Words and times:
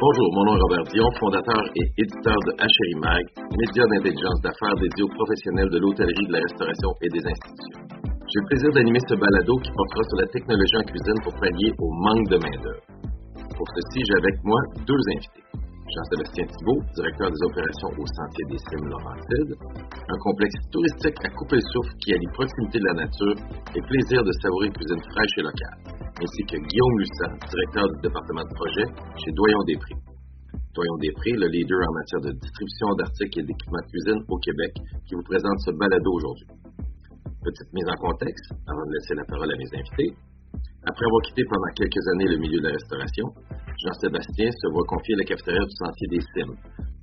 Bonjour, 0.00 0.32
mon 0.32 0.44
nom 0.48 0.56
est 0.56 0.64
Robert 0.64 0.86
Dion, 0.88 1.04
fondateur 1.20 1.60
et 1.76 1.84
éditeur 2.00 2.40
de 2.48 2.52
HRI 2.56 2.96
Mag, 3.04 3.24
média 3.52 3.84
d'intelligence 3.84 4.40
d'affaires 4.40 4.72
dédié 4.80 5.04
aux 5.04 5.12
professionnels 5.12 5.68
de 5.68 5.76
l'hôtellerie, 5.76 6.24
de 6.24 6.32
la 6.32 6.40
restauration 6.40 6.88
et 7.04 7.10
des 7.12 7.20
institutions. 7.20 7.84
J'ai 8.32 8.40
le 8.40 8.48
plaisir 8.48 8.70
d'animer 8.72 9.02
ce 9.04 9.12
balado 9.12 9.60
qui 9.60 9.68
portera 9.68 10.02
sur 10.08 10.18
la 10.24 10.28
technologie 10.32 10.78
en 10.80 10.86
cuisine 10.88 11.20
pour 11.20 11.36
pallier 11.36 11.68
au 11.76 11.88
manque 11.92 12.28
de 12.32 12.38
main-d'œuvre. 12.40 12.84
Pour 13.52 13.68
ceci, 13.76 14.00
j'ai 14.08 14.16
avec 14.16 14.36
moi 14.40 14.60
deux 14.88 15.02
invités. 15.20 15.44
Jean-Sébastien 15.92 16.48
Thibault, 16.48 16.80
directeur 16.96 17.28
des 17.28 17.42
opérations 17.44 17.92
au 18.00 18.06
Sentier 18.08 18.44
des 18.56 18.60
Cimes 18.72 18.88
Laurentides, 18.88 19.52
un 19.52 20.18
complexe 20.24 20.64
touristique 20.72 21.20
à 21.20 21.30
couper 21.36 21.60
le 21.60 21.66
souffle 21.76 21.92
qui 22.00 22.16
allie 22.16 22.32
proximité 22.32 22.80
de 22.80 22.88
la 22.88 23.04
nature 23.04 23.36
et 23.76 23.82
plaisir 23.84 24.24
de 24.24 24.32
savourer 24.40 24.72
une 24.72 24.76
cuisine 24.80 25.02
fraîche 25.12 25.36
et 25.36 25.44
locale, 25.44 25.89
ainsi 26.20 26.42
que 26.44 26.56
Guillaume 26.60 26.96
Lussan, 27.00 27.32
directeur 27.48 27.86
du 27.96 27.98
département 28.04 28.44
de 28.44 28.52
projet 28.52 28.86
chez 29.16 29.32
Doyon 29.32 29.64
Després. 29.64 29.96
Doyon 30.76 30.98
Després, 31.00 31.32
le 31.32 31.48
leader 31.48 31.80
en 31.80 31.92
matière 31.96 32.22
de 32.28 32.32
distribution 32.36 32.88
d'articles 33.00 33.40
et 33.40 33.46
d'équipements 33.48 33.80
de 33.80 33.90
cuisine 33.90 34.20
au 34.28 34.38
Québec, 34.38 34.72
qui 35.08 35.16
vous 35.16 35.24
présente 35.24 35.58
ce 35.64 35.72
balado 35.72 36.10
aujourd'hui. 36.12 36.46
Petite 37.40 37.72
mise 37.72 37.88
en 37.88 37.98
contexte, 38.04 38.52
avant 38.68 38.84
de 38.84 38.92
laisser 38.92 39.14
la 39.16 39.24
parole 39.24 39.48
à 39.48 39.56
mes 39.56 39.70
invités. 39.72 40.12
Après 40.84 41.04
avoir 41.08 41.22
quitté 41.24 41.42
pendant 41.48 41.72
quelques 41.72 42.04
années 42.14 42.30
le 42.36 42.38
milieu 42.38 42.60
de 42.60 42.68
la 42.68 42.74
restauration, 42.76 43.26
Jean-Sébastien 43.80 44.48
se 44.52 44.66
voit 44.76 44.84
confier 44.84 45.16
la 45.16 45.24
cafétéria 45.24 45.64
du 45.64 45.74
Sentier 45.74 46.08
des 46.12 46.22
Cimes. 46.36 46.56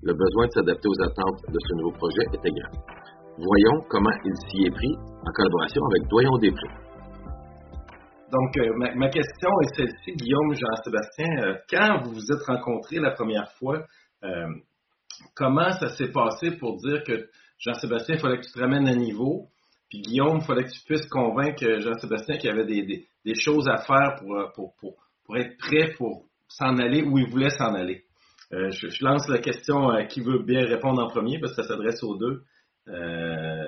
Le 0.05 0.13
besoin 0.13 0.45
de 0.45 0.53
s'adapter 0.53 0.87
aux 0.87 1.01
attentes 1.01 1.41
de 1.49 1.59
ce 1.59 1.71
nouveau 1.81 1.93
projet 1.97 2.23
était 2.37 2.53
grand. 2.53 2.73
Voyons 3.41 3.77
comment 3.89 4.13
il 4.25 4.35
s'y 4.45 4.65
est 4.65 4.73
pris 4.73 4.93
en 4.93 5.31
collaboration 5.33 5.81
avec 5.89 6.01
Doyon 6.09 6.37
Després. 6.37 6.86
Donc, 8.31 8.57
euh, 8.57 8.73
ma, 8.95 9.09
question 9.09 9.49
est 9.61 9.75
celle-ci, 9.75 10.11
Guillaume, 10.13 10.53
Jean-Sébastien. 10.53 11.27
Euh, 11.39 11.55
quand 11.69 12.03
vous 12.03 12.11
vous 12.11 12.31
êtes 12.31 12.43
rencontrés 12.45 12.99
la 12.99 13.11
première 13.11 13.49
fois, 13.53 13.85
euh, 14.23 14.47
comment 15.33 15.71
ça 15.71 15.89
s'est 15.89 16.11
passé 16.11 16.51
pour 16.57 16.77
dire 16.77 17.03
que 17.03 17.29
Jean-Sébastien, 17.59 18.15
il 18.15 18.21
fallait 18.21 18.39
que 18.39 18.45
tu 18.45 18.51
te 18.51 18.59
ramènes 18.59 18.87
à 18.87 18.95
niveau, 18.95 19.47
puis 19.89 20.01
Guillaume, 20.01 20.39
il 20.41 20.45
fallait 20.45 20.65
que 20.65 20.71
tu 20.71 20.83
puisses 20.85 21.07
convaincre 21.07 21.79
Jean-Sébastien 21.79 22.37
qu'il 22.37 22.49
y 22.49 22.53
avait 22.53 22.65
des, 22.65 23.07
choses 23.35 23.67
à 23.69 23.77
faire 23.77 24.15
pour, 24.15 25.37
être 25.37 25.57
prêt 25.57 25.93
pour 25.97 26.25
s'en 26.49 26.77
aller 26.77 27.03
où 27.03 27.17
il 27.17 27.29
voulait 27.29 27.49
s'en 27.49 27.73
aller? 27.73 28.03
Je, 28.51 28.89
je, 28.89 29.03
lance 29.03 29.27
la 29.27 29.39
question 29.39 29.89
à 29.89 30.05
qui 30.05 30.21
veut 30.21 30.43
bien 30.43 30.65
répondre 30.65 31.01
en 31.01 31.07
premier, 31.07 31.39
parce 31.39 31.55
que 31.55 31.61
ça 31.61 31.67
s'adresse 31.67 32.03
aux 32.03 32.17
deux. 32.17 32.43
Euh, 32.89 33.67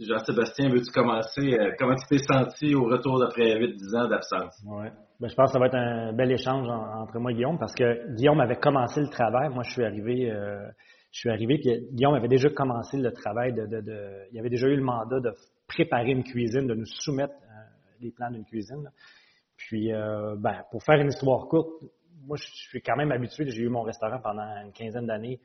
Jean-Sébastien, 0.00 0.70
veux-tu 0.70 0.90
commencer? 0.92 1.54
Euh, 1.54 1.72
comment 1.78 1.94
tu 1.94 2.06
t'es 2.08 2.18
senti 2.18 2.74
au 2.74 2.84
retour 2.84 3.20
d'après 3.20 3.58
8-10 3.58 3.96
ans 3.96 4.08
d'absence? 4.08 4.62
Ouais. 4.66 4.90
Ben, 5.20 5.28
je 5.28 5.34
pense 5.34 5.46
que 5.46 5.52
ça 5.52 5.58
va 5.58 5.66
être 5.66 5.76
un 5.76 6.12
bel 6.12 6.32
échange 6.32 6.68
en, 6.68 7.02
entre 7.02 7.18
moi 7.18 7.30
et 7.30 7.34
Guillaume 7.34 7.58
parce 7.58 7.74
que 7.74 8.14
Guillaume 8.14 8.40
avait 8.40 8.56
commencé 8.56 9.00
le 9.00 9.08
travail. 9.08 9.50
Moi, 9.50 9.62
je 9.62 9.70
suis 9.70 9.84
arrivé, 9.84 10.30
euh, 10.30 10.66
je 11.12 11.20
suis 11.20 11.30
arrivé, 11.30 11.58
puis 11.58 11.88
Guillaume 11.92 12.14
avait 12.14 12.28
déjà 12.28 12.50
commencé 12.50 12.96
le 12.96 13.12
travail 13.12 13.52
de, 13.52 14.26
il 14.32 14.38
avait 14.38 14.50
déjà 14.50 14.66
eu 14.66 14.76
le 14.76 14.82
mandat 14.82 15.20
de 15.20 15.32
préparer 15.68 16.10
une 16.10 16.24
cuisine, 16.24 16.66
de 16.66 16.74
nous 16.74 16.86
soumettre 16.86 17.34
euh, 17.34 17.62
les 18.00 18.10
plans 18.10 18.30
d'une 18.30 18.44
cuisine. 18.44 18.90
Puis, 19.56 19.92
ben, 19.92 20.62
pour 20.72 20.82
faire 20.82 21.00
une 21.00 21.08
histoire 21.08 21.46
courte, 21.46 21.70
moi, 22.26 22.36
je 22.36 22.44
suis 22.44 22.82
quand 22.82 22.96
même 22.96 23.12
habitué. 23.12 23.48
J'ai 23.48 23.62
eu 23.62 23.68
mon 23.68 23.82
restaurant 23.82 24.18
pendant 24.20 24.42
une 24.62 24.72
quinzaine 24.72 25.06
d'années 25.06 25.40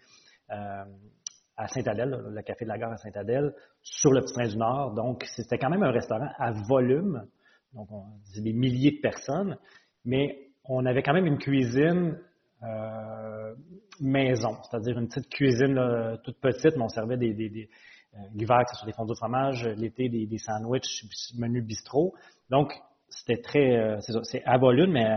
à 1.59 1.67
Saint-Adèle, 1.67 2.17
le 2.29 2.41
Café 2.41 2.63
de 2.63 2.69
la 2.69 2.77
Gare 2.77 2.93
à 2.93 2.97
Saint-Adèle, 2.97 3.53
sur 3.81 4.11
le 4.11 4.21
Petit-Train 4.21 4.47
du 4.47 4.57
Nord. 4.57 4.93
Donc, 4.93 5.25
c'était 5.25 5.57
quand 5.57 5.69
même 5.69 5.83
un 5.83 5.91
restaurant 5.91 6.29
à 6.37 6.51
volume. 6.51 7.25
Donc, 7.73 7.91
on 7.91 8.05
disait 8.23 8.41
des 8.41 8.53
milliers 8.53 8.91
de 8.91 9.01
personnes. 9.01 9.57
Mais 10.05 10.47
on 10.63 10.85
avait 10.85 11.03
quand 11.03 11.13
même 11.13 11.25
une 11.25 11.37
cuisine 11.37 12.17
euh, 12.63 13.53
maison, 13.99 14.57
c'est-à-dire 14.63 14.97
une 14.97 15.09
petite 15.09 15.29
cuisine 15.29 15.77
toute 16.23 16.39
petite, 16.39 16.77
mais 16.77 16.83
on 16.83 16.89
servait 16.89 17.17
des, 17.17 17.33
des, 17.33 17.49
des 17.49 17.69
euh, 18.15 18.19
l'hiver, 18.33 18.59
que 18.65 18.71
ce 18.71 18.77
soit 18.77 18.87
des 18.87 18.93
fondus 18.93 19.11
de 19.11 19.17
fromage, 19.17 19.67
l'été, 19.75 20.07
des, 20.07 20.37
sandwichs, 20.37 21.03
menu 21.37 21.61
bistrot. 21.61 22.13
Donc, 22.49 22.71
c'était 23.09 23.41
très, 23.41 23.75
euh, 23.75 23.99
c'est, 24.23 24.43
à 24.45 24.57
volume, 24.57 24.93
mais 24.93 25.07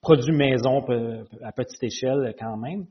produit 0.00 0.34
maison 0.34 0.82
à 1.42 1.52
petite 1.52 1.82
échelle 1.82 2.34
quand 2.38 2.56
même. 2.56 2.86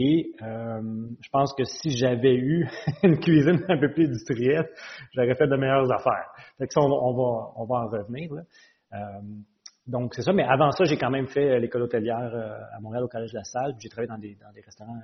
Et 0.00 0.30
euh, 0.42 0.80
je 1.20 1.28
pense 1.30 1.52
que 1.54 1.64
si 1.64 1.90
j'avais 1.90 2.36
eu 2.36 2.68
une 3.02 3.18
cuisine 3.18 3.64
un 3.68 3.78
peu 3.78 3.92
plus 3.92 4.06
industrielle, 4.06 4.70
j'aurais 5.12 5.34
fait 5.34 5.48
de 5.48 5.56
meilleures 5.56 5.90
affaires. 5.90 6.30
Fait 6.56 6.68
que 6.68 6.72
ça, 6.72 6.80
on, 6.80 6.88
va, 6.88 7.52
on 7.56 7.64
va 7.64 7.76
en 7.80 7.88
revenir. 7.88 8.32
Là. 8.32 8.42
Euh, 8.92 9.20
donc, 9.88 10.14
c'est 10.14 10.22
ça. 10.22 10.32
Mais 10.32 10.44
avant 10.44 10.70
ça, 10.70 10.84
j'ai 10.84 10.96
quand 10.96 11.10
même 11.10 11.26
fait 11.26 11.58
l'école 11.58 11.82
hôtelière 11.82 12.32
à 12.72 12.78
Montréal, 12.78 13.02
au 13.02 13.08
Collège 13.08 13.32
de 13.32 13.38
la 13.38 13.44
Salle. 13.44 13.74
J'ai 13.80 13.88
travaillé 13.88 14.08
dans 14.08 14.18
des, 14.18 14.36
dans 14.36 14.52
des 14.52 14.60
restaurants 14.60 15.00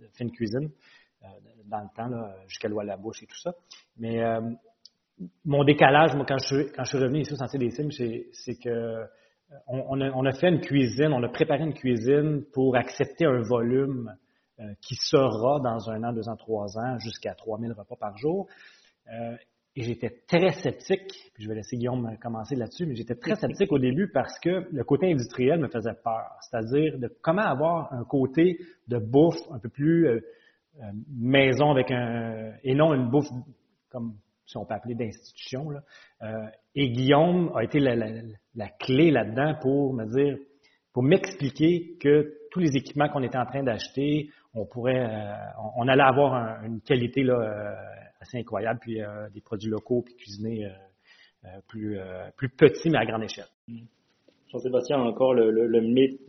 de 0.00 0.06
fine 0.16 0.30
cuisine 0.30 0.70
dans 1.66 1.80
le 1.80 1.88
temps, 1.94 2.32
jusqu'à 2.48 2.68
l'eau 2.68 2.80
à 2.80 2.84
la 2.84 2.96
bouche 2.96 3.22
et 3.22 3.26
tout 3.26 3.38
ça. 3.38 3.52
Mais 3.98 4.22
mon 5.44 5.64
décalage, 5.64 6.14
moi, 6.14 6.24
quand 6.26 6.38
je 6.38 6.72
quand 6.74 6.84
je 6.84 6.88
suis 6.88 6.98
revenu 6.98 7.20
ici 7.20 7.32
au 7.32 7.36
Sentier 7.36 7.58
des 7.58 7.70
Cimes, 7.70 7.90
c'est 7.90 8.54
que 8.62 9.04
on, 9.66 10.26
a, 10.26 10.32
fait 10.32 10.48
une 10.48 10.60
cuisine, 10.60 11.12
on 11.12 11.22
a 11.22 11.28
préparé 11.28 11.62
une 11.62 11.74
cuisine 11.74 12.44
pour 12.52 12.76
accepter 12.76 13.24
un 13.24 13.40
volume 13.42 14.14
euh, 14.60 14.74
qui 14.80 14.94
sera 14.94 15.60
dans 15.60 15.90
un 15.90 16.04
an, 16.04 16.12
deux 16.12 16.28
ans, 16.28 16.36
trois 16.36 16.78
ans, 16.78 16.98
jusqu'à 16.98 17.34
3000 17.34 17.72
repas 17.72 17.96
par 17.96 18.16
jour. 18.16 18.46
Euh, 19.12 19.36
et 19.74 19.82
j'étais 19.84 20.10
très 20.26 20.52
sceptique, 20.52 21.30
puis 21.32 21.44
je 21.44 21.48
vais 21.48 21.54
laisser 21.54 21.76
Guillaume 21.76 22.18
commencer 22.20 22.56
là-dessus, 22.56 22.84
mais 22.84 22.94
j'étais 22.94 23.14
très 23.14 23.36
sceptique 23.36 23.72
au 23.72 23.78
début 23.78 24.10
parce 24.12 24.38
que 24.38 24.68
le 24.70 24.84
côté 24.84 25.10
industriel 25.10 25.60
me 25.60 25.68
faisait 25.68 25.94
peur. 25.94 26.36
C'est-à-dire 26.42 26.98
de 26.98 27.08
comment 27.22 27.42
avoir 27.42 27.90
un 27.92 28.04
côté 28.04 28.58
de 28.88 28.98
bouffe 28.98 29.40
un 29.50 29.58
peu 29.58 29.70
plus 29.70 30.08
euh, 30.08 30.20
maison 31.08 31.70
avec 31.70 31.90
un 31.90 32.52
et 32.62 32.74
non 32.74 32.92
une 32.92 33.08
bouffe 33.08 33.28
comme 33.90 34.16
si 34.46 34.56
on 34.58 34.66
peut 34.66 34.74
appeler 34.74 34.94
d'institution. 34.94 35.70
Euh, 36.22 36.46
et 36.74 36.90
Guillaume 36.90 37.52
a 37.54 37.64
été 37.64 37.80
la, 37.80 37.94
la, 37.96 38.08
la 38.54 38.68
clé 38.68 39.10
là-dedans 39.10 39.54
pour 39.60 39.94
me 39.94 40.06
dire, 40.06 40.38
pour 40.92 41.02
m'expliquer 41.02 41.96
que 42.00 42.34
tous 42.50 42.60
les 42.60 42.76
équipements 42.76 43.08
qu'on 43.08 43.22
était 43.22 43.38
en 43.38 43.46
train 43.46 43.62
d'acheter, 43.62 44.28
on 44.54 44.66
pourrait, 44.66 45.00
euh, 45.00 45.34
on, 45.76 45.88
allait 45.88 46.02
avoir 46.02 46.34
un, 46.34 46.64
une 46.64 46.80
qualité 46.80 47.22
là, 47.22 47.34
euh, 47.34 47.74
assez 48.20 48.38
incroyable, 48.38 48.78
puis 48.80 49.00
euh, 49.00 49.28
des 49.30 49.40
produits 49.40 49.70
locaux, 49.70 50.02
puis 50.02 50.14
cuisinés 50.14 50.66
euh, 51.44 51.48
plus, 51.68 51.98
plus 52.36 52.50
petits, 52.50 52.90
mais 52.90 52.98
à 52.98 53.04
grande 53.06 53.24
échelle. 53.24 53.46
Jean-Sébastien 54.50 54.98
a 54.98 55.02
encore 55.02 55.34
le, 55.34 55.50
le, 55.50 55.66
le 55.66 55.80
mythe 55.80 56.20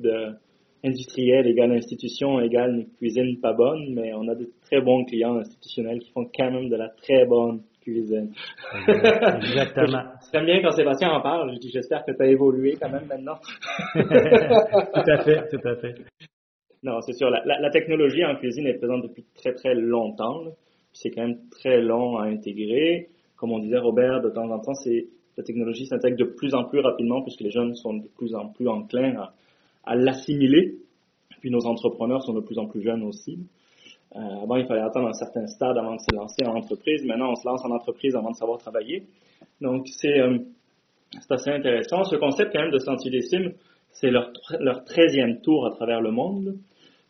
industriel 0.84 1.48
égale 1.48 1.74
institution 1.74 2.40
égale 2.40 2.88
cuisine 2.98 3.40
pas 3.40 3.54
bonne, 3.54 3.94
mais 3.94 4.14
on 4.14 4.28
a 4.28 4.36
de 4.36 4.52
très 4.62 4.82
bons 4.82 5.06
clients 5.06 5.38
institutionnels 5.38 6.00
qui 6.00 6.12
font 6.12 6.30
quand 6.36 6.52
même 6.52 6.70
de 6.70 6.76
la 6.76 6.90
très 6.90 7.26
bonne 7.26 7.64
cuisine. 7.84 8.32
Exactement. 8.88 10.04
J'aime 10.34 10.46
bien 10.46 10.62
quand 10.62 10.72
Sébastien 10.72 11.12
en 11.12 11.22
parle. 11.22 11.54
Je 11.54 11.60
dis, 11.60 11.70
j'espère 11.72 12.04
que 12.06 12.12
tu 12.12 12.22
as 12.22 12.28
évolué 12.28 12.78
quand 12.82 12.90
même 12.90 13.06
maintenant. 13.08 13.38
tout 13.94 15.12
à 15.12 15.24
fait, 15.24 15.50
tout 15.50 15.68
à 15.68 15.76
fait. 15.76 15.96
Non, 16.82 17.00
c'est 17.02 17.14
sûr. 17.14 17.30
La, 17.30 17.44
la, 17.46 17.60
la, 17.60 17.70
technologie 17.70 18.26
en 18.26 18.36
cuisine 18.36 18.68
est 18.68 18.78
présente 18.78 19.04
depuis 19.04 19.26
très, 19.36 19.54
très 19.54 19.74
longtemps. 19.74 20.44
C'est 20.92 21.12
quand 21.12 21.22
même 21.22 21.40
très 21.50 21.82
long 21.82 22.18
à 22.18 22.26
intégrer. 22.26 23.10
Comme 23.38 23.52
on 23.52 23.60
disait, 23.60 23.78
Robert, 23.78 24.22
de 24.22 24.30
temps 24.30 24.50
en 24.50 24.60
temps, 24.60 24.74
c'est 24.74 25.08
la 25.38 25.44
technologie 25.44 25.86
s'intègre 25.86 26.18
de 26.18 26.26
plus 26.26 26.54
en 26.54 26.66
plus 26.66 26.80
rapidement 26.80 27.22
puisque 27.22 27.42
les 27.42 27.52
jeunes 27.52 27.76
sont 27.76 27.96
de 27.96 28.08
plus 28.18 28.36
en 28.36 28.50
plus 28.50 28.68
enclins 28.68 29.16
à, 29.18 29.34
à 29.84 29.96
l'assimiler. 29.96 30.76
Puis 31.40 31.52
nos 31.52 31.66
entrepreneurs 31.66 32.22
sont 32.24 32.34
de 32.34 32.42
plus 32.42 32.58
en 32.58 32.68
plus 32.68 32.82
jeunes 32.82 33.04
aussi. 33.04 33.40
Euh, 34.16 34.44
avant, 34.44 34.58
il 34.58 34.66
fallait 34.68 34.82
attendre 34.82 35.08
un 35.08 35.14
certain 35.14 35.48
stade 35.48 35.78
avant 35.78 35.96
de 35.96 36.00
se 36.00 36.16
lancer 36.16 36.46
en 36.46 36.56
entreprise. 36.56 37.04
Maintenant, 37.06 37.32
on 37.32 37.36
se 37.36 37.48
lance 37.48 37.66
en 37.66 37.72
entreprise 37.72 38.16
avant 38.16 38.32
de 38.32 38.36
savoir 38.36 38.60
travailler. 38.60 39.04
Donc, 39.60 39.88
c'est 39.88 40.20
euh, 40.20 40.38
assez 41.30 41.50
intéressant. 41.50 42.04
Ce 42.04 42.16
concept, 42.18 42.54
quand 42.54 42.62
même, 42.62 42.72
de 42.72 42.80
Sentier 42.80 43.10
des 43.10 43.22
Cimes, 43.22 43.54
c'est 43.92 44.12
leur, 44.12 44.32
leur 44.60 44.84
13e 44.84 45.42
tour 45.42 45.66
à 45.66 45.72
travers 45.72 46.02
le 46.02 46.12
monde. 46.12 46.58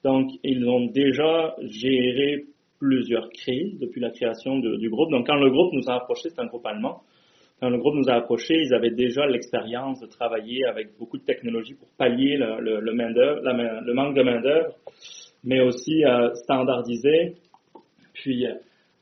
Donc, 0.04 0.32
ils 0.44 0.68
ont 0.68 0.86
déjà 0.88 1.56
géré 1.62 2.46
plusieurs 2.80 3.30
crises 3.30 3.80
depuis 3.80 4.02
la 4.02 4.10
création 4.10 4.60
du 4.60 4.90
groupe. 4.90 5.10
Donc, 5.12 5.28
quand 5.28 5.36
le 5.38 5.50
groupe 5.50 5.74
nous 5.74 5.90
a 5.90 5.96
approchés, 5.96 6.30
c'est 6.30 6.42
un 6.42 6.48
groupe 6.48 6.66
allemand. 6.66 7.02
Quand 7.62 7.70
le 7.70 7.78
groupe 7.78 7.96
nous 7.96 8.10
a 8.10 8.16
approchés, 8.16 8.56
ils 8.56 8.74
avaient 8.74 8.92
déjà 8.92 9.26
l'expérience 9.26 10.02
de 10.02 10.08
travailler 10.08 10.66
avec 10.66 10.98
beaucoup 11.00 11.18
de 11.18 11.24
technologies 11.24 11.76
pour 11.76 11.88
pallier 11.98 12.36
le, 12.36 12.60
le, 12.60 12.82
le, 12.82 12.94
main 12.94 13.10
le 13.10 13.94
manque 13.94 14.16
de 14.16 14.24
main-d'œuvre 14.24 14.76
mais 15.44 15.62
aussi 15.62 16.04
euh, 16.06 16.34
standardiser, 16.36 17.36
puis 18.14 18.46
euh, 18.46 18.54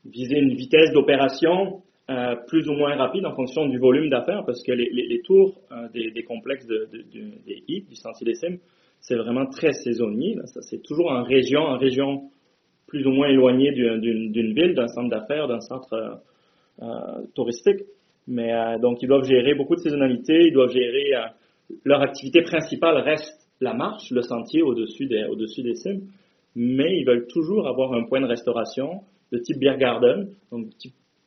viser 0.04 0.38
une 0.38 0.54
vitesse 0.54 0.92
d'opération 0.92 1.82
euh, 2.10 2.34
plus 2.48 2.68
ou 2.68 2.72
moins 2.72 2.96
rapide 2.96 3.24
en 3.24 3.34
fonction 3.34 3.66
du 3.66 3.78
volume 3.78 4.10
d'affaires, 4.10 4.44
parce 4.44 4.62
que 4.62 4.72
les, 4.72 4.88
les, 4.90 5.06
les 5.06 5.20
tours 5.22 5.60
euh, 5.70 5.88
des, 5.94 6.10
des, 6.10 6.24
complexes 6.24 6.66
de, 6.66 6.88
de, 6.92 6.98
de, 6.98 7.30
des 7.46 7.62
HIT, 7.68 7.88
du 7.88 7.94
Sentier 7.94 8.24
des 8.24 8.34
Cimes, 8.34 8.58
c'est 9.00 9.14
vraiment 9.14 9.46
très 9.46 9.72
saisonnier. 9.72 10.36
C'est 10.62 10.82
toujours 10.82 11.10
en 11.10 11.22
région, 11.22 11.60
en 11.60 11.78
région 11.78 12.30
plus 12.86 13.06
ou 13.06 13.10
moins 13.10 13.28
éloignée 13.28 13.72
d'une 13.72 14.52
ville, 14.52 14.74
d'un 14.74 14.88
centre 14.88 15.08
d'affaires, 15.08 15.48
d'un 15.48 15.60
centre 15.60 16.20
euh, 16.82 16.86
touristique. 17.34 17.80
Mais 18.28 18.52
donc 18.80 19.02
ils 19.02 19.08
doivent 19.08 19.24
gérer 19.24 19.54
beaucoup 19.54 19.74
de 19.74 19.80
saisonnalité, 19.80 20.46
ils 20.46 20.52
doivent 20.52 20.70
gérer 20.70 21.14
leur 21.84 22.02
activité 22.02 22.42
principale 22.42 22.98
reste 22.98 23.48
la 23.60 23.74
marche, 23.74 24.10
le 24.10 24.22
sentier 24.22 24.62
au-dessus 24.62 25.06
des, 25.06 25.24
au-dessus 25.24 25.62
des 25.62 25.74
cimes, 25.74 26.02
mais 26.54 26.98
ils 26.98 27.04
veulent 27.04 27.26
toujours 27.26 27.66
avoir 27.68 27.92
un 27.92 28.04
point 28.04 28.20
de 28.20 28.26
restauration 28.26 29.02
de 29.32 29.38
type 29.38 29.58
beer 29.58 29.76
garden, 29.78 30.28
donc 30.50 30.68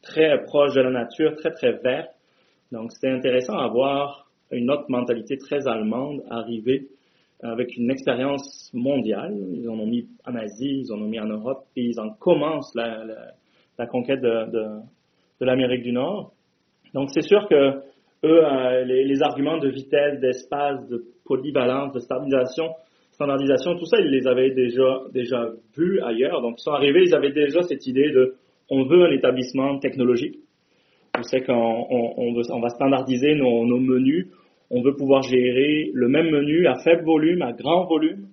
très 0.01 0.43
proche 0.43 0.75
de 0.75 0.81
la 0.81 0.91
nature, 0.91 1.35
très 1.35 1.51
très 1.51 1.73
vert. 1.73 2.07
Donc 2.71 2.91
c'était 2.91 3.09
intéressant 3.09 3.57
à 3.57 3.67
voir 3.67 4.29
une 4.51 4.69
autre 4.69 4.85
mentalité 4.89 5.37
très 5.37 5.67
allemande 5.67 6.23
arriver 6.29 6.87
avec 7.41 7.75
une 7.77 7.91
expérience 7.91 8.71
mondiale. 8.73 9.35
Ils 9.53 9.69
en 9.69 9.79
ont 9.79 9.85
mis 9.85 10.07
en 10.25 10.35
Asie, 10.35 10.83
ils 10.85 10.93
en 10.93 10.97
ont 11.01 11.07
mis 11.07 11.19
en 11.19 11.27
Europe, 11.27 11.65
et 11.75 11.83
ils 11.83 11.99
en 11.99 12.09
commencent 12.11 12.73
la, 12.75 13.87
conquête 13.87 14.21
de, 14.21 14.79
l'Amérique 15.41 15.83
du 15.83 15.91
Nord. 15.91 16.33
Donc 16.93 17.09
c'est 17.11 17.21
sûr 17.21 17.47
que 17.49 17.81
eux, 18.23 18.45
euh, 18.45 18.83
les, 18.85 19.21
arguments 19.21 19.57
de 19.57 19.69
vitesse, 19.69 20.19
d'espace, 20.19 20.87
de 20.87 21.05
polyvalence, 21.25 21.93
de 21.93 21.99
stabilisation, 21.99 22.73
standardisation, 23.15 23.77
tout 23.77 23.85
ça, 23.85 23.97
ils 23.99 24.11
les 24.11 24.27
avaient 24.27 24.51
déjà 24.51 25.01
déjà 25.13 25.49
vus 25.77 25.99
ailleurs. 26.01 26.41
Donc 26.41 26.55
ils 26.59 26.63
sont 26.63 26.71
arrivés, 26.71 27.03
ils 27.03 27.15
avaient 27.15 27.31
déjà 27.31 27.61
cette 27.63 27.87
idée 27.87 28.11
de 28.11 28.35
on 28.69 28.83
veut 28.83 29.05
un 29.05 29.11
établissement 29.11 29.79
technologique. 29.79 30.39
On 31.17 31.23
sait 31.23 31.41
qu'on 31.41 31.53
on, 31.53 32.35
on, 32.49 32.59
va 32.59 32.69
standardiser 32.69 33.35
nos, 33.35 33.65
nos 33.65 33.79
menus, 33.79 34.27
on 34.69 34.81
veut 34.81 34.95
pouvoir 34.95 35.21
gérer 35.21 35.91
le 35.93 36.09
même 36.09 36.29
menu 36.29 36.67
à 36.67 36.75
faible 36.75 37.05
volume, 37.05 37.41
à 37.41 37.53
grand 37.53 37.85
volume. 37.85 38.27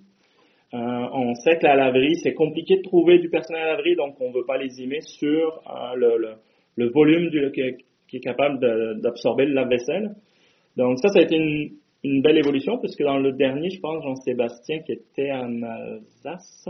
Euh, 0.73 0.77
on 0.77 1.33
sait 1.35 1.57
que 1.59 1.65
la 1.65 1.75
laverie, 1.75 2.15
c'est 2.15 2.33
compliqué 2.33 2.77
de 2.77 2.81
trouver 2.81 3.19
du 3.19 3.29
personnel 3.29 3.61
à 3.61 3.71
laverie, 3.75 3.95
donc 3.95 4.15
on 4.19 4.29
ne 4.29 4.33
veut 4.33 4.45
pas 4.45 4.57
les 4.57 4.81
aimer 4.81 4.99
sur 5.01 5.61
euh, 5.69 5.95
le, 5.95 6.17
le, 6.17 6.29
le, 6.75 6.89
volume 6.89 7.29
du, 7.29 7.51
qui, 7.51 8.17
est 8.17 8.19
capable 8.19 8.59
d'absorber 8.99 9.45
le 9.45 9.53
lave-vaisselle. 9.53 10.15
Donc 10.75 10.97
ça, 10.99 11.09
ça 11.09 11.19
a 11.19 11.21
été 11.21 11.35
une, 11.37 11.73
une, 12.03 12.21
belle 12.21 12.37
évolution, 12.37 12.77
puisque 12.77 13.03
dans 13.03 13.17
le 13.17 13.31
dernier, 13.33 13.69
je 13.69 13.79
pense, 13.79 14.03
Jean-Sébastien, 14.03 14.79
qui 14.79 14.93
était 14.93 15.31
en 15.31 15.61
Alsace, 15.63 16.67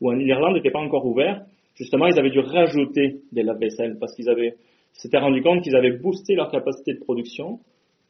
ou 0.00 0.10
en 0.10 0.18
Irlande, 0.18 0.54
n'était 0.54 0.70
pas 0.70 0.80
encore 0.80 1.06
ouvert, 1.06 1.42
justement, 1.74 2.06
ils 2.06 2.18
avaient 2.18 2.30
dû 2.30 2.40
rajouter 2.40 3.20
des 3.32 3.42
lave-vaisselle, 3.42 3.96
parce 3.98 4.14
qu'ils 4.14 4.28
avaient 4.28 4.54
s'étaient 4.94 5.18
rendu 5.18 5.42
compte 5.42 5.62
qu'ils 5.62 5.76
avaient 5.76 5.96
boosté 5.98 6.34
leur 6.34 6.50
capacité 6.50 6.94
de 6.94 7.00
production, 7.00 7.60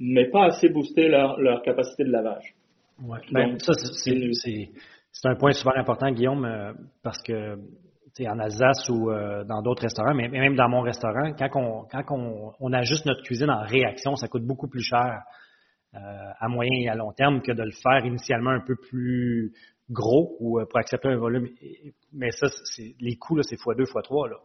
mais 0.01 0.29
pas 0.29 0.47
assez 0.47 0.69
booster 0.69 1.09
leur, 1.09 1.39
leur 1.39 1.63
capacité 1.63 2.05
de 2.05 2.11
lavage. 2.11 2.55
Ouais. 3.07 3.19
Ben, 3.31 3.59
ça, 3.59 3.73
c'est 3.75 5.29
un 5.29 5.35
point 5.37 5.53
super 5.53 5.77
important, 5.77 6.11
Guillaume, 6.11 6.45
euh, 6.45 6.73
parce 7.03 7.23
que 7.23 7.57
en 8.21 8.39
Alsace 8.39 8.89
ou 8.91 9.11
euh, 9.11 9.45
dans 9.45 9.63
d'autres 9.63 9.83
restaurants, 9.83 10.15
mais, 10.15 10.29
même 10.29 10.55
dans 10.55 10.69
mon 10.69 10.83
restaurant, 10.83 11.33
quand, 11.39 11.49
on, 11.55 11.85
quand 11.91 12.05
on, 12.11 12.53
on, 12.61 12.73
ajuste 12.73 13.07
notre 13.07 13.23
cuisine 13.23 13.51
en 13.51 13.63
réaction, 13.63 14.17
ça 14.17 14.29
coûte 14.29 14.45
beaucoup 14.45 14.69
plus 14.69 14.83
cher 14.83 15.23
à 15.95 16.49
moyen 16.49 16.73
et 16.81 16.89
à 16.89 16.95
long 16.95 17.13
terme 17.13 17.43
que 17.43 17.53
de 17.53 17.63
le 17.63 17.73
faire 17.73 18.05
initialement 18.05 18.51
un 18.51 18.61
peu 18.61 18.77
plus 18.77 19.53
gros 19.91 20.37
ou 20.41 20.59
pour 20.65 20.79
accepter 20.79 21.09
un 21.09 21.19
volume. 21.19 21.49
Mais 22.13 22.31
ça, 22.31 22.47
les 23.01 23.17
coûts, 23.17 23.37
là, 23.37 23.43
c'est 23.43 23.57
x2, 23.57 23.85
x3. 23.85 24.31
Là. 24.31 24.37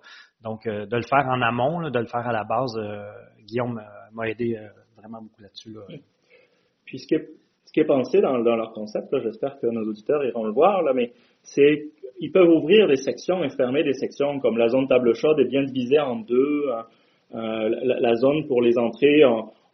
Donc, 0.44 0.68
de 0.68 0.96
le 0.96 1.04
faire 1.04 1.26
en 1.28 1.42
amont, 1.42 1.80
là, 1.80 1.90
de 1.90 2.00
le 2.00 2.08
faire 2.08 2.28
à 2.28 2.34
la 2.34 2.44
base, 2.44 2.78
Guillaume 3.46 3.82
m'a 4.12 4.30
aidé 4.30 4.60
vraiment 4.98 5.22
beaucoup 5.22 5.42
là-dessus. 5.42 5.76
Puis 6.86 7.00
ce 7.00 7.08
qui 7.08 7.16
est, 7.16 7.30
ce 7.66 7.72
qui 7.72 7.80
est 7.82 7.86
pensé 7.86 8.20
dans, 8.22 8.40
dans 8.40 8.56
leur 8.56 8.74
concept, 8.74 9.08
j'espère 9.24 9.60
que 9.60 9.68
nos 9.68 9.84
auditeurs 9.90 10.26
iront 10.26 10.46
le 10.46 10.54
voir, 10.54 10.82
là, 10.82 10.94
mais 10.94 11.12
c'est 11.44 11.92
ils 12.20 12.32
peuvent 12.32 12.50
ouvrir 12.50 12.88
des 12.88 12.96
sections 12.96 13.44
et 13.44 13.50
fermer 13.50 13.84
des 13.84 13.94
sections, 13.94 14.40
comme 14.40 14.58
la 14.58 14.70
zone 14.70 14.88
table 14.88 15.14
chaude 15.14 15.40
est 15.40 15.48
bien 15.48 15.64
divisée 15.64 16.00
en 16.00 16.16
deux. 16.16 16.64
Hein. 16.72 16.86
Euh, 17.36 17.70
la, 17.84 18.00
la, 18.00 18.16
zone 18.16 18.48
pour 18.48 18.62
les 18.62 18.78
entrées, 18.78 19.22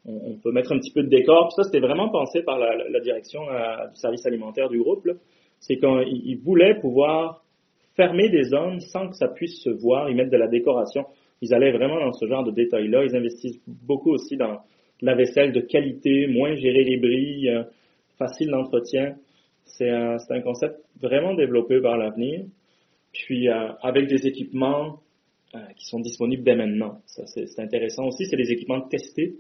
on, 0.05 0.37
peut 0.37 0.51
mettre 0.51 0.73
un 0.73 0.79
petit 0.79 0.91
peu 0.91 1.03
de 1.03 1.09
décor. 1.09 1.51
Ça, 1.53 1.63
c'était 1.63 1.79
vraiment 1.79 2.09
pensé 2.09 2.43
par 2.43 2.59
la, 2.59 2.99
direction 2.99 3.41
euh, 3.49 3.87
du 3.87 3.95
service 3.95 4.25
alimentaire 4.25 4.69
du 4.69 4.79
groupe. 4.79 5.07
C'est 5.59 5.77
qu'ils 5.77 6.37
voulaient 6.43 6.79
pouvoir 6.79 7.43
fermer 7.95 8.29
des 8.29 8.43
zones 8.43 8.79
sans 8.81 9.07
que 9.07 9.15
ça 9.15 9.29
puisse 9.29 9.61
se 9.63 9.69
voir, 9.69 10.09
ils 10.09 10.15
mettent 10.15 10.31
de 10.31 10.37
la 10.37 10.47
décoration. 10.47 11.05
Ils 11.41 11.53
allaient 11.53 11.71
vraiment 11.71 11.99
dans 11.99 12.11
ce 12.11 12.25
genre 12.25 12.43
de 12.43 12.51
détails-là. 12.51 13.05
Ils 13.05 13.15
investissent 13.15 13.61
beaucoup 13.67 14.11
aussi 14.11 14.35
dans, 14.35 14.59
la 15.03 15.15
vaisselle 15.15 15.51
de 15.51 15.59
qualité, 15.59 16.27
moins 16.27 16.55
gérer 16.55 16.85
les 16.85 16.97
brilles, 16.97 17.49
euh, 17.49 17.63
facile 18.17 18.49
d'entretien. 18.49 19.15
C'est 19.65 19.89
un, 19.89 20.41
concept 20.41 20.79
vraiment 21.01 21.33
développé 21.33 21.81
par 21.81 21.97
l'avenir. 21.97 22.45
Puis 23.11 23.49
euh, 23.49 23.73
avec 23.81 24.07
des 24.07 24.27
équipements 24.27 24.99
euh, 25.55 25.59
qui 25.75 25.85
sont 25.85 25.99
disponibles 25.99 26.43
dès 26.43 26.55
maintenant. 26.55 26.99
C'est 27.05 27.59
intéressant 27.59 28.07
aussi. 28.07 28.25
C'est 28.25 28.37
des 28.37 28.51
équipements 28.51 28.81
testés. 28.81 29.35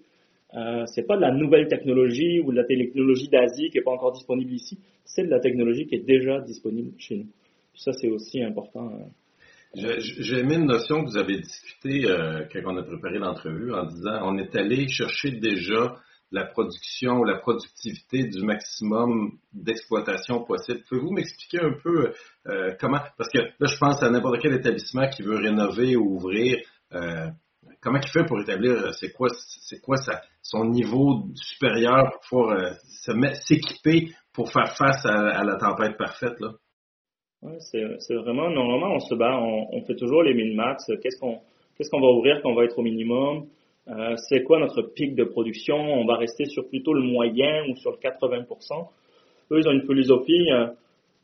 Euh, 0.55 0.85
c'est 0.85 1.07
pas 1.07 1.15
de 1.15 1.21
la 1.21 1.31
nouvelle 1.31 1.67
technologie 1.67 2.39
ou 2.39 2.51
de 2.51 2.57
la 2.57 2.63
technologie 2.63 3.27
d'Asie 3.27 3.69
qui 3.69 3.79
est 3.79 3.83
pas 3.83 3.91
encore 3.91 4.11
disponible 4.11 4.51
ici. 4.53 4.79
C'est 5.03 5.23
de 5.23 5.29
la 5.29 5.39
technologie 5.39 5.87
qui 5.87 5.95
est 5.95 6.05
déjà 6.05 6.39
disponible 6.41 6.91
chez 6.97 7.17
nous. 7.17 7.27
ça, 7.75 7.91
c'est 7.93 8.09
aussi 8.09 8.41
important. 8.43 8.91
J'ai 9.75 10.37
aimé 10.37 10.55
une 10.55 10.67
notion 10.67 11.03
que 11.03 11.09
vous 11.09 11.17
avez 11.17 11.39
discutée 11.39 12.05
euh, 12.05 12.45
quand 12.51 12.59
on 12.65 12.77
a 12.77 12.83
préparé 12.83 13.17
l'entrevue 13.17 13.73
en 13.73 13.85
disant 13.85 14.19
on 14.21 14.37
est 14.37 14.55
allé 14.55 14.87
chercher 14.87 15.31
déjà 15.31 15.95
la 16.31 16.45
production 16.45 17.19
ou 17.19 17.23
la 17.23 17.37
productivité 17.37 18.23
du 18.23 18.43
maximum 18.43 19.37
d'exploitation 19.51 20.43
possible. 20.43 20.81
Pouvez-vous 20.87 21.11
m'expliquer 21.11 21.59
un 21.61 21.73
peu 21.83 22.13
euh, 22.47 22.73
comment, 22.79 22.99
parce 23.17 23.31
que 23.31 23.39
là 23.39 23.67
je 23.67 23.77
pense 23.77 24.01
à 24.03 24.09
n'importe 24.11 24.41
quel 24.41 24.53
établissement 24.53 25.07
qui 25.09 25.23
veut 25.23 25.37
rénover 25.37 25.95
ou 25.95 26.17
ouvrir, 26.17 26.59
euh, 26.93 27.27
comment 27.83 27.99
il 28.01 28.09
fait 28.09 28.25
pour 28.25 28.39
établir 28.39 28.93
c'est 28.93 29.11
quoi 29.11 29.27
c'est 29.29 29.81
quoi 29.81 29.97
son 30.41 30.65
niveau 30.65 31.25
supérieur 31.35 32.11
pour 32.29 32.47
pouvoir 32.47 32.73
s'équiper 33.33 34.09
pour 34.33 34.51
faire 34.51 34.75
face 34.75 35.05
à, 35.05 35.43
la 35.43 35.55
tempête 35.57 35.97
parfaite 35.97 36.39
là? 36.39 36.53
C'est 37.59 38.15
vraiment, 38.15 38.49
normalement, 38.49 38.95
on 38.95 38.99
se 38.99 39.13
bat, 39.15 39.37
on, 39.37 39.81
fait 39.81 39.95
toujours 39.95 40.23
les 40.23 40.33
min-max. 40.33 40.85
Qu'est-ce 41.01 41.19
qu'on 41.19 41.39
qu'est-ce 41.77 41.89
qu'on 41.89 41.99
va 41.99 42.07
ouvrir 42.07 42.39
quand 42.41 42.51
on 42.51 42.55
va 42.55 42.63
être 42.63 42.79
au 42.79 42.83
minimum? 42.83 43.47
Euh, 43.89 44.15
c'est 44.29 44.43
quoi 44.43 44.59
notre 44.59 44.81
pic 44.81 45.13
de 45.13 45.25
production? 45.25 45.75
On 45.75 46.05
va 46.05 46.15
rester 46.15 46.45
sur 46.45 46.69
plutôt 46.69 46.93
le 46.93 47.01
moyen 47.01 47.65
ou 47.69 47.75
sur 47.75 47.91
le 47.91 47.97
80%. 47.97 48.87
Eux, 49.51 49.59
ils 49.59 49.67
ont 49.67 49.73
une 49.73 49.85
philosophie. 49.85 50.51
Euh, 50.51 50.67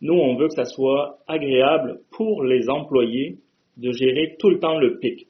nous, 0.01 0.13
on 0.13 0.35
veut 0.35 0.47
que 0.47 0.55
ça 0.55 0.65
soit 0.65 1.19
agréable 1.25 2.01
pour 2.11 2.43
les 2.43 2.69
employés 2.69 3.37
de 3.77 3.91
gérer 3.93 4.35
tout 4.39 4.49
le 4.49 4.59
temps 4.59 4.77
le 4.77 4.99
pic. 4.99 5.28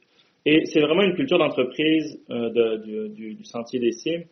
Et 0.52 0.66
c'est 0.66 0.82
vraiment 0.82 1.04
une 1.04 1.14
culture 1.14 1.38
d'entreprise 1.38 2.20
euh, 2.32 2.80
du, 2.80 3.38
Sentier 3.44 3.80
des 3.80 3.92
Cimes 3.92 4.24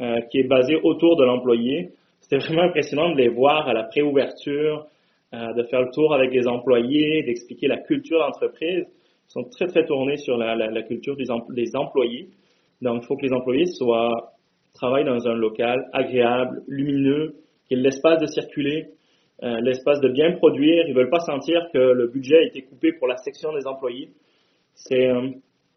euh, 0.00 0.20
qui 0.30 0.38
est 0.38 0.46
basée 0.46 0.76
autour 0.76 1.16
de 1.16 1.24
l'employé. 1.24 1.90
C'était 2.20 2.38
vraiment 2.38 2.62
impressionnant 2.62 3.10
de 3.10 3.16
les 3.16 3.28
voir 3.28 3.66
à 3.66 3.72
la 3.72 3.82
préouverture, 3.82 4.86
euh, 5.34 5.52
de 5.52 5.64
faire 5.64 5.82
le 5.82 5.90
tour 5.90 6.14
avec 6.14 6.32
les 6.32 6.46
employés, 6.46 7.24
d'expliquer 7.24 7.66
la 7.66 7.78
culture 7.78 8.20
d'entreprise. 8.20 8.86
Ils 8.86 9.32
sont 9.32 9.42
très, 9.50 9.66
très 9.66 9.84
tournés 9.84 10.16
sur 10.16 10.36
la, 10.36 10.82
culture 10.84 11.16
des, 11.16 11.28
employés. 11.74 12.28
Donc, 12.80 13.02
il 13.02 13.06
faut 13.06 13.16
que 13.16 13.26
les 13.26 13.32
employés 13.32 13.66
soient, 13.66 14.30
travaillent 14.74 15.04
dans 15.04 15.26
un 15.26 15.34
local 15.34 15.88
agréable, 15.92 16.62
lumineux, 16.68 17.34
qu'il 17.66 17.78
y 17.78 17.80
ait 17.80 17.82
l'espace 17.82 18.20
de 18.20 18.26
circuler, 18.26 18.90
euh, 19.42 19.60
l'espace 19.60 20.00
de 20.00 20.08
bien 20.08 20.34
produire. 20.36 20.84
Ils 20.86 20.94
veulent 20.94 21.10
pas 21.10 21.18
sentir 21.18 21.66
que 21.72 21.78
le 21.78 22.06
budget 22.06 22.36
a 22.36 22.42
été 22.44 22.62
coupé 22.62 22.92
pour 22.92 23.08
la 23.08 23.16
section 23.16 23.52
des 23.52 23.66
employés. 23.66 24.10
C'est 24.76 25.08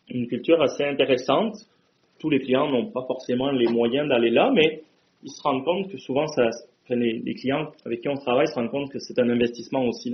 une 0.09 0.27
culture 0.27 0.61
assez 0.61 0.83
intéressante. 0.83 1.55
Tous 2.19 2.29
les 2.29 2.39
clients 2.39 2.69
n'ont 2.69 2.91
pas 2.91 3.05
forcément 3.05 3.51
les 3.51 3.67
moyens 3.67 4.07
d'aller 4.09 4.31
là, 4.31 4.51
mais 4.53 4.83
ils 5.23 5.31
se 5.31 5.41
rendent 5.41 5.63
compte 5.63 5.91
que 5.91 5.97
souvent 5.97 6.25
les, 6.89 7.35
clients 7.35 7.71
avec 7.85 8.01
qui 8.01 8.09
on 8.09 8.15
travaille 8.15 8.47
se 8.47 8.55
rendent 8.55 8.71
compte 8.71 8.91
que 8.91 8.99
c'est 8.99 9.19
un 9.19 9.29
investissement 9.29 9.85
aussi. 9.85 10.13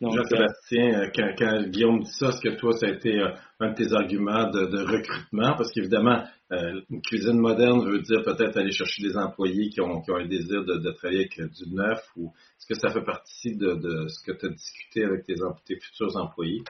Jean-Sébastien, 0.00 1.02
euh, 1.02 1.10
quand, 1.14 1.68
Guillaume 1.68 2.00
dit 2.00 2.10
ça, 2.10 2.28
est-ce 2.30 2.40
que 2.40 2.56
toi, 2.56 2.72
ça 2.72 2.86
a 2.86 2.90
été 2.90 3.18
euh, 3.20 3.28
un 3.60 3.70
de 3.70 3.74
tes 3.74 3.92
arguments 3.92 4.48
de, 4.48 4.78
recrutement? 4.80 5.54
Parce 5.56 5.70
qu'évidemment, 5.72 6.24
euh, 6.52 6.80
une 6.88 7.02
cuisine 7.02 7.38
moderne 7.38 7.84
veut 7.84 8.00
dire 8.00 8.22
peut-être 8.22 8.56
aller 8.56 8.72
chercher 8.72 9.02
des 9.02 9.18
employés 9.18 9.68
qui 9.68 9.82
ont, 9.82 10.02
un 10.08 10.26
désir 10.26 10.64
de, 10.64 10.90
travailler 10.92 11.28
avec 11.30 11.52
du 11.52 11.74
neuf 11.74 12.02
ou 12.16 12.32
est-ce 12.58 12.66
que 12.66 12.74
ça 12.74 12.88
fait 12.88 13.04
partie 13.04 13.56
de, 13.56 14.08
ce 14.08 14.24
que 14.24 14.32
tu 14.32 14.46
as 14.46 14.48
discuté 14.48 15.04
avec 15.04 15.26
tes 15.26 15.78
futurs 15.78 16.16
employés? 16.16 16.62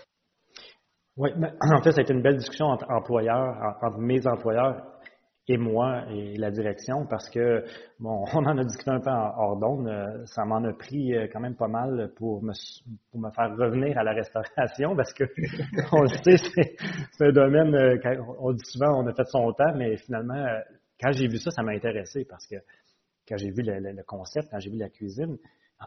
Oui, 1.16 1.30
en 1.60 1.82
fait, 1.82 1.92
ça 1.92 2.00
a 2.00 2.02
été 2.02 2.12
une 2.12 2.22
belle 2.22 2.36
discussion 2.36 2.66
entre 2.66 2.90
employeurs, 2.90 3.56
entre 3.82 3.98
mes 3.98 4.26
employeurs 4.26 4.86
et 5.48 5.56
moi 5.56 6.04
et 6.10 6.36
la 6.36 6.50
direction 6.50 7.06
parce 7.06 7.28
que, 7.28 7.64
bon, 7.98 8.24
on 8.34 8.46
en 8.46 8.58
a 8.58 8.64
discuté 8.64 8.90
un 8.90 9.00
peu 9.00 9.10
hors 9.10 9.58
d'onde. 9.58 9.88
Euh, 9.88 10.24
ça 10.26 10.44
m'en 10.44 10.62
a 10.62 10.72
pris 10.72 11.14
euh, 11.14 11.26
quand 11.32 11.40
même 11.40 11.56
pas 11.56 11.68
mal 11.68 12.12
pour 12.16 12.42
me, 12.42 12.52
pour 13.10 13.20
me 13.20 13.30
faire 13.30 13.56
revenir 13.56 13.98
à 13.98 14.04
la 14.04 14.12
restauration 14.12 14.94
parce 14.96 15.12
que, 15.12 15.24
on 15.92 16.02
le 16.02 16.08
sait, 16.08 16.76
c'est 17.12 17.24
un 17.24 17.32
domaine, 17.32 17.74
euh, 17.74 17.98
on 18.38 18.52
dit 18.52 18.64
souvent, 18.64 19.02
on 19.02 19.06
a 19.06 19.14
fait 19.14 19.26
son 19.26 19.52
temps, 19.52 19.74
mais 19.76 19.96
finalement, 19.96 20.44
quand 21.00 21.12
j'ai 21.12 21.26
vu 21.26 21.38
ça, 21.38 21.50
ça 21.50 21.62
m'a 21.62 21.72
intéressé 21.72 22.24
parce 22.28 22.46
que 22.46 22.56
quand 23.28 23.36
j'ai 23.36 23.50
vu 23.50 23.62
le, 23.62 23.78
le, 23.80 24.02
concept, 24.04 24.48
quand 24.50 24.58
j'ai 24.60 24.70
vu 24.70 24.78
la 24.78 24.88
cuisine, 24.88 25.36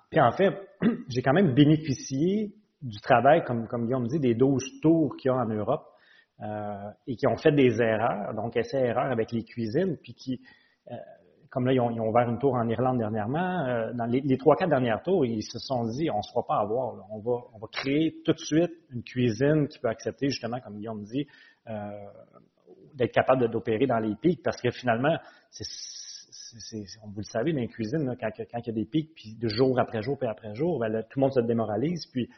puis 0.09 0.19
en 0.19 0.31
fait, 0.31 0.53
j'ai 1.09 1.21
quand 1.21 1.33
même 1.33 1.53
bénéficié 1.53 2.53
du 2.83 2.99
travail, 2.99 3.43
comme, 3.43 3.67
comme 3.67 3.85
Guillaume 3.85 4.07
dit, 4.07 4.19
des 4.19 4.35
12 4.35 4.81
tours 4.81 5.15
qu'il 5.17 5.29
y 5.29 5.33
a 5.33 5.37
en 5.37 5.47
Europe 5.47 5.85
euh, 6.41 6.89
et 7.07 7.15
qui 7.15 7.25
ont 7.27 7.37
fait 7.37 7.51
des 7.51 7.81
erreurs, 7.81 8.33
donc 8.33 8.57
essais-erreurs 8.57 9.11
avec 9.11 9.31
les 9.31 9.43
cuisines, 9.43 9.97
puis 9.97 10.13
qui, 10.13 10.41
euh, 10.91 10.95
comme 11.49 11.65
là, 11.65 11.73
ils 11.73 11.79
ont, 11.79 12.09
ouvert 12.09 12.27
une 12.29 12.39
tour 12.39 12.55
en 12.55 12.67
Irlande 12.67 12.97
dernièrement, 12.97 13.65
euh, 13.67 13.93
dans 13.93 14.05
les, 14.05 14.37
trois, 14.37 14.55
quatre 14.55 14.69
dernières 14.69 15.01
tours, 15.01 15.25
ils 15.25 15.43
se 15.43 15.59
sont 15.59 15.85
dit, 15.85 16.09
on 16.09 16.17
ne 16.17 16.21
se 16.21 16.31
fera 16.31 16.45
pas 16.45 16.57
avoir. 16.57 16.95
On, 17.11 17.19
va, 17.19 17.45
on 17.53 17.59
va 17.59 17.67
créer 17.71 18.21
tout 18.25 18.33
de 18.33 18.39
suite 18.39 18.71
une 18.89 19.03
cuisine 19.03 19.67
qui 19.67 19.79
peut 19.79 19.87
accepter, 19.87 20.29
justement, 20.29 20.59
comme 20.59 20.77
Guillaume 20.77 21.03
dit, 21.03 21.27
euh, 21.67 21.89
d'être 22.95 23.13
capable 23.13 23.49
d'opérer 23.49 23.87
dans 23.87 23.99
les 23.99 24.15
pics, 24.15 24.41
parce 24.43 24.61
que 24.61 24.71
finalement, 24.71 25.15
c'est, 25.51 25.63
vous 27.03 27.17
le 27.17 27.23
savez, 27.23 27.53
dans 27.53 27.59
les 27.59 27.67
cuisines, 27.67 28.15
quand, 28.19 28.29
quand, 28.35 28.59
il 28.59 28.67
y 28.67 28.69
a 28.69 28.73
des 28.73 28.85
pics, 28.85 29.13
puis 29.15 29.35
de 29.35 29.47
jour 29.47 29.79
après 29.79 30.01
jour, 30.01 30.17
puis 30.17 30.27
après 30.27 30.53
jour, 30.55 30.79
ben 30.79 31.03
tout 31.03 31.19
le 31.19 31.21
monde 31.21 31.33
se 31.33 31.39
démoralise, 31.39 32.07
puis 32.07 32.29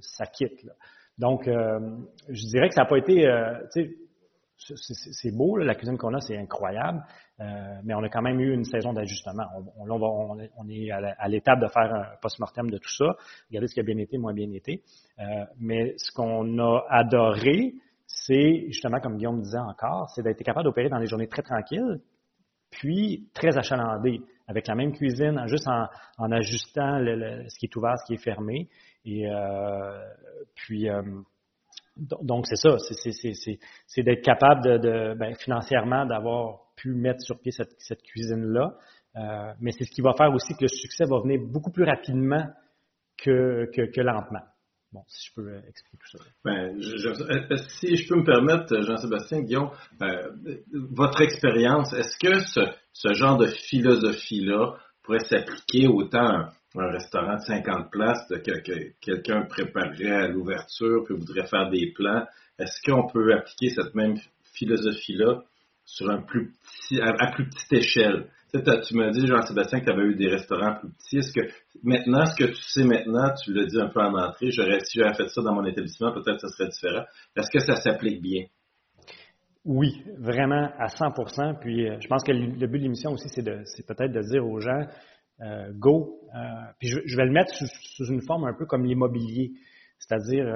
ça 0.00 0.26
quitte. 0.26 0.66
Donc, 1.18 1.48
euh, 1.48 1.96
je 2.28 2.46
dirais 2.46 2.68
que 2.68 2.74
ça 2.74 2.82
n'a 2.82 2.88
pas 2.88 2.98
été, 2.98 3.26
c'est 4.58 5.30
beau, 5.30 5.56
la 5.56 5.74
cuisine 5.74 5.96
qu'on 5.96 6.14
a, 6.14 6.20
c'est 6.20 6.36
incroyable, 6.36 7.04
euh, 7.40 7.44
mais 7.84 7.94
on 7.94 8.02
a 8.02 8.08
quand 8.08 8.22
même 8.22 8.40
eu 8.40 8.52
une 8.52 8.64
saison 8.64 8.92
d'ajustement. 8.92 9.44
On, 9.76 9.88
on, 9.88 10.38
on, 10.56 10.68
est 10.68 10.90
à 10.90 11.28
l'étape 11.28 11.60
de 11.60 11.68
faire 11.68 11.94
un 11.94 12.16
post-mortem 12.20 12.70
de 12.70 12.78
tout 12.78 12.90
ça, 12.90 13.16
regarder 13.48 13.68
ce 13.68 13.74
qui 13.74 13.80
a 13.80 13.84
bien 13.84 13.98
été, 13.98 14.18
moins 14.18 14.34
bien 14.34 14.50
été. 14.52 14.82
Euh, 15.20 15.44
mais 15.60 15.94
ce 15.98 16.12
qu'on 16.12 16.58
a 16.58 16.84
adoré, 16.88 17.74
c'est 18.06 18.64
justement, 18.66 19.00
comme 19.00 19.16
Guillaume 19.16 19.40
disait 19.40 19.58
encore, 19.58 20.10
c'est 20.10 20.22
d'être 20.22 20.42
capable 20.42 20.64
d'opérer 20.64 20.88
dans 20.88 20.98
des 20.98 21.06
journées 21.06 21.28
très 21.28 21.42
tranquilles, 21.42 22.00
puis 22.70 23.28
très 23.34 23.56
achalandées, 23.56 24.20
avec 24.48 24.66
la 24.66 24.74
même 24.74 24.92
cuisine, 24.92 25.40
juste 25.46 25.68
en, 25.68 26.32
ajustant 26.32 26.98
ce 26.98 27.58
qui 27.58 27.66
est 27.66 27.76
ouvert, 27.76 27.96
ce 27.98 28.06
qui 28.06 28.14
est 28.14 28.24
fermé. 28.24 28.68
Et 29.04 29.30
euh, 29.30 29.98
puis 30.56 30.88
donc, 31.98 32.46
c'est 32.46 32.56
ça, 32.56 32.76
c'est 32.78 34.02
d'être 34.02 34.24
capable 34.24 34.80
de, 34.80 35.14
ben, 35.14 35.34
financièrement 35.34 36.06
d'avoir 36.06 36.60
pu 36.76 36.94
mettre 36.94 37.20
sur 37.20 37.40
pied 37.40 37.50
cette, 37.52 38.02
cuisine-là. 38.02 38.74
Euh, 39.16 39.52
mais 39.60 39.72
c'est 39.72 39.84
ce 39.84 39.90
qui 39.90 40.00
va 40.00 40.12
faire 40.16 40.32
aussi 40.32 40.54
que 40.54 40.62
le 40.62 40.68
succès 40.68 41.04
va 41.08 41.20
venir 41.20 41.40
beaucoup 41.40 41.72
plus 41.72 41.84
rapidement 41.84 42.46
que, 43.16 43.68
que, 43.74 44.00
lentement. 44.00 44.42
Bon, 44.90 45.02
si 45.06 45.28
je 45.28 45.34
peux 45.34 45.54
expliquer 45.68 45.98
tout 45.98 46.18
ça. 46.18 46.24
Ben, 46.44 46.80
si 47.78 47.96
je 47.96 48.08
peux 48.08 48.16
me 48.16 48.24
permettre, 48.24 48.80
Jean-Sébastien, 48.80 49.42
Guillaume, 49.42 49.70
euh, 50.02 50.30
votre 50.72 51.20
expérience, 51.20 51.92
est-ce 51.92 52.16
que 52.18 52.40
ce, 52.40 52.60
ce, 52.94 53.12
genre 53.12 53.36
de 53.36 53.48
philosophie-là 53.48 54.78
pourrait 55.02 55.18
s'appliquer 55.20 55.88
autant 55.88 56.48
un 56.74 56.90
restaurant 56.90 57.34
de 57.34 57.42
50 57.42 57.90
places 57.90 58.26
que, 58.28 58.92
quelqu'un 59.00 59.42
préparerait 59.42 60.24
à 60.24 60.28
l'ouverture 60.28 61.04
puis 61.04 61.14
voudrait 61.14 61.46
faire 61.46 61.68
des 61.68 61.92
plans? 61.94 62.26
Est-ce 62.58 62.80
qu'on 62.90 63.06
peut 63.08 63.34
appliquer 63.34 63.68
cette 63.68 63.94
même 63.94 64.16
philosophie-là 64.54 65.42
sur 65.84 66.08
un 66.10 66.22
plus 66.22 66.50
petit, 66.50 67.00
à, 67.02 67.30
plus 67.30 67.46
petite 67.48 67.72
échelle? 67.74 68.30
Tu, 68.52 68.62
tu 68.62 68.96
m'as 68.96 69.10
dit, 69.10 69.26
Jean-Sébastien, 69.26 69.80
que 69.80 69.84
tu 69.84 69.90
avais 69.90 70.04
eu 70.04 70.14
des 70.14 70.28
restaurants 70.28 70.76
plus 70.76 70.90
petits. 70.90 71.18
Est-ce 71.18 71.32
que 71.32 71.52
maintenant, 71.82 72.24
ce 72.24 72.34
que 72.34 72.48
tu 72.50 72.62
sais 72.62 72.84
maintenant, 72.84 73.32
tu 73.44 73.52
l'as 73.52 73.66
dit 73.66 73.78
un 73.78 73.88
peu 73.88 74.00
en 74.00 74.14
entrée, 74.14 74.50
j'aurais, 74.50 74.80
si 74.80 74.98
j'avais 74.98 75.14
fait 75.14 75.28
ça 75.28 75.42
dans 75.42 75.54
mon 75.54 75.64
établissement, 75.66 76.12
peut-être 76.12 76.40
que 76.40 76.48
ça 76.48 76.48
serait 76.48 76.68
différent. 76.68 77.04
Est-ce 77.36 77.50
que 77.50 77.58
ça 77.58 77.76
s'applique 77.76 78.22
bien? 78.22 78.46
Oui, 79.64 80.02
vraiment 80.16 80.70
à 80.78 80.86
100% 80.86 81.58
Puis 81.60 81.86
euh, 81.88 81.98
je 82.00 82.08
pense 82.08 82.24
que 82.24 82.32
le 82.32 82.66
but 82.66 82.78
de 82.78 82.84
l'émission 82.84 83.10
aussi, 83.10 83.28
c'est, 83.28 83.42
peut-être 83.42 84.12
de 84.12 84.22
dire 84.22 84.46
aux 84.46 84.60
gens, 84.60 84.86
euh, 85.40 85.70
go. 85.74 86.18
Euh, 86.34 86.38
puis 86.78 86.88
je, 86.88 87.16
vais 87.16 87.26
le 87.26 87.32
mettre 87.32 87.52
sous, 87.54 88.06
une 88.06 88.22
forme 88.22 88.44
un 88.44 88.54
peu 88.54 88.64
comme 88.64 88.86
l'immobilier. 88.86 89.52
C'est-à-dire, 89.98 90.46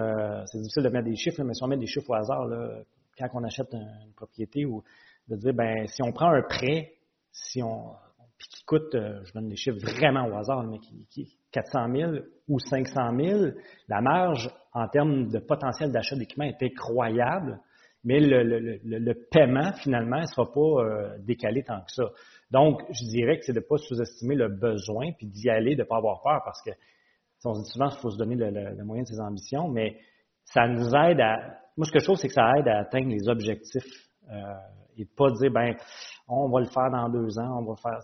c'est 0.47 0.59
difficile 0.59 0.85
de 0.85 0.89
mettre 0.89 1.09
des 1.09 1.17
chiffres, 1.17 1.43
mais 1.43 1.53
si 1.53 1.65
on 1.65 1.67
met 1.67 1.77
des 1.77 1.89
chiffres 1.89 2.09
au 2.09 2.15
hasard, 2.15 2.47
là, 2.47 2.85
quand 3.19 3.27
on 3.35 3.43
achète 3.43 3.67
une 3.73 4.13
propriété, 4.15 4.65
ou 4.65 4.85
de 5.29 5.35
dire, 5.35 5.53
ben, 5.53 5.87
si 5.89 6.01
on 6.01 6.13
prend 6.13 6.31
un 6.31 6.43
prêt, 6.43 6.93
si 7.33 7.62
on, 7.62 7.95
puis 8.39 8.49
qui 8.49 8.65
coûte, 8.65 8.93
je 8.93 9.33
donne 9.33 9.49
des 9.49 9.57
chiffres 9.57 9.79
vraiment 9.81 10.27
au 10.29 10.37
hasard, 10.37 10.62
mais 10.65 10.79
qui, 10.79 11.07
qui 11.11 11.37
400 11.53 11.95
000 11.95 12.12
ou 12.49 12.59
500 12.59 13.17
000, 13.17 13.41
la 13.89 14.01
marge 14.01 14.51
en 14.73 14.89
termes 14.89 15.29
de 15.29 15.39
potentiel 15.39 15.93
d'achat 15.93 16.17
d'équipement 16.17 16.45
est 16.45 16.62
incroyable, 16.62 17.61
mais 18.05 18.21
le, 18.21 18.43
le, 18.43 18.81
le, 18.83 19.15
paiement, 19.31 19.73
finalement, 19.75 20.21
ne 20.21 20.27
sera 20.27 20.51
pas 20.51 21.19
décalé 21.19 21.62
tant 21.62 21.81
que 21.83 21.93
ça. 21.93 22.05
Donc, 22.51 22.83
je 22.91 23.05
dirais 23.07 23.39
que 23.39 23.45
c'est 23.45 23.53
de 23.53 23.61
ne 23.61 23.65
pas 23.65 23.77
sous-estimer 23.77 24.35
le 24.35 24.49
besoin, 24.49 25.12
puis 25.12 25.27
d'y 25.27 25.49
aller, 25.49 25.77
de 25.77 25.83
ne 25.83 25.87
pas 25.87 25.99
avoir 25.99 26.21
peur, 26.21 26.43
parce 26.45 26.61
que 26.62 26.71
on 27.45 27.61
dit 27.61 27.69
souvent 27.71 27.89
qu'il 27.89 28.01
faut 28.01 28.11
se 28.11 28.19
donner 28.19 28.37
le, 28.37 28.85
moyen 28.85 29.03
de 29.03 29.09
ses 29.09 29.21
ambitions, 29.21 29.69
mais 29.69 29.99
ça 30.45 30.67
nous 30.69 30.95
aide 30.95 31.21
à. 31.21 31.59
Moi, 31.77 31.87
ce 31.87 31.93
que 31.93 31.99
je 31.99 32.05
trouve, 32.05 32.17
c'est 32.17 32.29
que 32.29 32.35
ça 32.35 32.53
aide 32.59 32.69
à 32.69 32.81
atteindre 32.81 33.09
les 33.09 33.29
objectifs 33.29 34.09
euh, 34.31 34.37
et 34.97 35.05
de 35.05 35.11
pas 35.17 35.31
dire, 35.31 35.51
ben, 35.51 35.75
on 36.33 36.49
va 36.49 36.61
le 36.61 36.67
faire 36.67 36.91
dans 36.91 37.09
deux 37.09 37.39
ans, 37.39 37.61
on 37.61 37.65
va 37.65 37.77
faire. 37.77 38.01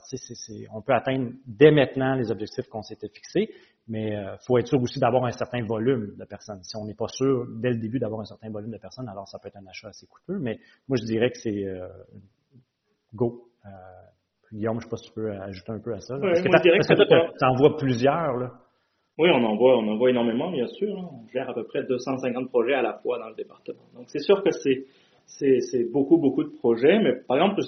on 0.72 0.82
peut 0.82 0.92
atteindre 0.92 1.30
dès 1.46 1.70
maintenant 1.70 2.14
les 2.14 2.30
objectifs 2.30 2.68
qu'on 2.68 2.82
s'était 2.82 3.08
fixés, 3.08 3.50
mais 3.88 4.10
il 4.10 4.14
euh, 4.14 4.36
faut 4.46 4.58
être 4.58 4.68
sûr 4.68 4.80
aussi 4.80 5.00
d'avoir 5.00 5.24
un 5.24 5.30
certain 5.30 5.64
volume 5.64 6.14
de 6.16 6.24
personnes. 6.24 6.62
Si 6.62 6.76
on 6.76 6.84
n'est 6.84 6.94
pas 6.94 7.08
sûr 7.08 7.46
dès 7.60 7.70
le 7.70 7.78
début 7.78 7.98
d'avoir 7.98 8.20
un 8.20 8.26
certain 8.26 8.50
volume 8.50 8.70
de 8.70 8.78
personnes, 8.78 9.08
alors 9.08 9.26
ça 9.28 9.38
peut 9.38 9.48
être 9.48 9.56
un 9.56 9.66
achat 9.66 9.88
assez 9.88 10.06
coûteux. 10.06 10.38
Mais 10.38 10.58
moi, 10.88 10.96
je 11.00 11.04
dirais 11.06 11.30
que 11.30 11.38
c'est 11.38 11.64
euh, 11.64 11.88
go. 13.14 13.44
Guillaume, 14.52 14.80
je 14.80 14.86
ne 14.86 14.88
sais 14.88 14.88
pas 14.88 14.96
si 14.96 15.08
tu 15.08 15.14
peux 15.14 15.30
ajouter 15.30 15.72
un 15.72 15.78
peu 15.78 15.92
à 15.92 16.00
ça. 16.00 16.18
parce 16.18 16.40
que 16.40 17.38
tu 17.38 17.44
en 17.44 17.54
vois 17.56 17.76
plusieurs. 17.76 18.36
Là. 18.38 18.52
Oui, 19.18 19.28
on 19.32 19.44
en 19.44 19.56
voit, 19.56 19.76
on 19.76 19.88
en 19.88 19.96
voit 19.96 20.10
énormément, 20.10 20.50
bien 20.50 20.66
sûr. 20.66 20.96
On 20.96 21.26
gère 21.28 21.50
à 21.50 21.54
peu 21.54 21.64
près 21.64 21.82
250 21.84 22.48
projets 22.48 22.74
à 22.74 22.82
la 22.82 22.94
fois 22.94 23.18
dans 23.18 23.28
le 23.28 23.34
département. 23.34 23.82
Donc, 23.94 24.04
c'est 24.08 24.20
sûr 24.20 24.42
que 24.44 24.50
c'est, 24.52 24.86
c'est, 25.26 25.90
beaucoup, 25.92 26.18
beaucoup 26.18 26.44
de 26.44 26.50
projets. 26.50 26.98
Mais 27.00 27.16
par 27.26 27.36
exemple, 27.36 27.60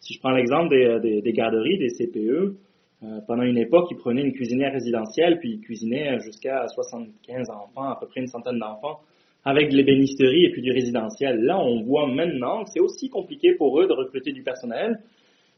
si 0.00 0.14
je 0.14 0.20
prends 0.20 0.30
l'exemple 0.30 0.70
des, 1.00 1.20
des, 1.20 1.32
garderies, 1.32 1.78
des 1.78 1.88
CPE, 1.88 2.56
euh, 3.02 3.20
pendant 3.26 3.42
une 3.42 3.58
époque, 3.58 3.88
ils 3.90 3.96
prenaient 3.96 4.22
une 4.22 4.32
cuisinière 4.32 4.72
résidentielle, 4.72 5.38
puis 5.38 5.54
ils 5.54 5.60
cuisinaient 5.60 6.18
jusqu'à 6.20 6.66
75 6.68 7.50
enfants, 7.50 7.90
à 7.90 7.98
peu 8.00 8.06
près 8.06 8.20
une 8.20 8.28
centaine 8.28 8.58
d'enfants, 8.58 9.00
avec 9.44 9.70
de 9.70 9.76
l'ébénisterie 9.76 10.46
et 10.46 10.50
puis 10.52 10.62
du 10.62 10.72
résidentiel. 10.72 11.40
Là, 11.40 11.58
on 11.58 11.82
voit 11.82 12.06
maintenant 12.06 12.64
que 12.64 12.70
c'est 12.72 12.80
aussi 12.80 13.08
compliqué 13.08 13.54
pour 13.54 13.80
eux 13.80 13.86
de 13.86 13.92
recruter 13.92 14.32
du 14.32 14.42
personnel 14.42 14.98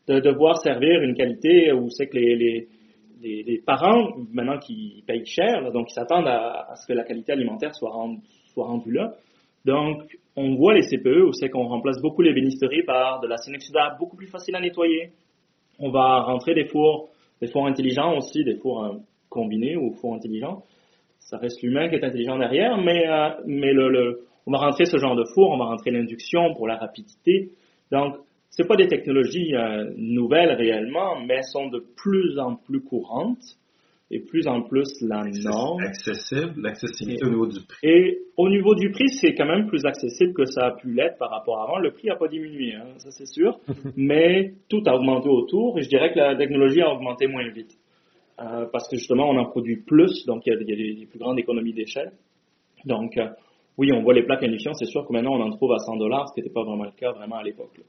de 0.09 0.21
devoir 0.21 0.61
servir 0.63 1.03
une 1.03 1.15
qualité 1.15 1.71
où 1.73 1.91
c'est 1.91 2.07
que 2.07 2.17
les, 2.17 2.67
les, 3.23 3.63
parents, 3.65 4.15
maintenant 4.33 4.59
qui 4.59 5.05
payent 5.07 5.27
cher, 5.27 5.71
donc 5.71 5.91
ils 5.91 5.95
s'attendent 5.95 6.29
à, 6.29 6.75
ce 6.77 6.87
que 6.87 6.95
la 6.95 7.05
qualité 7.05 7.33
alimentaire 7.33 7.75
soit, 7.75 7.93
soit 8.53 8.67
rendue 8.67 8.93
là. 8.93 9.15
Donc, 9.65 10.03
on 10.39 10.55
voit 10.55 10.75
les 10.75 10.83
CPE 10.83 11.25
où 11.27 11.33
c'est 11.33 11.51
qu'on 11.51 11.67
remplace 11.67 12.01
beaucoup 12.01 12.23
les 12.23 12.33
bénisteries 12.33 12.85
par 12.85 13.21
de 13.21 13.27
la 13.27 13.37
Cinexuda 13.39 13.97
beaucoup 13.99 14.17
plus 14.17 14.29
facile 14.29 14.55
à 14.55 14.61
nettoyer. 14.61 15.11
On 15.81 15.91
va 15.91 16.23
rentrer 16.23 16.55
des 16.55 16.65
fours, 16.65 17.11
des 17.41 17.49
fours 17.49 17.67
intelligents 17.67 18.17
aussi, 18.17 18.45
des 18.45 18.55
fours 18.55 18.85
euh, 18.85 18.97
combinés 19.29 19.77
ou 19.77 19.93
fours 19.95 20.15
intelligents. 20.15 20.63
Ça 21.19 21.39
reste 21.39 21.61
l'humain 21.63 21.89
qui 21.89 21.97
est 21.97 22.05
intelligent 22.05 22.39
derrière, 22.39 22.79
mais, 22.79 23.07
euh, 23.09 24.13
on 24.47 24.53
va 24.53 24.59
rentrer 24.59 24.87
ce 24.87 24.97
genre 24.97 25.17
de 25.17 25.25
four, 25.35 25.51
on 25.51 25.59
va 25.59 25.67
rentrer 25.67 25.91
l'induction 25.91 26.55
pour 26.55 26.69
la 26.69 26.77
rapidité. 26.77 27.51
Donc, 27.91 28.15
c'est 28.51 28.67
pas 28.67 28.77
des 28.77 28.87
technologies 28.87 29.55
euh, 29.55 29.93
nouvelles 29.97 30.53
réellement, 30.53 31.21
mais 31.21 31.35
elles 31.35 31.45
sont 31.53 31.69
de 31.69 31.85
plus 31.97 32.39
en 32.39 32.55
plus 32.55 32.81
courantes 32.81 33.59
et 34.11 34.21
plus 34.21 34.47
en 34.47 34.63
plus 34.63 34.89
la 35.03 35.25
norme. 35.25 35.83
Accessible, 35.83 36.55
l'accessibilité 36.63 37.27
au 37.27 37.31
niveau 37.31 37.47
du 37.47 37.61
prix. 37.61 37.79
Et 37.83 38.19
au 38.37 38.49
niveau 38.49 38.75
du 38.75 38.91
prix, 38.91 39.09
c'est 39.11 39.35
quand 39.35 39.47
même 39.47 39.67
plus 39.67 39.85
accessible 39.85 40.33
que 40.33 40.47
ça 40.47 40.67
a 40.67 40.71
pu 40.73 40.93
l'être 40.93 41.19
par 41.19 41.31
rapport 41.31 41.59
à 41.61 41.65
avant. 41.65 41.79
Le 41.79 41.93
prix 41.93 42.09
n'a 42.09 42.17
pas 42.17 42.29
diminué, 42.29 42.75
hein, 42.75 42.87
ça 42.99 43.11
c'est 43.11 43.27
sûr, 43.27 43.59
mais 43.97 44.55
tout 44.69 44.83
a 44.87 44.95
augmenté 44.95 45.29
autour 45.29 45.79
et 45.79 45.83
je 45.83 45.89
dirais 45.89 46.13
que 46.13 46.19
la 46.19 46.37
technologie 46.37 46.81
a 46.81 46.93
augmenté 46.93 47.27
moins 47.27 47.49
vite. 47.51 47.77
Euh, 48.41 48.67
parce 48.73 48.89
que 48.89 48.97
justement, 48.97 49.29
on 49.29 49.37
en 49.37 49.47
produit 49.47 49.83
plus, 49.83 50.25
donc 50.27 50.47
il 50.47 50.53
y 50.53 50.57
a, 50.57 50.59
des, 50.59 51.07
plus 51.07 51.19
grandes 51.19 51.39
économies 51.39 51.75
d'échelle. 51.75 52.13
Donc, 52.85 53.19
euh, 53.19 53.29
oui, 53.77 53.91
on 53.93 54.03
voit 54.03 54.15
les 54.15 54.23
plaques 54.23 54.45
induction, 54.45 54.73
c'est 54.75 54.87
sûr 54.87 55.07
que 55.07 55.13
maintenant 55.13 55.35
on 55.35 55.43
en 55.43 55.51
trouve 55.51 55.73
à 55.73 55.79
100 55.79 55.97
dollars, 55.97 56.29
ce 56.29 56.35
qui 56.35 56.41
n'était 56.41 56.53
pas 56.53 56.63
vraiment 56.63 56.85
le 56.85 56.93
cas 56.93 57.11
vraiment 57.11 57.37
à 57.37 57.43
l'époque. 57.43 57.81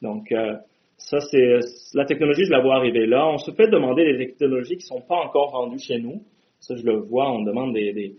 Donc, 0.00 0.32
euh, 0.32 0.56
ça, 1.04 1.20
c'est 1.20 1.58
la 1.94 2.04
technologie, 2.04 2.44
je 2.44 2.50
la 2.50 2.60
vois 2.60 2.76
arriver 2.76 3.06
là. 3.06 3.28
On 3.28 3.38
se 3.38 3.50
fait 3.52 3.68
demander 3.68 4.04
des 4.04 4.26
technologies 4.26 4.76
qui 4.76 4.84
ne 4.92 4.98
sont 4.98 5.06
pas 5.06 5.16
encore 5.16 5.50
rendues 5.50 5.78
chez 5.78 5.98
nous. 5.98 6.22
Ça, 6.60 6.74
je 6.76 6.84
le 6.84 7.00
vois, 7.00 7.30
on 7.30 7.42
demande 7.42 7.74
des, 7.74 7.92
des, 7.92 8.16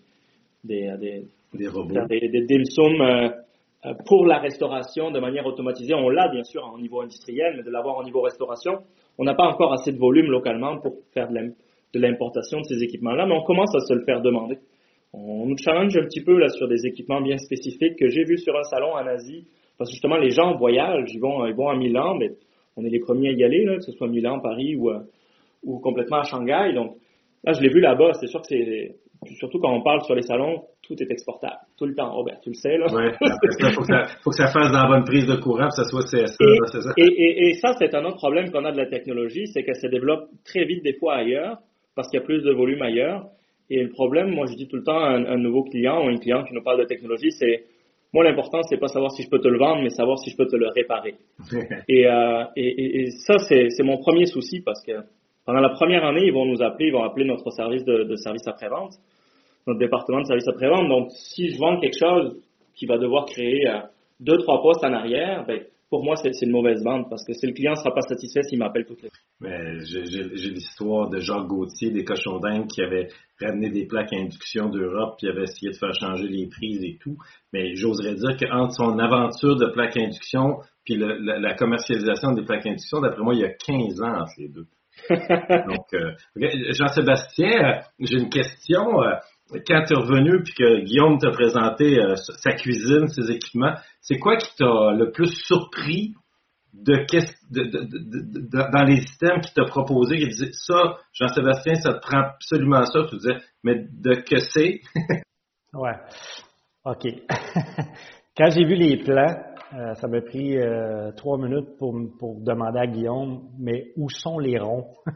des, 0.64 1.24
des, 1.54 1.68
robots. 1.68 2.06
Des, 2.08 2.20
des 2.20 2.46
euh, 2.80 3.30
euh, 3.86 3.94
pour 4.06 4.26
la 4.26 4.40
restauration 4.40 5.12
de 5.12 5.20
manière 5.20 5.46
automatisée. 5.46 5.94
On 5.94 6.10
l'a, 6.10 6.28
bien 6.30 6.44
sûr, 6.44 6.70
au 6.74 6.80
niveau 6.80 7.02
industriel, 7.02 7.56
mais 7.58 7.64
de 7.64 7.70
l'avoir 7.70 7.98
au 7.98 8.04
niveau 8.04 8.22
restauration, 8.22 8.80
on 9.18 9.24
n'a 9.24 9.34
pas 9.34 9.46
encore 9.46 9.74
assez 9.74 9.92
de 9.92 9.98
volume 9.98 10.30
localement 10.30 10.80
pour 10.80 10.94
faire 11.14 11.30
de 11.30 12.00
l'importation 12.00 12.60
de 12.60 12.66
ces 12.66 12.84
équipements-là, 12.84 13.26
mais 13.26 13.36
on 13.36 13.44
commence 13.44 13.74
à 13.76 13.80
se 13.80 13.94
le 13.94 14.04
faire 14.06 14.22
demander. 14.22 14.58
On 15.14 15.46
nous 15.46 15.58
challenge 15.58 15.96
un 15.96 16.06
petit 16.06 16.24
peu 16.24 16.38
là 16.38 16.50
sur 16.50 16.68
des 16.68 16.86
équipements 16.86 17.22
bien 17.22 17.38
spécifiques 17.38 17.98
que 17.98 18.10
j'ai 18.10 18.24
vus 18.24 18.40
sur 18.40 18.58
un 18.58 18.64
salon 18.64 18.94
en 18.94 19.06
Asie 19.06 19.46
parce 19.78 19.90
que 19.90 19.96
justement, 19.96 20.18
les 20.18 20.30
gens 20.30 20.56
voyagent, 20.56 21.12
ils 21.14 21.20
vont, 21.20 21.46
ils 21.46 21.56
vont 21.56 21.70
à 21.70 21.76
Milan, 21.76 22.16
mais 22.16 22.32
on 22.76 22.86
est 22.86 22.90
les 22.90 23.00
premiers 23.00 23.30
à 23.30 23.32
y 23.34 23.44
aller, 23.44 23.64
là, 23.66 23.76
que 23.76 23.82
ce 23.84 23.92
soit 23.92 24.08
Milan, 24.08 24.40
Paris 24.40 24.76
ou, 24.76 24.90
euh, 24.90 25.00
ou 25.64 25.80
complètement 25.80 26.18
à 26.18 26.24
Shanghai. 26.24 26.74
Donc 26.74 26.98
là, 27.44 27.54
je 27.54 27.62
l'ai 27.62 27.70
vu 27.70 27.80
là-bas, 27.80 28.14
c'est 28.14 28.28
sûr 28.28 28.42
que 28.42 28.48
c'est 28.48 28.96
surtout 29.38 29.60
quand 29.60 29.74
on 29.74 29.82
parle 29.82 30.02
sur 30.04 30.16
les 30.16 30.22
salons, 30.22 30.64
tout 30.82 31.02
est 31.02 31.10
exportable. 31.10 31.58
Tout 31.78 31.86
le 31.86 31.96
temps, 31.96 32.12
Robert, 32.12 32.40
tu 32.42 32.50
le 32.50 32.56
sais, 32.56 32.78
là. 32.78 32.88
Oui, 32.92 33.04
il 33.22 33.74
faut, 33.74 33.84
faut, 33.84 34.30
que 34.32 34.36
ça 34.36 34.48
fasse 34.48 34.72
dans 34.72 34.84
la 34.84 34.88
bonne 34.88 35.06
prise 35.06 35.26
de 35.26 35.36
courant, 35.36 35.68
que 35.70 35.76
ça 35.76 35.86
soit 35.86 36.04
CSA, 36.04 36.36
c'est 36.72 36.82
ça. 36.82 36.92
Et, 36.98 37.06
et, 37.06 37.50
et 37.50 37.54
ça, 37.56 37.74
c'est 37.80 37.94
un 37.96 38.04
autre 38.06 38.18
problème 38.18 38.52
qu'on 38.52 38.66
a 38.66 38.72
de 38.72 38.78
la 38.78 38.88
technologie, 38.88 39.48
c'est 39.48 39.64
qu'elle 39.64 39.76
se 39.78 39.88
développe 39.88 40.30
très 40.44 40.66
vite 40.66 40.84
des 40.84 40.94
fois 40.94 41.16
ailleurs, 41.16 41.58
parce 41.96 42.10
qu'il 42.10 42.20
y 42.20 42.24
a 42.24 42.26
plus 42.26 42.44
de 42.44 42.52
volume 42.52 42.82
ailleurs. 42.82 43.28
Et 43.70 43.82
le 43.82 43.90
problème, 43.90 44.30
moi, 44.30 44.46
je 44.46 44.56
dis 44.56 44.68
tout 44.68 44.76
le 44.76 44.84
temps 44.84 45.00
à 45.00 45.12
un, 45.12 45.38
nouveau 45.38 45.64
client 45.64 46.04
ou 46.04 46.10
un 46.10 46.18
client 46.18 46.44
qui 46.44 46.54
nous 46.54 46.62
parle 46.62 46.80
de 46.80 46.86
technologie, 46.86 47.32
c'est 47.32 47.64
moi, 48.14 48.24
l'important, 48.24 48.62
c'est 48.64 48.78
pas 48.78 48.88
savoir 48.88 49.12
si 49.12 49.24
je 49.24 49.30
peux 49.30 49.40
te 49.40 49.48
le 49.48 49.58
vendre, 49.58 49.82
mais 49.82 49.90
savoir 49.90 50.20
si 50.20 50.30
je 50.30 50.38
peux 50.38 50.46
te 50.46 50.56
le 50.56 50.68
réparer. 50.68 51.16
et, 51.90 52.08
euh, 52.08 52.44
et, 52.56 53.02
et, 53.02 53.12
ça, 53.12 53.40
c'est 53.40 53.84
mon 53.84 53.98
premier 53.98 54.28
souci 54.28 54.62
parce 54.62 54.84
que 54.86 54.92
pendant 55.46 55.60
la 55.60 55.70
première 55.70 56.06
année, 56.06 56.26
ils 56.26 56.34
vont 56.34 56.46
nous 56.46 56.62
appeler, 56.62 56.88
ils 56.88 56.94
vont 56.94 57.04
appeler 57.04 57.26
notre 57.26 57.50
service 57.50 57.84
de, 57.84 58.04
de 58.04 58.16
service 58.16 58.48
après-vente, 58.48 58.94
notre 59.66 59.80
département 59.80 60.22
de 60.22 60.26
service 60.26 60.48
après-vente. 60.48 60.88
Donc, 60.88 61.12
si 61.12 61.50
je 61.50 61.58
vends 61.58 61.80
quelque 61.80 61.98
chose 61.98 62.40
qui 62.76 62.86
va 62.86 62.98
devoir 62.98 63.26
créer 63.26 63.68
euh, 63.68 63.80
deux, 64.20 64.38
trois 64.38 64.62
postes 64.62 64.84
en 64.84 64.94
arrière, 64.94 65.44
ben, 65.48 65.62
pour 65.94 66.04
moi, 66.04 66.16
c'est 66.16 66.32
une 66.42 66.52
mauvaise 66.52 66.84
vente 66.84 67.08
parce 67.08 67.24
que 67.24 67.34
si 67.34 67.46
le 67.46 67.54
client 67.54 67.74
ne 67.74 67.76
sera 67.76 67.94
pas 67.94 68.02
satisfait 68.02 68.42
s'il 68.42 68.58
m'appelle 68.58 68.84
toutes 68.84 69.04
les 69.04 69.10
Mais 69.42 69.78
j'ai 69.86 70.50
l'histoire 70.50 71.08
de 71.08 71.20
Jacques 71.20 71.46
Gauthier 71.46 71.92
des 71.92 72.04
cochons 72.04 72.40
d'Inde 72.40 72.66
qui 72.66 72.82
avait 72.82 73.10
ramené 73.40 73.70
des 73.70 73.86
plaques 73.86 74.12
à 74.12 74.16
induction 74.18 74.70
d'Europe 74.70 75.18
puis 75.20 75.30
avait 75.30 75.44
essayé 75.44 75.72
de 75.72 75.78
faire 75.78 75.94
changer 75.94 76.28
les 76.28 76.48
prises 76.48 76.84
et 76.84 76.98
tout. 77.00 77.16
Mais 77.54 77.76
j'oserais 77.76 78.16
dire 78.16 78.36
qu'entre 78.40 78.74
son 78.74 78.98
aventure 78.98 79.56
de 79.56 79.68
plaques 79.68 79.96
à 79.96 80.00
induction 80.00 80.62
puis 80.84 80.98
la, 80.98 81.54
commercialisation 81.54 82.32
des 82.32 82.44
plaques 82.44 82.66
à 82.66 82.70
induction, 82.70 83.00
d'après 83.00 83.22
moi, 83.22 83.36
il 83.36 83.42
y 83.42 83.46
a 83.46 83.54
15 83.54 84.02
ans 84.02 84.22
entre 84.22 84.34
les 84.40 84.50
deux. 84.50 84.66
Donc, 85.10 85.94
euh, 85.94 86.14
Jean-Sébastien, 86.72 87.52
euh, 87.52 87.82
j'ai 88.00 88.18
une 88.18 88.30
question. 88.30 89.00
Quand 89.68 89.84
tu 89.86 89.94
es 89.94 89.98
revenu 89.98 90.44
puis 90.44 90.54
que 90.54 90.84
Guillaume 90.84 91.18
t'a 91.18 91.32
présenté 91.32 92.00
euh, 92.00 92.16
sa 92.16 92.54
cuisine, 92.54 93.08
ses 93.08 93.32
équipements, 93.32 93.74
c'est 94.02 94.18
quoi 94.18 94.38
qui 94.38 94.56
t'a 94.58 94.92
le 94.92 95.12
plus 95.12 95.32
surpris 95.46 96.14
de, 96.74 97.06
dans 98.72 98.84
les 98.84 99.02
systèmes 99.02 99.42
qu'il 99.42 99.54
t'a 99.54 99.66
proposé, 99.66 100.18
il 100.18 100.30
disait 100.30 100.52
ça, 100.54 100.98
Jean-Sébastien, 101.14 101.76
ça 101.76 101.94
te 101.94 102.00
prend 102.00 102.20
absolument 102.20 102.84
ça. 102.86 103.06
Tu 103.10 103.18
disais, 103.18 103.38
mais 103.64 103.76
de 103.76 104.16
que 104.16 104.40
c'est? 104.40 104.82
ouais. 105.74 105.96
OK. 106.86 107.08
Quand 108.38 108.50
j'ai 108.50 108.66
vu 108.66 108.76
les 108.76 108.98
plans, 108.98 109.53
euh, 109.76 109.96
ça 109.96 110.08
m'a 110.08 110.22
pris 110.22 110.56
euh, 110.58 111.12
trois 111.14 111.38
minutes 111.40 111.78
pour, 111.80 111.96
pour 112.20 112.40
demander 112.42 112.80
à 112.80 112.86
Guillaume, 112.86 113.50
mais 113.58 113.88
où 113.98 114.08
sont 114.08 114.38
les 114.38 114.60
ronds? 114.60 114.86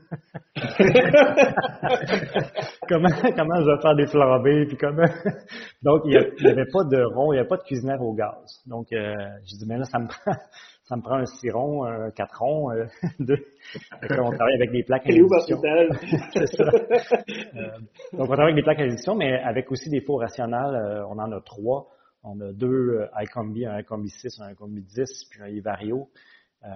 comment, 2.89 3.09
comment 3.35 3.61
je 3.61 3.71
vais 3.71 3.81
faire 3.81 3.95
des 3.95 4.07
flambées? 4.07 4.65
Puis 4.65 4.77
comment... 4.77 5.03
Donc, 5.83 6.01
il 6.05 6.11
n'y 6.41 6.49
avait 6.49 6.65
pas 6.71 6.83
de 6.85 7.03
rond, 7.13 7.33
il 7.33 7.35
n'y 7.35 7.39
avait 7.39 7.47
pas 7.47 7.57
de 7.57 7.63
cuisinière 7.63 8.01
au 8.01 8.15
gaz. 8.15 8.63
Donc, 8.65 8.91
euh, 8.93 9.13
j'ai 9.45 9.57
dit, 9.57 9.65
mais 9.67 9.77
là, 9.77 9.83
ça 9.83 9.99
me 9.99 10.07
prend, 10.07 10.31
ça 10.85 10.95
me 10.95 11.01
prend 11.03 11.17
un 11.17 11.25
six 11.25 11.51
ronds, 11.51 11.83
un 11.85 12.09
quatre 12.09 12.39
ronds, 12.39 12.71
euh, 12.71 12.85
deux. 13.19 13.45
on 14.01 14.31
travaille 14.31 14.55
avec 14.55 14.71
des 14.71 14.83
plaques 14.83 15.05
à. 15.05 15.11
C'est 16.33 16.47
ça. 16.47 16.63
Euh, 16.63 17.77
donc, 18.13 18.21
on 18.21 18.25
travaille 18.25 18.53
avec 18.53 18.55
des 18.55 18.63
plaques 18.63 18.79
à 18.79 18.85
édition, 18.85 19.13
mais 19.13 19.39
avec 19.39 19.71
aussi 19.71 19.91
des 19.91 20.01
fours 20.01 20.21
rationnels, 20.21 21.03
on 21.09 21.19
en 21.19 21.31
a 21.31 21.41
trois. 21.41 21.89
On 22.29 22.41
a 22.41 22.51
deux 22.51 22.67
euh, 22.67 23.07
iCombi, 23.23 23.65
un 23.65 23.79
iCombi 23.79 24.09
6, 24.09 24.41
un 24.41 24.51
iCombi 24.51 24.81
10, 24.81 25.25
puis 25.29 25.41
un 25.41 25.47
iVario. 25.47 26.09
Euh, 26.65 26.69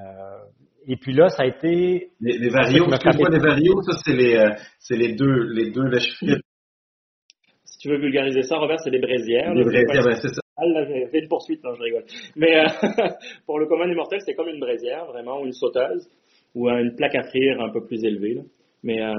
et 0.87 0.95
puis 0.95 1.13
là, 1.13 1.27
ça 1.29 1.43
a 1.43 1.47
été... 1.47 2.11
Les, 2.19 2.37
les 2.37 2.49
Vario, 2.49 2.85
excuse-moi, 2.87 3.29
les 3.29 3.39
Vario, 3.39 3.81
ça, 3.81 3.97
c'est 4.03 4.13
les, 4.13 4.35
euh, 4.35 4.49
c'est 4.79 4.95
les 4.95 5.13
deux, 5.13 5.43
les 5.53 5.71
deux 5.71 5.89
Si 5.99 7.77
tu 7.79 7.89
veux 7.89 7.99
vulgariser 7.99 8.43
ça, 8.43 8.57
Robert, 8.57 8.79
c'est 8.79 8.91
des 8.91 8.99
braisières. 8.99 9.53
Les 9.53 9.63
braisières, 9.63 10.03
ben, 10.03 10.15
c'est 10.15 10.29
ça. 10.29 10.41
Ah, 10.55 10.65
là, 10.65 10.85
j'ai 10.85 11.19
une 11.19 11.27
poursuite, 11.27 11.63
non, 11.63 11.73
je 11.75 11.81
rigole. 11.81 12.05
Mais 12.35 12.59
euh, 12.59 12.67
pour 13.45 13.59
le 13.59 13.65
commun 13.65 13.87
des 13.87 13.95
mortels, 13.95 14.21
c'est 14.25 14.35
comme 14.35 14.49
une 14.49 14.59
braisière, 14.59 15.05
vraiment, 15.07 15.41
ou 15.41 15.45
une 15.45 15.53
sauteuse, 15.53 16.07
ou 16.55 16.69
une 16.69 16.95
plaque 16.95 17.15
à 17.15 17.23
frire 17.23 17.61
un 17.61 17.71
peu 17.71 17.83
plus 17.85 18.03
élevée. 18.03 18.35
Là 18.35 18.43
mais 18.83 19.01
euh, 19.01 19.13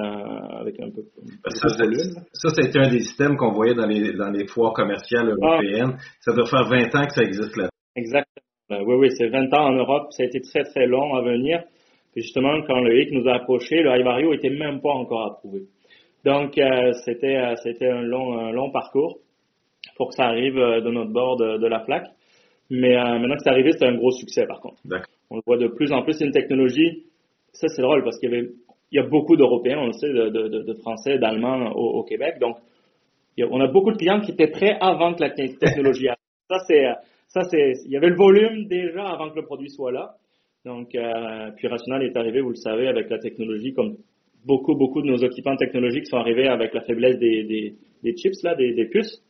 avec 0.61 0.81
un 0.81 0.91
peu 0.91 1.03
ça, 1.49 1.69
de 1.69 1.85
volume. 1.85 2.25
Ça, 2.33 2.49
c'était 2.51 2.79
un 2.81 2.89
des 2.89 3.01
systèmes 3.01 3.37
qu'on 3.37 3.53
voyait 3.53 3.75
dans 3.75 3.87
les, 3.87 4.13
dans 4.13 4.31
les 4.31 4.47
foires 4.47 4.73
commerciales 4.73 5.29
ah. 5.41 5.47
européennes. 5.47 5.97
Ça 6.21 6.33
doit 6.33 6.47
faire 6.47 6.69
20 6.69 6.95
ans 6.95 7.07
que 7.07 7.13
ça 7.15 7.23
existe 7.23 7.57
là. 7.57 7.69
Exactement. 7.95 8.43
Oui, 8.71 8.95
oui, 8.99 9.09
c'est 9.17 9.29
20 9.29 9.53
ans 9.55 9.69
en 9.69 9.73
Europe. 9.73 10.09
Ça 10.11 10.23
a 10.23 10.27
été 10.27 10.41
très, 10.41 10.65
très 10.65 10.87
long 10.87 11.15
à 11.15 11.23
venir. 11.23 11.63
Puis 12.13 12.23
justement, 12.23 12.61
quand 12.67 12.81
le 12.81 13.01
HIC 13.01 13.13
nous 13.13 13.29
a 13.29 13.37
approché, 13.37 13.83
le 13.83 13.99
Ivario 13.99 14.33
était 14.33 14.51
même 14.51 14.81
pas 14.81 14.91
encore 14.91 15.33
approuvé. 15.33 15.63
Donc, 16.25 16.59
euh, 16.59 16.93
c'était, 17.05 17.37
euh, 17.37 17.55
c'était 17.63 17.89
un 17.89 18.03
long, 18.03 18.39
un 18.39 18.53
long 18.53 18.71
parcours 18.71 19.19
pour 19.97 20.09
que 20.09 20.15
ça 20.15 20.25
arrive 20.25 20.55
de 20.55 20.91
notre 20.91 21.11
bord 21.11 21.37
de, 21.37 21.59
de 21.59 21.67
la 21.67 21.81
plaque. 21.81 22.07
Mais 22.71 22.95
maintenant 22.95 23.35
que 23.35 23.43
c'est 23.43 23.51
arrivé, 23.51 23.73
c'est 23.73 23.85
un 23.85 23.95
gros 23.95 24.13
succès 24.13 24.47
par 24.47 24.61
contre. 24.61 24.81
On 25.29 25.37
le 25.37 25.43
voit 25.47 25.59
de 25.59 25.67
plus 25.67 25.93
en 25.93 26.03
plus, 26.03 26.15
c'est 26.15 26.25
une 26.25 26.33
technologie. 26.33 27.05
Ça, 27.53 27.69
c'est 27.69 27.83
drôle 27.83 28.03
parce 28.03 28.19
qu'il 28.19 28.31
y 28.31 28.35
avait 28.35 28.49
il 28.93 28.97
y 28.97 28.99
a 28.99 29.07
beaucoup 29.07 29.37
d'Européens, 29.37 29.79
on 29.79 29.87
le 29.87 29.93
sait, 29.93 30.13
de, 30.13 30.29
de, 30.29 30.49
de 30.49 30.75
Français, 30.75 31.19
d'Allemands 31.19 31.73
au, 31.73 32.01
au, 32.01 32.05
Québec. 32.05 32.39
Donc, 32.39 32.57
on 33.51 33.61
a 33.61 33.67
beaucoup 33.67 33.91
de 33.91 33.97
clients 33.97 34.21
qui 34.21 34.33
étaient 34.33 34.49
prêts 34.51 34.77
avant 34.81 35.15
que 35.15 35.23
la 35.23 35.31
technologie 35.31 36.09
arrive. 36.09 36.19
Ça, 36.51 36.59
c'est, 36.67 36.85
ça, 37.29 37.45
c'est, 37.45 37.73
il 37.87 37.93
y 37.93 37.97
avait 37.97 38.11
le 38.11 38.17
volume 38.17 38.67
déjà 38.67 39.09
avant 39.09 39.31
que 39.31 39.37
le 39.37 39.47
produit 39.47 39.71
soit 39.71 39.91
là. 39.91 40.17
Donc, 40.67 40.95
euh, 40.95 41.51
puis 41.57 41.67
Rational 41.67 42.03
est 42.03 42.15
arrivé, 42.15 42.43
vous 42.43 42.51
le 42.51 42.57
savez, 42.57 42.89
avec 42.89 43.09
la 43.09 43.19
technologie, 43.19 43.73
comme 43.73 43.97
beaucoup, 44.45 44.75
beaucoup 44.75 45.01
de 45.01 45.07
nos 45.07 45.17
équipements 45.17 45.57
technologiques 45.57 46.07
sont 46.09 46.19
arrivés 46.19 46.49
avec 46.49 46.75
la 46.75 46.83
faiblesse 46.83 47.19
des, 47.19 47.45
des, 47.45 47.75
des 48.03 48.17
chips, 48.17 48.43
là, 48.43 48.55
des, 48.55 48.75
des 48.75 48.85
puces. 48.85 49.23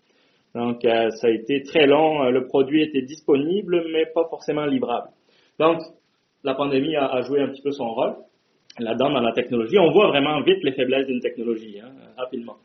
Donc, 0.57 0.85
euh, 0.85 1.11
ça 1.11 1.29
a 1.29 1.31
été 1.31 1.63
très 1.63 1.87
long. 1.87 2.29
Le 2.29 2.45
produit 2.47 2.83
était 2.83 3.03
disponible, 3.03 3.85
mais 3.93 4.07
pas 4.13 4.27
forcément 4.29 4.67
livrable. 4.67 5.11
Donc, 5.61 5.79
la 6.43 6.55
pandémie 6.55 6.97
a, 6.97 7.07
a 7.07 7.21
joué 7.21 7.41
un 7.41 7.49
petit 7.49 7.63
peu 7.63 7.71
son 7.71 7.89
rôle 7.89 8.17
là-dedans 8.79 9.11
dans 9.11 9.21
la 9.21 9.33
technologie. 9.33 9.79
On 9.79 9.91
voit 9.91 10.09
vraiment 10.09 10.41
vite 10.43 10.63
les 10.63 10.73
faiblesses 10.73 11.07
d'une 11.07 11.21
technologie, 11.21 11.81
hein, 11.81 11.93
rapidement. 12.17 12.57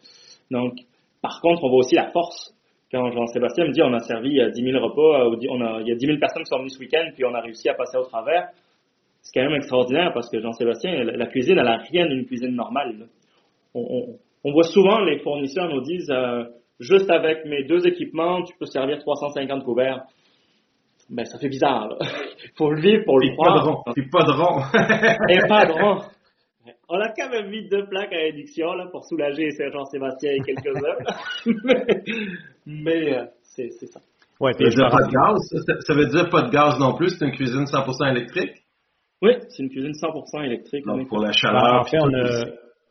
Donc, 0.52 0.74
par 1.22 1.42
contre, 1.42 1.64
on 1.64 1.70
voit 1.70 1.80
aussi 1.80 1.96
la 1.96 2.12
force. 2.12 2.54
Quand 2.92 3.12
Jean-Sébastien 3.12 3.66
me 3.66 3.72
dit 3.72 3.82
on 3.82 3.94
a 3.94 4.00
servi 4.00 4.36
10 4.36 4.40
euh, 4.40 4.52
000 4.54 4.86
repas, 4.86 5.26
euh, 5.26 5.82
il 5.82 5.88
y 5.88 5.92
a 5.92 5.96
10 5.96 6.06
000 6.06 6.20
personnes 6.20 6.44
qui 6.44 6.50
sont 6.50 6.60
venues 6.60 6.70
ce 6.70 6.80
week-end, 6.80 7.10
puis 7.14 7.26
on 7.26 7.34
a 7.34 7.42
réussi 7.42 7.68
à 7.68 7.74
passer 7.74 7.98
au 7.98 8.06
travers, 8.06 8.48
c'est 9.22 9.38
quand 9.38 9.46
même 9.46 9.58
extraordinaire 9.58 10.14
parce 10.14 10.30
que 10.30 10.40
Jean-Sébastien, 10.40 11.04
la, 11.04 11.26
cuisine, 11.28 11.58
elle 11.58 11.66
n'a 11.66 11.78
rien 11.78 12.06
d'une 12.06 12.26
cuisine 12.26 12.56
normale. 12.56 13.08
On, 13.74 14.18
on, 14.44 14.52
voit 14.54 14.64
souvent 14.64 15.02
les 15.02 15.20
fournisseurs 15.20 15.68
nous 15.68 15.82
disent 15.82 16.10
euh, 16.10 16.46
juste 16.80 17.10
avec 17.10 17.46
mes 17.46 17.66
deux 17.66 17.86
équipements, 17.86 18.42
tu 18.44 18.56
peux 18.58 18.66
servir 18.66 19.00
350 19.00 19.66
couverts 19.66 20.04
ben 21.10 21.26
ça 21.26 21.38
fait 21.40 21.50
bizarre. 21.50 21.88
Là. 21.90 21.98
faut 22.58 22.72
le 22.72 22.82
vivre 22.82 23.04
pour 23.06 23.20
le 23.20 23.32
croire. 23.34 23.84
C'est 23.96 24.10
pas 24.10 24.24
de 24.24 24.32
rond. 24.32 24.62
Et 25.30 25.48
pas 25.48 25.66
de 25.66 25.72
rond. 25.72 26.02
On 26.90 27.00
a 27.00 27.10
quand 27.10 27.30
même 27.30 27.50
mis 27.50 27.68
deux 27.68 27.86
plaques 27.86 28.14
à 28.14 28.28
induction 28.32 28.74
là 28.74 28.88
pour 28.92 29.04
soulager 29.06 29.50
Jean-Sébastien 29.52 30.32
et 30.32 30.40
quelques-uns. 30.40 30.96
mais, 32.66 33.18
euh, 33.18 33.26
c'est 33.42 33.70
ça. 33.72 34.00
Ouais, 34.40 34.54
ça 34.54 34.64
veut 34.64 34.70
dire 34.70 34.90
pas 34.90 35.04
de 35.04 35.12
gaz? 35.12 35.82
Ça, 35.86 35.94
veut 35.94 36.06
dire 36.06 36.30
pas 36.30 36.42
de 36.44 36.50
gaz 36.50 36.80
non 36.80 36.94
plus. 36.96 37.10
C'est 37.10 37.26
une 37.26 37.32
cuisine 37.32 37.64
100% 37.64 38.12
électrique? 38.12 38.64
Oui, 39.22 39.32
c'est 39.50 39.64
une 39.64 39.70
cuisine 39.70 39.92
100% 39.92 40.46
électrique. 40.46 40.86
Donc 40.86 41.08
pour 41.10 41.20
la 41.20 41.32
chaleur. 41.32 41.82
en 41.82 41.84
fait, 41.84 41.98
on, 42.00 42.14
a, 42.14 42.46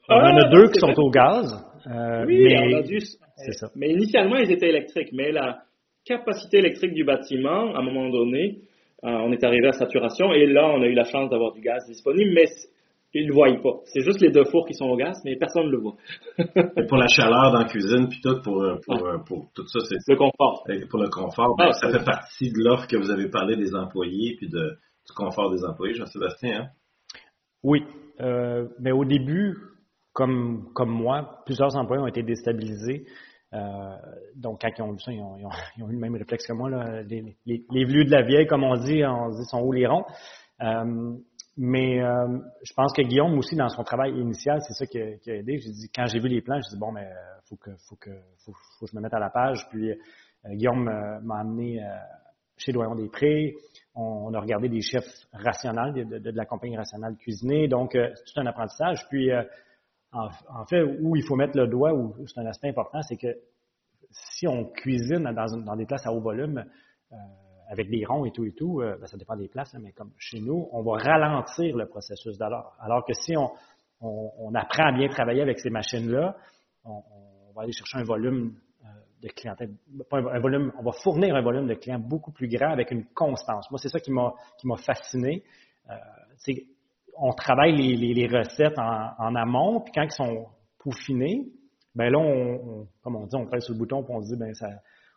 on 0.09 0.15
en 0.15 0.37
a 0.37 0.45
ah, 0.45 0.49
deux 0.51 0.69
qui 0.69 0.81
sont 0.81 0.99
au 0.99 1.11
gaz. 1.11 1.55
Euh, 1.87 2.25
oui, 2.27 2.45
mais... 2.49 2.75
on 2.75 2.79
a 2.79 2.83
dû. 2.83 2.99
Ça. 3.01 3.69
Mais 3.77 3.91
initialement, 3.91 4.37
ils 4.37 4.51
étaient 4.51 4.69
électriques. 4.69 5.11
Mais 5.13 5.31
là, 5.31 5.59
capacité 6.07 6.59
électrique 6.59 6.95
du 6.95 7.05
bâtiment, 7.05 7.75
à 7.75 7.81
un 7.81 7.83
moment 7.83 8.09
donné, 8.09 8.61
euh, 9.05 9.09
on 9.11 9.33
est 9.33 9.45
arrivé 9.45 9.69
à 9.69 9.73
saturation 9.73 10.33
et 10.33 10.47
là, 10.47 10.67
on 10.69 10.81
a 10.83 10.87
eu 10.87 10.95
la 10.95 11.05
chance 11.05 11.29
d'avoir 11.29 11.53
du 11.53 11.61
gaz 11.61 11.85
disponible, 11.87 12.31
mais 12.35 12.47
ils 13.13 13.25
ne 13.25 13.29
le 13.29 13.35
voient 13.35 13.63
pas. 13.63 13.81
C'est 13.87 14.03
juste 14.03 14.21
les 14.21 14.31
deux 14.31 14.45
fours 14.45 14.67
qui 14.67 14.75
sont 14.75 14.87
au 14.87 14.97
gaz, 14.97 15.21
mais 15.25 15.37
personne 15.37 15.67
ne 15.67 15.71
le 15.71 15.79
voit. 15.79 15.97
et 16.39 16.87
pour 16.87 16.99
la 16.99 17.09
chaleur 17.09 17.51
dans 17.53 17.61
la 17.61 17.65
cuisine, 17.65 18.09
puis 18.09 18.21
tout, 18.23 18.41
pour, 18.43 18.63
euh, 18.63 18.77
pour, 18.85 19.07
euh, 19.07 19.19
pour 19.27 19.51
tout 19.55 19.67
ça, 19.67 19.81
c'est... 19.89 19.97
Le 20.07 20.17
confort. 20.17 20.65
Pour 20.91 21.01
le 21.01 21.09
confort, 21.09 21.57
ben, 21.57 21.69
ah, 21.69 21.73
ça 21.73 21.91
fait 21.91 22.05
partie 22.05 22.51
de 22.51 22.59
l'offre 22.59 22.87
que 22.87 22.97
vous 22.97 23.11
avez 23.11 23.29
parlé 23.29 23.57
des 23.57 23.75
employés, 23.75 24.37
puis 24.37 24.49
de, 24.49 24.77
du 25.07 25.13
confort 25.15 25.51
des 25.51 25.65
employés, 25.65 25.95
Jean-Sébastien. 25.95 26.61
Hein? 26.61 26.67
Oui, 27.63 27.85
euh, 28.21 28.67
mais 28.79 28.93
au 28.93 29.05
début, 29.05 29.57
comme, 30.13 30.69
comme 30.75 30.91
moi, 30.91 31.41
plusieurs 31.45 31.77
employés 31.77 32.03
ont 32.03 32.07
été 32.07 32.23
déstabilisés. 32.23 33.07
Euh, 33.55 33.97
donc, 34.35 34.61
quand 34.61 34.69
ils 34.77 34.83
ont 34.83 34.93
vu 34.93 34.99
ça, 34.99 35.13
ils 35.13 35.23
ont, 35.23 35.89
eu 35.89 35.93
le 35.93 35.99
même 35.99 36.17
réflexe 36.17 36.47
que 36.47 36.53
moi. 36.53 36.71
Là. 36.71 37.03
Les, 37.03 37.37
les, 37.47 37.65
les 37.71 37.85
de 37.85 38.11
la 38.11 38.23
vieille, 38.23 38.47
comme 38.47 38.65
on 38.65 38.77
dit, 38.77 39.05
on 39.05 39.31
dit 39.31 39.45
sont 39.45 39.63
où 39.63 39.73
les 39.73 39.87
ronds. 39.87 40.05
Euh, 40.63 41.17
mais 41.59 42.03
euh, 42.03 42.39
je 42.63 42.73
pense 42.75 42.93
que 42.93 43.03
Guillaume 43.03 43.39
aussi, 43.39 43.57
dans 43.57 43.69
son 43.69 43.83
travail 43.83 44.13
initial, 44.13 44.61
c'est 44.61 44.75
ça 44.75 44.87
qui 44.87 45.01
a, 45.01 45.17
qui 45.17 45.31
a 45.31 45.37
aidé. 45.37 45.59
J'ai 45.59 45.71
dit, 45.71 45.91
quand 45.95 46.07
j'ai 46.07 46.19
vu 46.19 46.29
les 46.29 46.43
plans, 46.43 46.61
j'ai 46.61 46.75
dit 46.75 46.79
bon, 46.79 46.93
mais 46.93 47.09
faut 47.49 47.57
que, 47.57 47.71
faut 47.89 47.97
que, 47.97 48.11
faut, 48.45 48.53
que 48.53 48.91
je 48.91 48.97
me 48.97 49.01
mette 49.01 49.15
à 49.15 49.19
la 49.19 49.31
page. 49.31 49.67
Puis 49.71 49.91
Guillaume 50.45 50.85
m'a 51.23 51.41
amené 51.41 51.81
chez 52.59 52.73
Doyon 52.73 52.95
des 52.95 53.09
Prés. 53.09 53.55
On, 53.95 54.35
a 54.35 54.41
regardé 54.41 54.69
des 54.69 54.83
chefs 54.83 55.09
rationnels 55.33 55.95
de, 55.95 56.19
de, 56.19 56.31
la 56.37 56.45
compagnie 56.45 56.77
rationnelle 56.77 57.17
cuisinée. 57.17 57.69
Donc, 57.69 57.93
c'est 57.93 58.25
tout 58.27 58.39
un 58.41 58.47
apprentissage. 58.47 59.07
Puis 59.09 59.31
en, 60.17 60.65
fait, 60.67 60.83
où 60.83 61.17
il 61.17 61.23
faut 61.23 61.37
mettre 61.37 61.57
le 61.57 61.67
doigt, 61.67 61.93
où 61.93 62.15
c'est 62.27 62.41
un 62.41 62.47
aspect 62.47 62.69
important, 62.69 63.03
c'est 63.03 63.17
que 63.17 63.37
si 64.11 64.47
on 64.49 64.65
cuisine 64.65 65.31
dans, 65.35 65.77
des 65.77 65.87
places 65.87 66.07
à 66.07 66.13
haut 66.13 66.21
volume, 66.21 66.65
euh, 67.13 67.17
avec 67.69 67.91
des 67.91 68.05
ronds 68.05 68.25
et 68.25 68.31
tout 68.31 68.45
et 68.45 68.53
tout, 68.53 68.81
euh, 68.81 68.97
ben, 68.99 69.07
ça 69.07 69.17
dépend 69.17 69.37
des 69.37 69.49
places, 69.49 69.75
mais 69.81 69.93
comme 69.93 70.13
chez 70.19 70.41
nous, 70.41 70.69
on 70.73 70.83
va 70.83 70.99
ralentir 70.99 71.77
le 71.77 71.87
processus 71.87 72.39
d'alors. 72.39 72.77
Alors 72.81 73.05
que 73.05 73.13
si 73.13 73.35
on, 73.37 74.55
apprend 74.55 74.85
à 74.85 74.93
bien 74.93 75.09
travailler 75.09 75.43
avec 75.43 75.59
ces 75.59 75.71
machines-là, 75.71 76.37
on, 76.85 77.03
va 77.55 77.63
aller 77.63 77.73
chercher 77.73 77.99
un 77.99 78.05
volume 78.05 78.55
euh, 78.85 78.89
de 79.23 79.29
clientèle, 79.29 79.75
un, 80.13 80.39
volume, 80.41 80.73
on 80.79 80.83
va 80.83 80.93
fournir 80.93 81.35
un 81.35 81.43
volume 81.43 81.67
de 81.67 81.75
clients 81.75 81.99
beaucoup 81.99 82.31
plus 82.31 82.49
grand 82.49 82.71
avec 82.71 82.91
une 82.91 83.07
constance. 83.07 83.71
Moi, 83.71 83.79
c'est 83.79 83.89
ça 83.89 83.99
qui 84.01 84.13
m'a 84.13 84.77
fasciné. 84.77 85.43
On 87.19 87.33
travaille 87.33 87.73
les, 87.77 88.15
les, 88.15 88.27
recettes 88.27 88.79
en, 88.79 89.35
amont, 89.35 89.81
puis 89.81 89.93
quand 89.95 90.03
ils 90.03 90.11
sont 90.11 90.47
peaufinés, 90.79 91.47
ben 91.95 92.11
là, 92.11 92.19
on, 92.19 92.87
comme 93.03 93.17
on 93.17 93.27
dit, 93.27 93.37
on 93.37 93.47
presse 93.47 93.65
sur 93.65 93.75
le 93.75 93.79
bouton, 93.79 94.03
puis 94.03 94.15
on 94.15 94.23
se 94.23 94.35
dit, 94.35 94.39
ben 94.39 94.53
ça, 94.55 94.69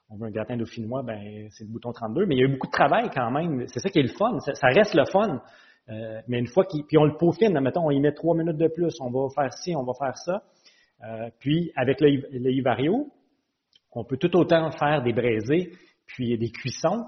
on 0.10 0.18
veut 0.18 0.28
un 0.28 0.32
gratin 0.32 0.58
dauphinois, 0.58 1.04
ben 1.04 1.48
c'est 1.52 1.66
le 1.66 1.72
bouton 1.72 1.92
32. 1.92 2.26
Mais 2.26 2.36
il 2.36 2.40
y 2.40 2.42
a 2.42 2.46
eu 2.46 2.54
beaucoup 2.54 2.68
de 2.68 2.72
travail 2.72 3.10
quand 3.14 3.30
même. 3.32 3.68
C'est 3.68 3.80
ça 3.80 3.90
qui 3.90 4.00
est 4.00 4.04
le 4.04 4.10
fun. 4.10 4.40
Ça, 4.40 4.68
reste 4.68 4.96
le 4.96 5.06
fun. 5.06 5.42
Euh, 5.90 6.22
mais 6.28 6.40
une 6.40 6.48
fois 6.48 6.66
qu'il, 6.66 6.84
puis 6.86 6.98
on 6.98 7.06
le 7.06 7.18
peaufine, 7.18 7.60
mettons, 7.60 7.86
on 7.86 7.92
y 7.92 8.00
met 8.00 8.14
trois 8.14 8.36
minutes 8.36 8.58
de 8.58 8.68
plus, 8.68 8.96
on 9.02 9.10
va 9.10 9.28
faire 9.34 9.54
ci, 9.54 9.76
on 9.76 9.84
va 9.84 9.94
faire 9.94 10.18
ça. 10.18 10.44
Euh, 11.04 11.30
puis 11.40 11.72
avec 11.76 12.00
le, 12.02 12.22
le 12.32 12.52
Ivario, 12.52 13.08
on 13.92 14.04
peut 14.04 14.18
tout 14.18 14.36
autant 14.38 14.70
faire 14.72 15.02
des 15.02 15.14
braisés, 15.14 15.72
puis 16.06 16.38
des 16.38 16.52
cuissons, 16.52 17.06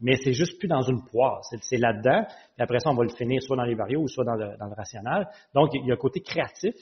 mais 0.00 0.14
c'est 0.22 0.32
juste 0.32 0.58
plus 0.58 0.68
dans 0.68 0.82
une 0.82 1.04
poire, 1.04 1.42
c'est, 1.44 1.78
là-dedans. 1.78 2.26
Après 2.58 2.78
ça, 2.78 2.90
on 2.90 2.94
va 2.94 3.02
le 3.02 3.10
finir 3.10 3.42
soit 3.42 3.56
dans 3.56 3.64
l'Ivario 3.64 4.00
ou 4.00 4.08
soit 4.08 4.24
dans 4.24 4.36
le, 4.36 4.56
dans. 4.56 4.68
Donc, 5.54 5.70
il 5.74 5.86
y 5.86 5.90
a 5.90 5.94
un 5.94 5.96
côté 5.96 6.20
créatif 6.20 6.74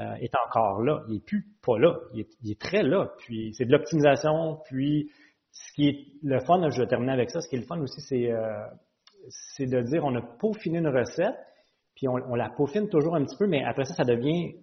euh, 0.00 0.14
est 0.14 0.32
encore 0.46 0.80
là. 0.82 1.02
Il 1.08 1.14
n'est 1.14 1.20
plus 1.20 1.44
pas 1.62 1.78
là. 1.78 1.98
Il 2.14 2.50
est, 2.50 2.60
très 2.60 2.82
là. 2.82 3.10
Puis 3.18 3.52
c'est 3.54 3.66
de 3.66 3.72
l'optimisation. 3.72 4.58
Puis 4.64 5.10
ce 5.52 5.72
qui 5.74 5.88
est 5.88 6.06
le 6.22 6.40
fun, 6.40 6.70
je 6.70 6.80
vais 6.80 6.86
terminer 6.86 7.12
avec 7.12 7.30
ça, 7.30 7.40
ce 7.40 7.48
qui 7.48 7.56
est 7.56 7.58
le 7.58 7.66
fun 7.66 7.78
aussi, 7.80 8.00
c'est, 8.00 8.30
euh, 8.30 8.64
de 9.58 9.82
dire 9.82 10.04
on 10.04 10.14
a 10.14 10.22
peaufiné 10.22 10.78
une 10.78 10.88
recette, 10.88 11.36
puis 11.94 12.08
on, 12.08 12.34
la 12.34 12.48
peaufine 12.48 12.88
toujours 12.88 13.14
un 13.14 13.24
petit 13.24 13.36
peu, 13.36 13.46
mais 13.46 13.62
après 13.64 13.84
ça, 13.84 13.94
ça 13.94 14.04
devient 14.04 14.54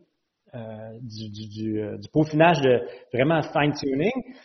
euh, 0.53 0.97
du, 1.01 1.29
du, 1.29 2.09
peaufinage 2.11 2.61
de 2.61 2.81
vraiment 3.13 3.41
fine-tuning. 3.41 4.35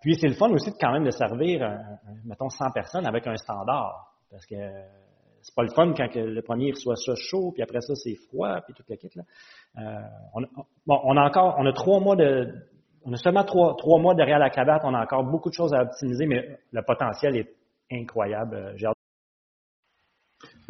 puis 0.00 0.14
c'est 0.20 0.28
le 0.28 0.34
fun 0.34 0.50
aussi 0.50 0.70
de, 0.70 0.76
quand 0.80 0.92
même 0.92 1.04
de 1.04 1.10
servir, 1.10 1.60
mettons, 2.24 2.48
100 2.48 2.70
personnes 2.72 3.06
avec 3.06 3.26
un 3.26 3.36
standard. 3.36 4.14
Parce 4.30 4.46
que 4.46 4.56
c'est 5.42 5.54
pas 5.54 5.62
le 5.62 5.70
fun 5.70 5.92
quand 5.96 6.14
le 6.14 6.42
premier 6.42 6.72
reçoit 6.72 6.96
ça 6.96 7.14
chaud, 7.16 7.52
puis 7.52 7.62
après 7.62 7.80
ça, 7.80 7.94
c'est 7.94 8.14
froid, 8.28 8.60
puis 8.62 8.74
toute 8.74 8.88
la 8.88 8.96
kit. 8.96 9.08
Là. 9.14 9.22
Euh, 9.78 10.00
on, 10.34 10.40
bon, 10.86 11.00
on 11.04 11.16
a 11.16 11.22
encore, 11.22 11.56
on 11.58 11.66
a 11.66 11.72
trois 11.72 12.00
mois 12.00 12.16
de, 12.16 12.52
on 13.04 13.12
a 13.12 13.16
seulement 13.16 13.44
trois, 13.44 13.76
trois 13.76 14.00
mois 14.00 14.14
derrière 14.14 14.38
la 14.38 14.50
cravate, 14.50 14.82
on 14.84 14.94
a 14.94 15.02
encore 15.02 15.24
beaucoup 15.24 15.48
de 15.48 15.54
choses 15.54 15.72
à 15.72 15.82
optimiser, 15.82 16.26
mais 16.26 16.58
le 16.72 16.82
potentiel 16.82 17.36
est 17.36 17.54
incroyable. 17.90 18.56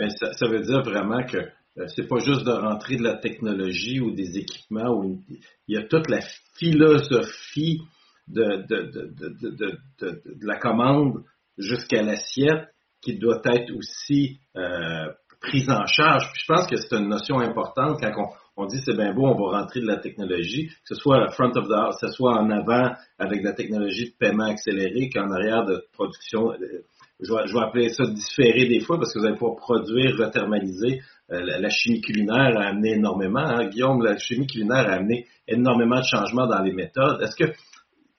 Euh, 0.00 0.08
ça, 0.08 0.46
veut 0.46 0.60
dire 0.60 0.82
vraiment 0.82 1.24
que 1.24 1.38
euh, 1.38 1.50
c'est 1.86 2.08
pas 2.08 2.18
juste 2.18 2.44
de 2.44 2.50
rentrer 2.50 2.96
de 2.96 3.02
la 3.02 3.16
technologie 3.16 4.00
ou 4.00 4.10
des 4.12 4.38
équipements, 4.38 4.90
où 4.90 5.20
il 5.68 5.74
y 5.74 5.76
a 5.76 5.82
toute 5.82 6.08
la 6.08 6.20
philosophie 6.54 7.82
de, 8.26 8.66
de, 8.68 8.90
de, 8.90 10.22
de 10.24 10.46
la 10.46 10.58
commande 10.58 11.22
jusqu'à 11.56 12.02
l'assiette 12.02 12.68
qui 13.00 13.18
doit 13.18 13.40
être 13.44 13.72
aussi 13.76 14.38
euh, 14.56 15.08
prise 15.40 15.70
en 15.70 15.86
charge. 15.86 16.30
Puis 16.32 16.42
je 16.46 16.52
pense 16.52 16.66
que 16.66 16.76
c'est 16.76 16.96
une 16.96 17.08
notion 17.08 17.38
importante 17.38 18.00
quand 18.00 18.12
on, 18.16 18.62
on 18.62 18.66
dit 18.66 18.80
c'est 18.84 18.96
bien 18.96 19.14
beau, 19.14 19.26
on 19.26 19.34
va 19.34 19.60
rentrer 19.60 19.80
de 19.80 19.86
la 19.86 19.98
technologie, 19.98 20.66
que 20.66 20.74
ce 20.84 20.94
soit 20.96 21.28
front 21.30 21.52
of 21.54 21.68
the 21.68 21.72
house, 21.72 22.00
que 22.00 22.08
ce 22.08 22.12
soit 22.12 22.32
en 22.32 22.50
avant 22.50 22.92
avec 23.18 23.42
la 23.42 23.52
technologie 23.52 24.10
de 24.10 24.14
paiement 24.18 24.46
accéléré, 24.46 25.08
qu'en 25.10 25.30
arrière 25.30 25.64
de 25.64 25.84
production. 25.92 26.52
Euh, 26.52 26.84
je 27.20 27.32
vais, 27.32 27.46
je 27.46 27.52
vais, 27.52 27.60
appeler 27.60 27.88
ça 27.88 28.04
différé 28.06 28.66
des 28.66 28.80
fois 28.80 28.96
parce 28.96 29.12
que 29.12 29.18
vous 29.18 29.26
allez 29.26 29.36
pouvoir 29.36 29.56
produire, 29.56 30.16
rethermaliser. 30.16 31.02
Euh, 31.30 31.40
la, 31.42 31.68
chimie 31.68 32.00
culinaire 32.00 32.56
a 32.56 32.68
amené 32.68 32.92
énormément. 32.92 33.40
Hein, 33.40 33.66
Guillaume, 33.68 34.02
la 34.02 34.16
chimie 34.16 34.46
culinaire 34.46 34.88
a 34.88 34.94
amené 34.94 35.26
énormément 35.46 36.00
de 36.00 36.04
changements 36.04 36.46
dans 36.46 36.62
les 36.62 36.72
méthodes. 36.72 37.20
Est-ce 37.22 37.36
que 37.36 37.52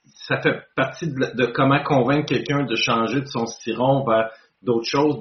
ça 0.05 0.39
fait 0.41 0.61
partie 0.75 1.07
de, 1.07 1.45
comment 1.47 1.81
convaincre 1.83 2.27
quelqu'un 2.27 2.65
de 2.65 2.75
changer 2.75 3.21
de 3.21 3.25
son 3.25 3.47
styron 3.47 4.05
vers 4.05 4.29
d'autres 4.61 4.87
choses. 4.87 5.17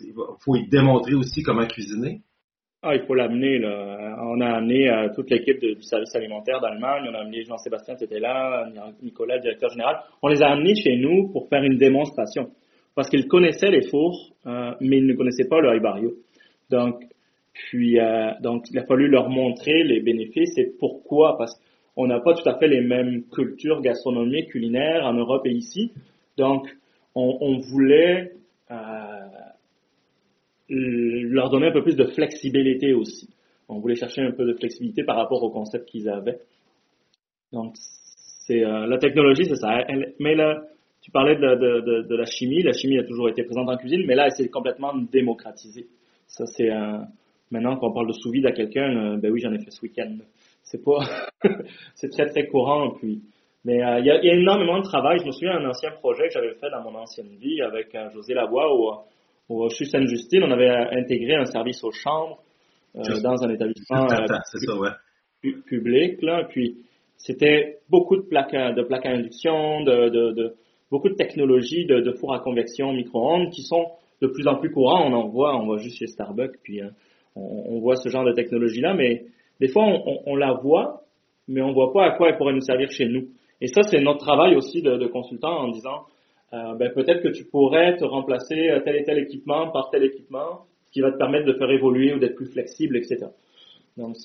Il 0.00 0.12
faut 0.44 0.56
y 0.56 0.68
démontrer 0.68 1.14
aussi 1.14 1.42
comment 1.42 1.66
cuisiner? 1.66 2.22
Ah, 2.82 2.94
il 2.94 3.02
faut 3.06 3.14
l'amener. 3.14 3.60
On 3.64 4.40
a 4.40 4.56
amené 4.56 4.90
euh, 4.90 5.08
toute 5.14 5.30
l'équipe 5.30 5.60
du 5.60 5.82
service 5.82 6.14
alimentaire 6.16 6.60
d'Allemagne. 6.60 7.04
On 7.10 7.14
a 7.14 7.20
amené 7.20 7.44
Jean-Sébastien, 7.44 7.94
qui 7.94 8.04
était 8.04 8.20
là, 8.20 8.66
Nicolas, 9.02 9.38
directeur 9.38 9.70
général. 9.70 10.00
On 10.22 10.28
les 10.28 10.42
a 10.42 10.48
amenés 10.48 10.74
chez 10.74 10.96
nous 10.96 11.30
pour 11.30 11.48
faire 11.48 11.62
une 11.62 11.76
démonstration. 11.76 12.50
Parce 12.94 13.08
qu'ils 13.08 13.28
connaissaient 13.28 13.70
les 13.70 13.86
fours, 13.88 14.32
euh, 14.46 14.72
mais 14.80 14.96
ils 14.96 15.06
ne 15.06 15.14
connaissaient 15.14 15.48
pas 15.48 15.60
le 15.60 15.76
ibario. 15.76 16.12
Donc, 16.70 17.02
puis, 17.68 18.00
euh, 18.00 18.32
donc, 18.40 18.70
il 18.70 18.78
a 18.78 18.84
fallu 18.84 19.08
leur 19.08 19.28
montrer 19.28 19.84
les 19.84 20.00
bénéfices 20.00 20.56
et 20.56 20.72
pourquoi. 20.78 21.36
Parce 21.36 21.60
qu'on 21.94 22.06
n'a 22.06 22.20
pas 22.20 22.34
tout 22.34 22.48
à 22.48 22.58
fait 22.58 22.68
les 22.68 22.80
mêmes 22.80 23.24
cultures 23.30 23.80
gastronomiques, 23.82 24.50
culinaires 24.50 25.04
en 25.04 25.12
Europe 25.14 25.46
et 25.46 25.52
ici. 25.52 25.92
Donc, 26.36 26.68
on, 27.14 27.58
voulait 27.58 28.32
euh, 28.70 28.74
leur 30.68 31.50
donner 31.50 31.66
un 31.66 31.72
peu 31.72 31.82
plus 31.82 31.96
de 31.96 32.06
flexibilité 32.06 32.94
aussi. 32.94 33.28
On 33.68 33.78
voulait 33.78 33.96
chercher 33.96 34.22
un 34.22 34.32
peu 34.32 34.46
de 34.46 34.54
flexibilité 34.54 35.04
par 35.04 35.16
rapport 35.16 35.42
au 35.42 35.50
concept 35.50 35.86
qu'ils 35.88 36.08
avaient. 36.08 36.38
Donc, 37.52 37.74
c'est 37.76 38.64
euh, 38.64 38.86
la 38.86 38.98
technologie, 38.98 39.44
c'est 39.44 39.56
ça. 39.56 39.84
mais 40.18 40.34
là, 40.34 40.62
tu 41.02 41.10
parlais 41.10 41.36
de, 41.36 42.02
de, 42.02 42.16
la 42.16 42.24
chimie. 42.24 42.62
La 42.62 42.72
chimie 42.72 42.98
a 42.98 43.04
toujours 43.04 43.28
été 43.28 43.42
présente 43.42 43.68
en 43.68 43.76
cuisine, 43.76 44.04
mais 44.06 44.14
là, 44.14 44.26
elle 44.26 44.32
s'est 44.32 44.48
complètement 44.48 44.94
démocratisée. 44.94 45.88
Ça, 46.26 46.46
c'est 46.46 46.70
maintenant 47.50 47.76
quand 47.76 47.88
on 47.88 47.92
parle 47.92 48.08
de 48.08 48.12
sous 48.12 48.30
vide 48.30 48.46
à 48.46 48.52
quelqu'un, 48.52 49.14
euh, 49.14 49.16
ben 49.16 49.30
oui, 49.30 49.40
j'en 49.40 49.52
ai 49.52 49.58
fait 49.58 49.70
ce 49.70 49.82
week-end. 49.82 50.16
C'est 50.62 50.84
pas, 50.84 51.00
c'est 51.94 52.10
très 52.10 52.26
très 52.26 52.46
courant. 52.46 52.90
Puis, 52.98 53.22
mais 53.64 53.82
euh, 53.82 53.98
il 54.00 54.06
y, 54.06 54.10
a, 54.10 54.22
y, 54.22 54.30
a, 54.30 54.34
énormément 54.34 54.78
de 54.78 54.84
travail. 54.84 55.18
Je 55.20 55.26
me 55.26 55.32
souviens 55.32 55.60
d'un 55.60 55.68
ancien 55.68 55.90
projet 55.90 56.28
que 56.28 56.34
j'avais 56.34 56.54
fait 56.54 56.70
dans 56.70 56.82
mon 56.82 56.96
ancienne 56.98 57.36
vie 57.38 57.60
avec 57.60 57.94
euh, 57.94 58.08
José 58.10 58.32
Lavoie 58.34 58.74
où, 58.74 58.90
où 59.48 59.68
chez 59.68 59.84
Sainte-Justine, 59.84 60.44
on 60.44 60.50
avait 60.50 60.70
intégré 60.70 61.34
un 61.34 61.44
service 61.44 61.82
aux 61.84 61.90
chambres 61.90 62.42
euh, 62.96 63.02
dans 63.22 63.42
un 63.42 63.50
établissement 63.50 64.06
public. 65.66 66.22
Là, 66.22 66.44
puis 66.48 66.78
c'était 67.16 67.78
beaucoup 67.90 68.16
de 68.16 68.22
plaques, 68.22 68.52
de 68.52 68.82
plaques 68.82 69.06
à 69.06 69.10
induction, 69.10 69.82
de, 69.82 70.08
de, 70.08 70.32
de 70.32 70.54
beaucoup 70.90 71.10
de 71.10 71.14
technologies 71.14 71.84
de, 71.84 72.00
de 72.00 72.12
fours 72.12 72.34
à 72.34 72.40
convection 72.40 72.92
micro-ondes 72.92 73.50
qui 73.50 73.62
sont 73.62 73.90
de 74.22 74.26
plus 74.26 74.46
en 74.46 74.56
plus 74.56 74.70
courants. 74.70 75.06
On 75.06 75.12
en 75.12 75.28
voit, 75.28 75.54
on 75.56 75.66
voit 75.66 75.78
juste 75.78 75.98
chez 75.98 76.06
Starbucks, 76.06 76.56
puis 76.62 76.80
on, 77.36 77.64
on, 77.68 77.80
voit 77.80 77.96
ce 77.96 78.08
genre 78.08 78.24
de 78.24 78.32
technologie-là, 78.32 78.94
mais 78.94 79.24
des 79.60 79.68
fois 79.68 79.84
on, 79.84 80.22
on, 80.26 80.36
la 80.36 80.52
voit, 80.52 81.02
mais 81.48 81.62
on 81.62 81.72
voit 81.72 81.92
pas 81.92 82.04
à 82.04 82.10
quoi 82.16 82.28
elle 82.28 82.36
pourrait 82.36 82.54
nous 82.54 82.60
servir 82.60 82.90
chez 82.90 83.06
nous. 83.06 83.28
Et 83.60 83.68
ça, 83.68 83.82
c'est 83.82 84.00
notre 84.00 84.20
travail 84.20 84.56
aussi 84.56 84.82
de, 84.82 84.96
de 84.96 85.06
consultant 85.06 85.64
en 85.64 85.68
disant, 85.68 86.06
euh, 86.54 86.74
ben, 86.74 86.90
peut-être 86.92 87.22
que 87.22 87.28
tu 87.28 87.44
pourrais 87.44 87.96
te 87.96 88.04
remplacer 88.04 88.70
tel 88.84 88.96
et 88.96 89.04
tel 89.04 89.18
équipement 89.18 89.70
par 89.70 89.90
tel 89.90 90.02
équipement, 90.04 90.64
qui 90.92 91.00
va 91.00 91.12
te 91.12 91.18
permettre 91.18 91.46
de 91.46 91.52
faire 91.52 91.70
évoluer 91.70 92.14
ou 92.14 92.18
d'être 92.18 92.34
plus 92.34 92.50
flexible, 92.50 92.96
etc. 92.96 93.26
Donc, 93.96 94.16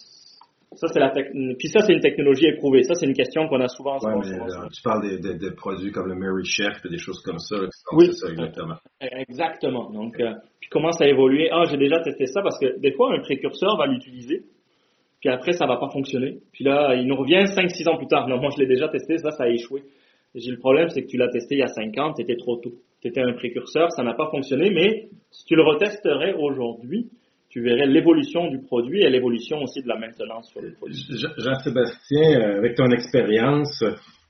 ça, 0.73 0.87
c'est 0.87 0.99
la 0.99 1.09
Puis 1.09 1.67
ça, 1.69 1.81
c'est 1.81 1.93
une 1.93 2.01
technologie 2.01 2.47
éprouvée. 2.47 2.83
Ça, 2.83 2.95
c'est 2.95 3.05
une 3.05 3.13
question 3.13 3.47
qu'on 3.47 3.61
a 3.61 3.67
souvent. 3.67 3.97
Ouais, 3.99 4.13
mais, 4.21 4.39
euh, 4.39 4.67
tu 4.73 4.81
parles 4.83 5.19
des, 5.21 5.37
des, 5.37 5.51
produits 5.51 5.91
comme 5.91 6.07
le 6.07 6.15
Mary 6.15 6.43
Chef 6.45 6.83
et 6.85 6.89
des 6.89 6.97
choses 6.97 7.21
comme 7.21 7.39
ça. 7.39 7.55
oui, 7.93 8.07
c'est 8.07 8.25
ça, 8.25 8.31
exactement. 8.31 8.75
Exactement. 8.99 9.89
Donc, 9.91 10.19
euh, 10.19 10.33
puis 10.59 10.69
commence 10.69 10.99
à 11.01 11.07
évoluer. 11.07 11.49
Ah, 11.51 11.63
j'ai 11.69 11.77
déjà 11.77 11.99
testé 12.01 12.25
ça 12.25 12.41
parce 12.41 12.59
que 12.59 12.79
des 12.79 12.91
fois, 12.91 13.13
un 13.13 13.21
précurseur 13.21 13.77
va 13.77 13.87
l'utiliser 13.87 14.43
puis 15.25 15.33
après 15.33 15.53
ça 15.53 15.65
va 15.65 15.77
pas 15.77 15.89
fonctionner. 15.89 16.37
Puis 16.53 16.63
là, 16.63 16.93
il 16.93 17.07
nous 17.07 17.15
revient 17.15 17.45
5-6 17.45 17.89
ans 17.89 17.97
plus 17.97 18.05
tard. 18.05 18.27
Non, 18.27 18.39
moi 18.39 18.51
je 18.55 18.61
l'ai 18.61 18.67
déjà 18.67 18.87
testé, 18.89 19.17
ça, 19.17 19.31
ça 19.31 19.45
a 19.45 19.49
échoué. 19.49 19.81
J'ai 20.35 20.51
le 20.51 20.59
problème, 20.59 20.89
c'est 20.89 21.01
que 21.01 21.07
tu 21.07 21.17
l'as 21.17 21.29
testé 21.29 21.55
il 21.55 21.59
y 21.59 21.63
a 21.63 21.67
5 21.67 21.97
ans, 21.97 22.13
étais 22.15 22.35
trop 22.35 22.57
tôt. 22.57 22.73
Tu 23.01 23.07
étais 23.07 23.21
un 23.21 23.33
précurseur, 23.33 23.91
ça 23.91 24.03
n'a 24.03 24.13
pas 24.13 24.29
fonctionné, 24.29 24.69
mais 24.69 25.07
si 25.31 25.45
tu 25.45 25.55
le 25.55 25.63
retesterais 25.63 26.33
aujourd'hui, 26.33 27.09
tu 27.55 27.61
verrais 27.61 27.87
l'évolution 27.87 28.49
du 28.49 28.59
produit 28.59 29.01
et 29.01 29.09
l'évolution 29.09 29.61
aussi 29.63 29.81
de 29.81 29.87
la 29.87 29.97
maintenance 29.97 30.51
sur 30.51 30.61
le 30.61 30.73
produit. 30.73 30.97
Jean-Sébastien, 31.37 32.41
euh, 32.41 32.57
avec 32.57 32.75
ton 32.75 32.87
expérience 32.87 33.81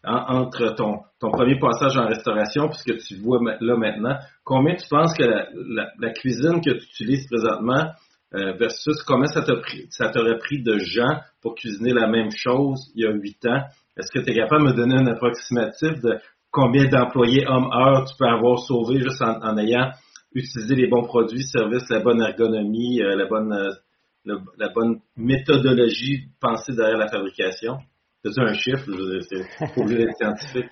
entre 0.04 0.76
ton, 0.76 1.00
ton 1.20 1.32
premier 1.32 1.58
passage 1.58 1.98
en 1.98 2.06
restauration 2.06 2.68
puisque 2.68 3.04
tu 3.08 3.16
vois 3.16 3.40
là 3.60 3.78
maintenant, 3.78 4.16
combien 4.44 4.76
tu 4.76 4.88
penses 4.88 5.18
que 5.18 5.24
la 5.24 6.10
cuisine 6.12 6.62
que 6.62 6.70
tu 6.70 6.86
utilises 6.86 7.26
présentement 7.26 7.94
euh, 8.36 8.54
versus 8.60 9.02
comment 9.08 9.26
ça 9.26 9.42
t'aurait 9.42 10.38
pris 10.38 10.62
de 10.62 10.78
gens 10.78 11.22
pour 11.42 11.56
cuisiner 11.56 11.94
la 11.94 12.08
même 12.08 12.30
chose 12.30 12.92
il 12.94 13.06
y 13.06 13.08
a 13.08 13.12
huit 13.12 13.44
ans? 13.48 13.64
Est-ce 13.98 14.12
que 14.12 14.24
tu 14.24 14.34
es 14.34 14.36
capable 14.36 14.68
de 14.68 14.72
me 14.72 14.78
donner 14.78 14.98
un 14.98 15.08
approximatif 15.08 16.00
de 16.00 16.20
combien 16.52 16.86
d'employés 16.86 17.44
hommes-heures 17.48 18.06
tu 18.06 18.16
peux 18.20 18.28
avoir 18.28 18.60
sauvé 18.60 19.00
juste 19.00 19.24
en, 19.24 19.58
ayant 19.58 19.90
utilisé 20.36 20.76
les 20.76 20.88
bons 20.88 21.04
produits, 21.04 21.44
services, 21.44 21.90
la 21.90 22.02
bonne 22.02 22.22
ergonomie, 22.22 23.02
euh, 23.02 23.16
la 23.16 23.26
bonne, 23.26 23.54
euh, 23.54 24.70
bonne 24.76 25.00
méthodologie 25.16 26.28
pensée 26.40 26.74
derrière 26.76 26.98
la 26.98 27.08
fabrication? 27.08 27.78
C'est 28.24 28.42
un 28.42 28.54
chiffre, 28.54 28.86
c'est 29.22 29.82
obligé 29.82 30.06
d'être 30.06 30.18
scientifique. 30.18 30.70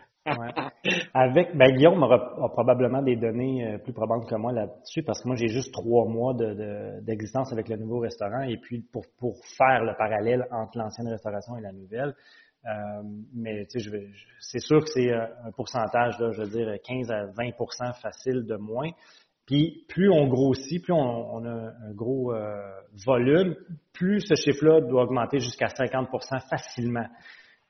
Avec, 1.14 1.56
ben, 1.56 1.76
Guillaume 1.76 2.02
aura, 2.02 2.50
probablement 2.50 3.02
des 3.02 3.18
données 3.18 3.68
euh, 3.68 3.78
plus 3.78 3.92
probantes 3.92 4.28
que 4.28 4.36
moi 4.36 4.54
là-dessus 4.54 5.04
parce 5.04 5.22
que 5.22 5.28
moi 5.28 5.36
j'ai 5.36 5.50
juste 5.50 5.74
trois 5.74 6.08
mois 6.08 6.34
d'existence 7.02 7.52
avec 7.52 7.68
le 7.68 7.76
nouveau 7.76 8.00
restaurant 8.00 8.42
et 8.42 8.58
puis 8.58 8.86
pour, 8.92 9.06
faire 9.58 9.84
le 9.84 9.96
parallèle 9.98 10.48
entre 10.52 10.78
l'ancienne 10.78 11.10
restauration 11.10 11.58
et 11.58 11.62
la 11.62 11.74
nouvelle. 11.74 12.16
Euh, 12.66 13.04
mais 13.36 13.66
tu 13.66 13.82
sais, 13.82 13.90
c'est 14.40 14.60
sûr 14.60 14.80
que 14.80 14.88
c'est 14.88 15.12
un 15.12 15.52
pourcentage, 15.56 16.16
je 16.18 16.42
veux 16.42 16.50
dire 16.50 16.74
15 16.82 17.12
à 17.12 17.26
20% 17.26 18.02
facile 18.02 18.46
de 18.46 18.56
moins. 18.56 18.90
Puis 19.46 19.86
plus 19.90 20.10
on 20.10 20.28
grossit, 20.28 20.82
plus 20.84 20.94
on, 20.94 21.44
a 21.46 21.50
un 21.50 21.94
gros 21.94 22.34
volume, 23.06 23.56
plus 23.94 24.22
ce 24.22 24.36
chiffre-là 24.36 24.82
doit 24.82 25.04
augmenter 25.04 25.40
jusqu'à 25.40 25.68
50% 25.68 26.50
facilement. 26.50 27.06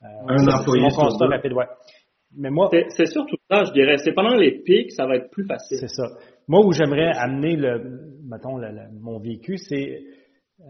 un 0.02 0.48
employé 0.48 0.90
sur 0.92 1.18
deux. 1.18 1.28
Rapide, 1.28 1.54
ouais. 1.54 1.66
Mais 2.36 2.50
moi, 2.50 2.70
c'est 2.90 3.06
surtout 3.06 3.36
ça, 3.50 3.64
je 3.64 3.72
dirais. 3.74 3.98
C'est 3.98 4.14
pendant 4.14 4.36
les 4.36 4.64
pics, 4.64 4.92
ça 4.92 5.06
va 5.06 5.18
être 5.18 5.30
plus 5.30 5.46
facile. 5.46 5.78
C'est 5.80 5.90
ça. 5.90 6.08
Moi, 6.48 6.66
où 6.66 6.72
j'aimerais 6.72 7.12
amener 7.16 7.56
le, 7.56 8.18
mettons, 8.24 8.60
mon 9.00 9.20
vécu, 9.20 9.58
c'est, 9.58 10.04
euh, 10.60 10.64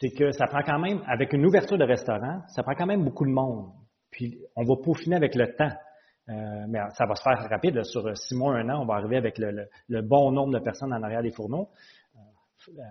c'est 0.00 0.10
que 0.10 0.32
ça 0.32 0.46
prend 0.46 0.62
quand 0.62 0.78
même, 0.78 1.00
avec 1.06 1.32
une 1.32 1.46
ouverture 1.46 1.78
de 1.78 1.84
restaurant, 1.84 2.40
ça 2.48 2.62
prend 2.62 2.74
quand 2.74 2.86
même 2.86 3.04
beaucoup 3.04 3.24
de 3.24 3.30
monde. 3.30 3.70
Puis, 4.10 4.38
on 4.56 4.64
va 4.64 4.74
peaufiner 4.82 5.16
avec 5.16 5.34
le 5.34 5.54
temps. 5.54 5.72
Euh, 6.28 6.66
mais 6.68 6.78
ça 6.94 7.06
va 7.06 7.14
se 7.14 7.22
faire 7.22 7.48
rapide. 7.48 7.82
sur 7.84 8.16
six 8.16 8.34
mois, 8.34 8.56
un 8.56 8.68
an, 8.68 8.82
on 8.82 8.86
va 8.86 8.94
arriver 8.94 9.16
avec 9.16 9.38
le, 9.38 10.02
bon 10.02 10.30
nombre 10.30 10.52
de 10.52 10.62
personnes 10.62 10.92
en 10.92 11.02
arrière 11.02 11.22
des 11.22 11.30
fourneaux. 11.30 11.68
Euh, 12.18 12.82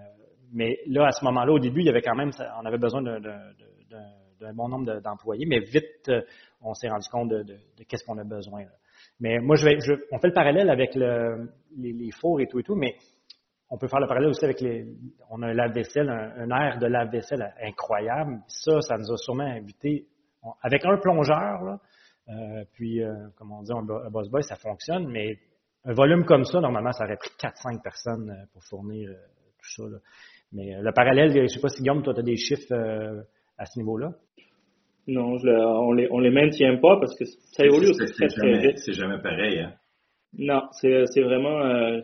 mais 0.53 0.79
là, 0.87 1.07
à 1.07 1.11
ce 1.11 1.23
moment-là, 1.25 1.51
au 1.51 1.59
début, 1.59 1.81
il 1.81 1.85
y 1.85 1.89
avait 1.89 2.01
quand 2.01 2.15
même, 2.15 2.31
on 2.59 2.65
avait 2.65 2.79
besoin 2.79 3.01
d'un 3.01 4.53
bon 4.53 4.69
nombre 4.69 4.99
d'employés, 5.01 5.45
mais 5.45 5.59
vite, 5.59 6.11
on 6.61 6.73
s'est 6.73 6.89
rendu 6.89 7.07
compte 7.09 7.29
de, 7.29 7.57
qu'est-ce 7.87 8.05
qu'on 8.05 8.17
a 8.17 8.23
besoin. 8.23 8.63
Mais 9.19 9.39
moi, 9.39 9.55
je 9.55 9.65
vais, 9.65 9.77
on 10.11 10.19
fait 10.19 10.29
le 10.29 10.33
parallèle 10.33 10.69
avec 10.69 10.95
les, 10.95 12.11
fours 12.11 12.39
et 12.41 12.47
tout 12.47 12.59
et 12.59 12.63
tout, 12.63 12.75
mais 12.75 12.95
on 13.69 13.77
peut 13.77 13.87
faire 13.87 13.99
le 13.99 14.07
parallèle 14.07 14.29
aussi 14.29 14.45
avec 14.45 14.61
les. 14.61 14.85
On 15.29 15.43
a 15.43 15.47
un 15.47 15.53
lave-vaisselle, 15.53 16.09
un, 16.09 16.49
air 16.49 16.79
de 16.79 16.87
lave-vaisselle 16.87 17.53
incroyable. 17.61 18.39
Ça, 18.47 18.79
ça 18.81 18.97
nous 18.97 19.11
a 19.11 19.17
sûrement 19.17 19.43
invité. 19.43 20.07
avec 20.61 20.85
un 20.85 20.97
plongeur, 20.97 21.63
là, 21.63 21.79
euh, 22.29 22.63
puis, 22.73 23.01
euh, 23.01 23.13
comme 23.37 23.51
on 23.51 23.61
dit, 23.63 23.71
un, 23.71 24.09
boss 24.09 24.29
boy, 24.29 24.43
ça 24.43 24.55
fonctionne, 24.55 25.07
mais 25.07 25.37
un 25.85 25.93
volume 25.93 26.25
comme 26.25 26.43
ça, 26.43 26.59
normalement, 26.59 26.91
ça 26.91 27.05
aurait 27.05 27.17
pris 27.17 27.31
4-5 27.39 27.81
personnes 27.81 28.29
euh, 28.29 28.45
pour 28.53 28.63
fournir 28.63 29.09
tout 29.09 29.69
ça. 29.69 29.83
Mais 30.51 30.81
le 30.81 30.91
parallèle, 30.93 31.31
je 31.31 31.39
ne 31.39 31.47
sais 31.47 31.59
pas 31.59 31.69
si 31.69 31.81
Guillaume, 31.81 32.03
toi, 32.03 32.13
tu 32.13 32.21
as 32.21 32.23
des 32.23 32.37
chiffres 32.37 32.73
à 33.57 33.65
ce 33.65 33.79
niveau-là? 33.79 34.13
Non, 35.07 35.37
on 35.37 35.93
les 35.93 36.07
on 36.11 36.19
les 36.19 36.29
maintient 36.29 36.77
pas 36.77 36.97
parce 36.99 37.17
que 37.17 37.25
ça 37.25 37.65
évolue 37.65 37.89
aussi 37.89 38.13
très 38.13 38.27
très 38.27 38.59
vite. 38.59 38.79
C'est 38.79 38.93
jamais 38.93 39.19
pareil. 39.21 39.59
Hein? 39.59 39.73
Non, 40.37 40.63
c'est 40.71 41.21
vraiment. 41.21 41.61
Euh, 41.61 42.01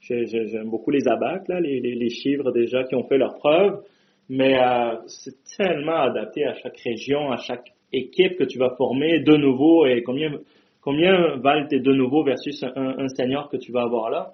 J'aime 0.00 0.68
beaucoup 0.68 0.90
les 0.90 1.08
abacs 1.08 1.48
là, 1.48 1.60
les, 1.60 1.80
les, 1.80 1.94
les, 1.94 2.10
chiffres 2.10 2.52
déjà 2.52 2.84
qui 2.84 2.94
ont 2.94 3.04
fait 3.04 3.16
leurs 3.16 3.36
preuves, 3.36 3.82
mais 4.28 4.54
euh, 4.62 4.96
c'est 5.06 5.34
tellement 5.56 5.96
adapté 5.96 6.44
à 6.44 6.52
chaque 6.52 6.76
région, 6.76 7.32
à 7.32 7.38
chaque 7.38 7.72
équipe 7.96 8.36
que 8.36 8.44
tu 8.44 8.58
vas 8.58 8.74
former 8.76 9.20
de 9.20 9.36
nouveau 9.36 9.86
et 9.86 10.02
combien 10.02 10.32
combien 10.80 11.36
valent 11.36 11.66
tes 11.66 11.80
deux 11.80 11.94
nouveaux 11.94 12.24
versus 12.24 12.62
un, 12.62 13.08
senior 13.08 13.48
que 13.48 13.56
tu 13.56 13.72
vas 13.72 13.82
avoir 13.82 14.10
là? 14.10 14.32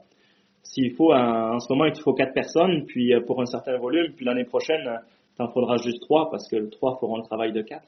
S'il 0.63 0.93
faut 0.93 1.13
en 1.13 1.59
ce 1.61 1.73
moment 1.73 1.87
il 1.87 1.93
te 1.93 2.01
faut 2.01 2.15
quatre 2.15 2.35
personnes, 2.35 2.85
puis 2.87 3.15
euh, 3.15 3.21
pour 3.21 3.41
un 3.41 3.47
certain 3.47 3.77
volume, 3.79 4.13
puis 4.15 4.25
l'année 4.25 4.45
prochaine 4.45 5.01
t'en 5.37 5.49
faudra 5.49 5.77
juste 5.77 6.03
trois 6.03 6.31
parce 6.31 6.49
que 6.49 6.69
trois 6.71 6.99
feront 6.99 7.17
le 7.17 7.23
travail 7.23 7.53
de 7.53 7.63
quatre 7.63 7.87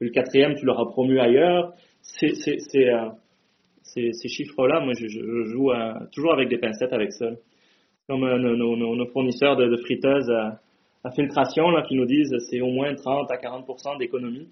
le 0.00 0.10
quatrième, 0.10 0.54
tu 0.54 0.64
l'auras 0.64 0.86
promu 0.86 1.20
ailleurs. 1.20 1.74
C'est, 2.00 2.32
euh, 2.76 3.10
ces 3.82 4.28
chiffres-là, 4.28 4.80
moi, 4.80 4.94
je, 4.98 5.08
joue 5.08 5.70
toujours 6.12 6.32
avec 6.32 6.48
des 6.48 6.58
pincettes 6.58 6.92
avec 6.92 7.12
ça. 7.12 7.26
Comme 8.08 8.24
euh, 8.24 8.38
nos, 8.38 9.06
fournisseurs 9.06 9.56
de, 9.56 9.76
friteuses 9.76 10.30
à, 10.30 11.10
filtration 11.12 11.70
là, 11.70 11.82
qui 11.82 11.94
nous 11.94 12.06
disent 12.06 12.34
c'est 12.50 12.60
au 12.60 12.70
moins 12.70 12.94
30 12.94 13.30
à 13.30 13.36
40 13.36 13.98
d'économie. 13.98 14.48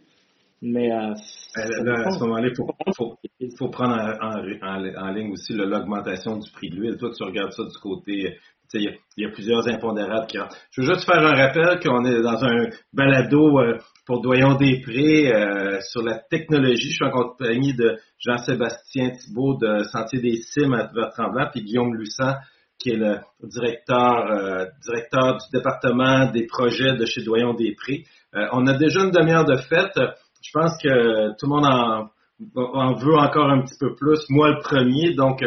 Mais 0.60 0.90
euh, 0.90 1.14
ben, 1.54 1.84
là, 1.84 2.06
à 2.06 2.10
ce 2.10 2.18
moment-là, 2.24 2.48
il 2.48 3.56
faut, 3.56 3.68
prendre 3.68 3.94
en, 4.20 5.10
ligne 5.12 5.32
aussi 5.32 5.54
l'augmentation 5.54 6.36
du 6.36 6.50
prix 6.50 6.70
de 6.70 6.76
l'huile. 6.76 6.96
Toi, 6.96 7.10
tu 7.16 7.22
regardes 7.22 7.52
ça 7.52 7.62
du 7.62 7.78
côté 7.80 8.36
il 8.74 8.94
y, 9.16 9.24
a 9.24 9.30
plusieurs 9.30 9.66
impondérables 9.68 10.26
qui 10.26 10.38
Je 10.72 10.80
veux 10.80 10.86
juste 10.86 11.06
faire 11.06 11.24
un 11.24 11.34
rappel 11.34 11.80
qu'on 11.80 12.04
est 12.04 12.22
dans 12.22 12.44
un 12.44 12.68
balado 12.92 13.58
euh, 13.58 13.78
pour 14.06 14.20
Doyon 14.20 14.56
des 14.56 14.80
Prés 14.82 15.32
euh, 15.32 15.80
sur 15.80 16.02
la 16.02 16.18
technologie. 16.18 16.90
Je 16.90 16.96
suis 16.96 17.04
en 17.04 17.10
compagnie 17.10 17.74
de 17.74 17.98
Jean-Sébastien 18.18 19.10
Thibault 19.10 19.56
de 19.56 19.84
Sentier 19.84 20.20
des 20.20 20.36
Cimes 20.42 20.74
à 20.74 20.86
Tremblant, 21.08 21.48
puis 21.50 21.62
Guillaume 21.62 21.94
Lussan, 21.94 22.36
qui 22.78 22.90
est 22.90 22.96
le 22.96 23.18
directeur, 23.42 24.30
euh, 24.30 24.66
directeur 24.84 25.38
du 25.38 25.46
département 25.52 26.30
des 26.30 26.46
projets 26.46 26.94
de 26.96 27.06
chez 27.06 27.22
Doyon 27.22 27.54
des 27.54 27.74
Prés. 27.74 28.04
on 28.52 28.66
a 28.66 28.76
déjà 28.76 29.00
une 29.00 29.10
demi-heure 29.10 29.46
de 29.46 29.56
fête. 29.56 29.98
Je 30.42 30.50
pense 30.52 30.76
que 30.82 31.30
tout 31.38 31.46
le 31.46 31.48
monde 31.48 31.66
en, 31.66 32.10
en 32.56 32.94
veut 32.94 33.16
encore 33.16 33.50
un 33.50 33.62
petit 33.62 33.76
peu 33.78 33.94
plus. 33.94 34.20
Moi, 34.28 34.50
le 34.50 34.60
premier. 34.60 35.14
Donc, 35.14 35.42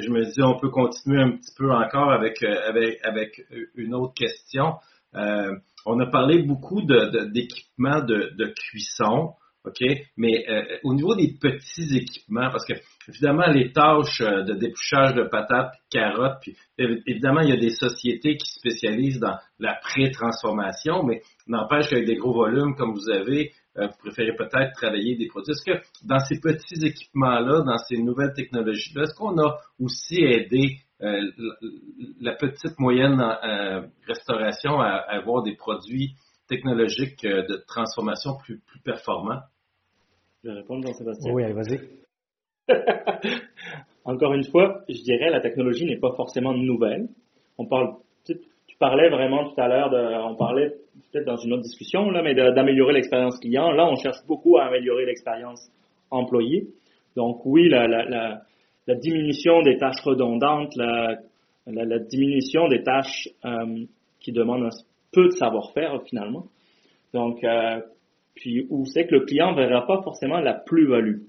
je 0.00 0.10
me 0.10 0.24
dis, 0.24 0.42
on 0.42 0.58
peut 0.58 0.70
continuer 0.70 1.22
un 1.22 1.32
petit 1.32 1.54
peu 1.56 1.70
encore 1.70 2.10
avec, 2.12 2.42
euh, 2.42 2.68
avec, 2.68 2.98
avec 3.04 3.42
une 3.74 3.94
autre 3.94 4.14
question. 4.14 4.74
Euh, 5.14 5.54
on 5.86 6.00
a 6.00 6.06
parlé 6.06 6.42
beaucoup 6.42 6.82
d'équipements 6.82 8.00
de, 8.00 8.52
cuisson, 8.56 9.34
OK? 9.64 9.86
Mais 10.16 10.44
euh, 10.48 10.62
au 10.82 10.94
niveau 10.94 11.14
des 11.14 11.34
petits 11.40 11.96
équipements, 11.96 12.50
parce 12.50 12.66
que 12.66 12.74
évidemment, 13.08 13.46
les 13.46 13.72
tâches 13.72 14.20
de 14.20 14.54
dépouchage 14.54 15.14
de 15.14 15.24
patates, 15.24 15.74
carottes, 15.90 16.38
puis 16.40 16.56
évidemment, 16.78 17.40
il 17.40 17.50
y 17.50 17.52
a 17.52 17.60
des 17.60 17.70
sociétés 17.70 18.36
qui 18.36 18.50
spécialisent 18.50 19.20
dans 19.20 19.36
la 19.58 19.74
pré-transformation, 19.74 21.04
mais 21.04 21.22
n'empêche 21.46 21.88
qu'avec 21.88 22.06
des 22.06 22.16
gros 22.16 22.34
volumes 22.34 22.74
comme 22.76 22.94
vous 22.94 23.10
avez, 23.10 23.52
euh, 23.52 23.63
vous 23.76 23.98
préférez 23.98 24.34
peut-être 24.36 24.72
travailler 24.74 25.16
des 25.16 25.26
produits. 25.26 25.52
Est-ce 25.52 25.64
que 25.64 26.06
dans 26.06 26.20
ces 26.20 26.40
petits 26.40 26.86
équipements-là, 26.86 27.62
dans 27.62 27.78
ces 27.78 27.96
nouvelles 27.96 28.32
technologies-là, 28.34 29.02
est-ce 29.02 29.14
qu'on 29.14 29.36
a 29.38 29.58
aussi 29.80 30.22
aidé 30.22 30.78
euh, 31.02 31.20
la 32.20 32.34
petite 32.34 32.78
moyenne 32.78 33.20
euh, 33.20 33.82
restauration 34.06 34.80
à, 34.80 35.04
avoir 35.08 35.42
des 35.42 35.56
produits 35.56 36.14
technologiques 36.48 37.26
de 37.26 37.64
transformation 37.66 38.36
plus, 38.36 38.58
plus 38.58 38.80
performants? 38.80 39.40
Je 40.42 40.50
vais 40.50 40.56
répondre, 40.56 40.86
Jean-Sébastien. 40.86 41.32
Oui, 41.32 41.42
allez, 41.42 41.54
vas-y. 41.54 41.80
Encore 44.04 44.34
une 44.34 44.44
fois, 44.44 44.82
je 44.88 45.02
dirais 45.02 45.30
la 45.30 45.40
technologie 45.40 45.86
n'est 45.86 45.98
pas 45.98 46.12
forcément 46.14 46.52
nouvelle. 46.52 47.08
On 47.56 47.66
parle, 47.66 47.96
tu 48.74 48.78
parlais 48.80 49.08
vraiment 49.08 49.48
tout 49.48 49.60
à 49.60 49.68
l'heure 49.68 49.92
on 50.28 50.34
parlait 50.34 50.74
peut-être 51.12 51.26
dans 51.26 51.36
une 51.36 51.52
autre 51.52 51.62
discussion, 51.62 52.10
là, 52.10 52.22
mais 52.22 52.34
d'améliorer 52.34 52.92
l'expérience 52.92 53.38
client. 53.38 53.70
Là, 53.70 53.86
on 53.86 53.94
cherche 53.94 54.26
beaucoup 54.26 54.58
à 54.58 54.64
améliorer 54.64 55.06
l'expérience 55.06 55.70
employé. 56.10 56.66
Donc 57.14 57.46
oui, 57.46 57.68
la, 57.68 58.42
diminution 58.88 59.62
des 59.62 59.78
tâches 59.78 60.00
redondantes, 60.02 60.74
la, 60.74 61.18
diminution 62.10 62.66
des 62.66 62.82
tâches 62.82 63.28
euh, 63.44 63.84
qui 64.18 64.32
demandent 64.32 64.64
un 64.64 64.76
peu 65.12 65.26
de 65.26 65.34
savoir-faire 65.34 66.02
finalement. 66.08 66.46
Donc, 67.12 67.44
euh, 67.44 67.80
puis 68.34 68.66
où 68.70 68.86
c'est 68.86 69.06
que 69.06 69.14
le 69.14 69.20
client 69.20 69.52
ne 69.52 69.56
verra 69.56 69.86
pas 69.86 70.02
forcément 70.02 70.40
la 70.40 70.54
plus-value? 70.54 71.20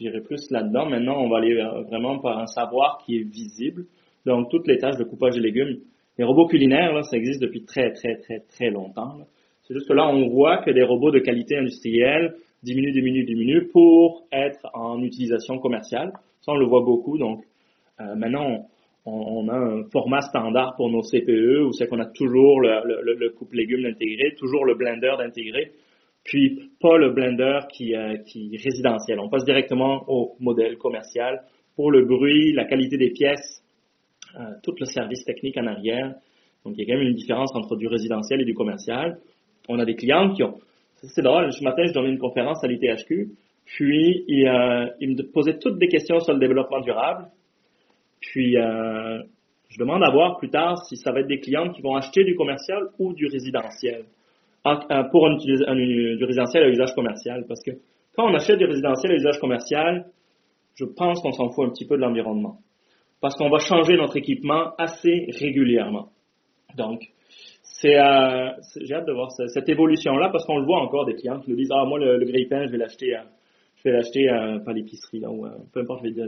J'irai 0.00 0.20
plus 0.20 0.50
là-dedans. 0.50 0.86
Maintenant, 0.86 1.22
on 1.22 1.28
va 1.28 1.38
aller 1.38 1.62
vraiment 1.86 2.18
par 2.18 2.40
un 2.40 2.46
savoir 2.46 2.98
qui 3.06 3.18
est 3.18 3.22
visible. 3.22 3.86
Donc, 4.26 4.50
toutes 4.50 4.66
les 4.66 4.78
tâches 4.78 4.96
de 4.96 5.04
coupage 5.04 5.36
de 5.36 5.40
légumes, 5.40 5.78
les 6.18 6.24
robots 6.24 6.46
culinaires, 6.46 7.04
ça 7.04 7.16
existe 7.16 7.40
depuis 7.40 7.64
très, 7.64 7.92
très, 7.92 8.16
très, 8.16 8.40
très 8.40 8.70
longtemps. 8.70 9.18
C'est 9.62 9.74
juste 9.74 9.88
que 9.88 9.94
là, 9.94 10.08
on 10.08 10.28
voit 10.28 10.58
que 10.58 10.70
des 10.70 10.82
robots 10.82 11.12
de 11.12 11.20
qualité 11.20 11.56
industrielle 11.56 12.34
diminuent, 12.62 12.92
diminuent, 12.92 13.24
diminuent 13.24 13.68
pour 13.72 14.26
être 14.32 14.66
en 14.74 15.02
utilisation 15.02 15.58
commerciale. 15.58 16.12
Ça, 16.40 16.52
on 16.52 16.56
le 16.56 16.66
voit 16.66 16.82
beaucoup. 16.82 17.18
Donc, 17.18 17.44
euh, 18.00 18.14
maintenant, 18.16 18.66
on, 19.06 19.48
a 19.48 19.56
un 19.56 19.84
format 19.92 20.20
standard 20.22 20.74
pour 20.76 20.90
nos 20.90 21.02
CPE 21.02 21.66
où 21.66 21.72
c'est 21.72 21.86
qu'on 21.86 22.00
a 22.00 22.06
toujours 22.06 22.60
le, 22.60 23.02
le, 23.02 23.14
le 23.14 23.30
coupe 23.30 23.52
légumes 23.52 23.86
intégré, 23.86 24.34
toujours 24.36 24.64
le 24.64 24.74
blender 24.74 25.12
d'intégrer, 25.18 25.72
puis 26.24 26.70
pas 26.80 26.98
le 26.98 27.10
blender 27.10 27.60
qui, 27.72 27.94
euh, 27.94 28.16
qui 28.26 28.50
est 28.54 28.62
résidentiel. 28.62 29.20
On 29.20 29.28
passe 29.28 29.44
directement 29.44 30.04
au 30.08 30.34
modèle 30.40 30.76
commercial 30.76 31.42
pour 31.76 31.90
le 31.90 32.04
bruit, 32.04 32.52
la 32.52 32.64
qualité 32.64 32.96
des 32.96 33.10
pièces, 33.10 33.62
tout 34.62 34.74
le 34.78 34.86
service 34.86 35.24
technique 35.24 35.56
en 35.56 35.66
arrière. 35.66 36.14
Donc, 36.64 36.74
il 36.76 36.80
y 36.80 36.82
a 36.82 36.86
quand 36.86 36.98
même 36.98 37.08
une 37.08 37.14
différence 37.14 37.54
entre 37.54 37.76
du 37.76 37.86
résidentiel 37.86 38.40
et 38.40 38.44
du 38.44 38.54
commercial. 38.54 39.18
On 39.68 39.78
a 39.78 39.84
des 39.84 39.94
clients 39.94 40.32
qui 40.32 40.42
ont... 40.42 40.54
C'est 41.02 41.22
drôle, 41.22 41.52
ce 41.52 41.62
matin, 41.62 41.84
je 41.86 41.92
donnais 41.92 42.10
une 42.10 42.18
conférence 42.18 42.62
à 42.64 42.66
l'ITHQ, 42.66 43.30
puis 43.64 44.24
il, 44.26 44.48
euh, 44.48 44.86
me 45.00 45.32
posait 45.32 45.58
toutes 45.58 45.78
des 45.78 45.88
questions 45.88 46.18
sur 46.20 46.32
le 46.32 46.40
développement 46.40 46.80
durable. 46.80 47.26
Puis, 48.20 48.56
euh, 48.56 49.22
Je 49.68 49.78
demande 49.78 50.02
à 50.02 50.10
voir 50.10 50.38
plus 50.38 50.48
tard 50.48 50.82
si 50.86 50.96
ça 50.96 51.12
va 51.12 51.20
être 51.20 51.28
des 51.28 51.40
clients 51.40 51.70
qui 51.70 51.82
vont 51.82 51.94
acheter 51.94 52.24
du 52.24 52.34
commercial 52.34 52.88
ou 52.98 53.12
du 53.12 53.26
résidentiel. 53.26 54.04
Ah, 54.64 55.04
pour 55.10 55.26
un, 55.26 55.36
du 55.36 56.24
résidentiel 56.24 56.64
à 56.64 56.68
usage 56.68 56.94
commercial. 56.94 57.44
Parce 57.46 57.62
que 57.62 57.70
quand 58.16 58.28
on 58.28 58.34
achète 58.34 58.58
du 58.58 58.64
résidentiel 58.64 59.12
à 59.12 59.14
usage 59.14 59.38
commercial, 59.38 60.06
je 60.74 60.84
pense 60.84 61.20
qu'on 61.20 61.32
s'en 61.32 61.50
fout 61.50 61.66
un 61.66 61.70
petit 61.70 61.86
peu 61.86 61.96
de 61.96 62.02
l'environnement. 62.02 62.58
Parce 63.20 63.36
qu'on 63.36 63.50
va 63.50 63.58
changer 63.58 63.96
notre 63.96 64.16
équipement 64.16 64.74
assez 64.78 65.26
régulièrement. 65.40 66.08
Donc, 66.76 67.00
c'est, 67.62 67.98
euh, 67.98 68.50
j'ai 68.80 68.94
hâte 68.94 69.06
de 69.06 69.12
voir 69.12 69.30
cette, 69.30 69.68
évolution-là 69.68 70.30
parce 70.30 70.44
qu'on 70.46 70.58
le 70.58 70.64
voit 70.64 70.80
encore 70.80 71.04
des 71.04 71.14
clients 71.14 71.40
qui 71.40 71.50
nous 71.50 71.56
disent, 71.56 71.70
ah, 71.72 71.84
moi, 71.84 71.98
le, 71.98 72.18
le 72.18 72.26
grille-pain, 72.26 72.66
je 72.66 72.72
vais 72.72 72.78
l'acheter 72.78 73.14
à, 73.14 73.24
je 73.76 73.84
vais 73.84 73.92
l'acheter 73.92 74.28
à, 74.28 74.58
pas 74.64 74.72
l'épicerie, 74.72 75.20
là, 75.20 75.30
ou 75.30 75.46
euh, 75.46 75.50
peu 75.72 75.80
importe, 75.80 76.00
je 76.02 76.08
vais 76.08 76.12
dire, 76.12 76.26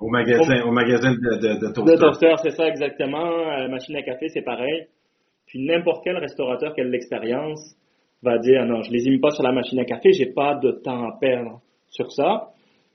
au 0.00 0.08
magasin, 0.08 0.62
au, 0.62 0.72
magasin 0.72 1.12
de, 1.12 1.16
de, 1.16 1.66
de 1.66 1.72
toaster. 1.72 1.94
De 1.94 2.00
toaster, 2.00 2.34
c'est 2.42 2.50
ça, 2.50 2.66
exactement. 2.66 3.28
La 3.28 3.68
machine 3.68 3.96
à 3.96 4.02
café, 4.02 4.28
c'est 4.28 4.42
pareil. 4.42 4.86
Puis 5.46 5.64
n'importe 5.64 6.02
quel 6.04 6.16
restaurateur 6.16 6.74
qui 6.74 6.80
a 6.80 6.84
de 6.84 6.90
l'expérience 6.90 7.76
va 8.22 8.38
dire, 8.38 8.64
non, 8.66 8.82
je 8.82 8.90
les 8.90 9.06
ai 9.06 9.10
mis 9.10 9.18
pas 9.18 9.30
sur 9.30 9.42
la 9.42 9.52
machine 9.52 9.78
à 9.78 9.84
café, 9.84 10.12
j'ai 10.12 10.32
pas 10.32 10.56
de 10.56 10.72
temps 10.72 11.08
à 11.08 11.16
perdre 11.18 11.60
sur 11.88 12.10
ça. 12.12 12.48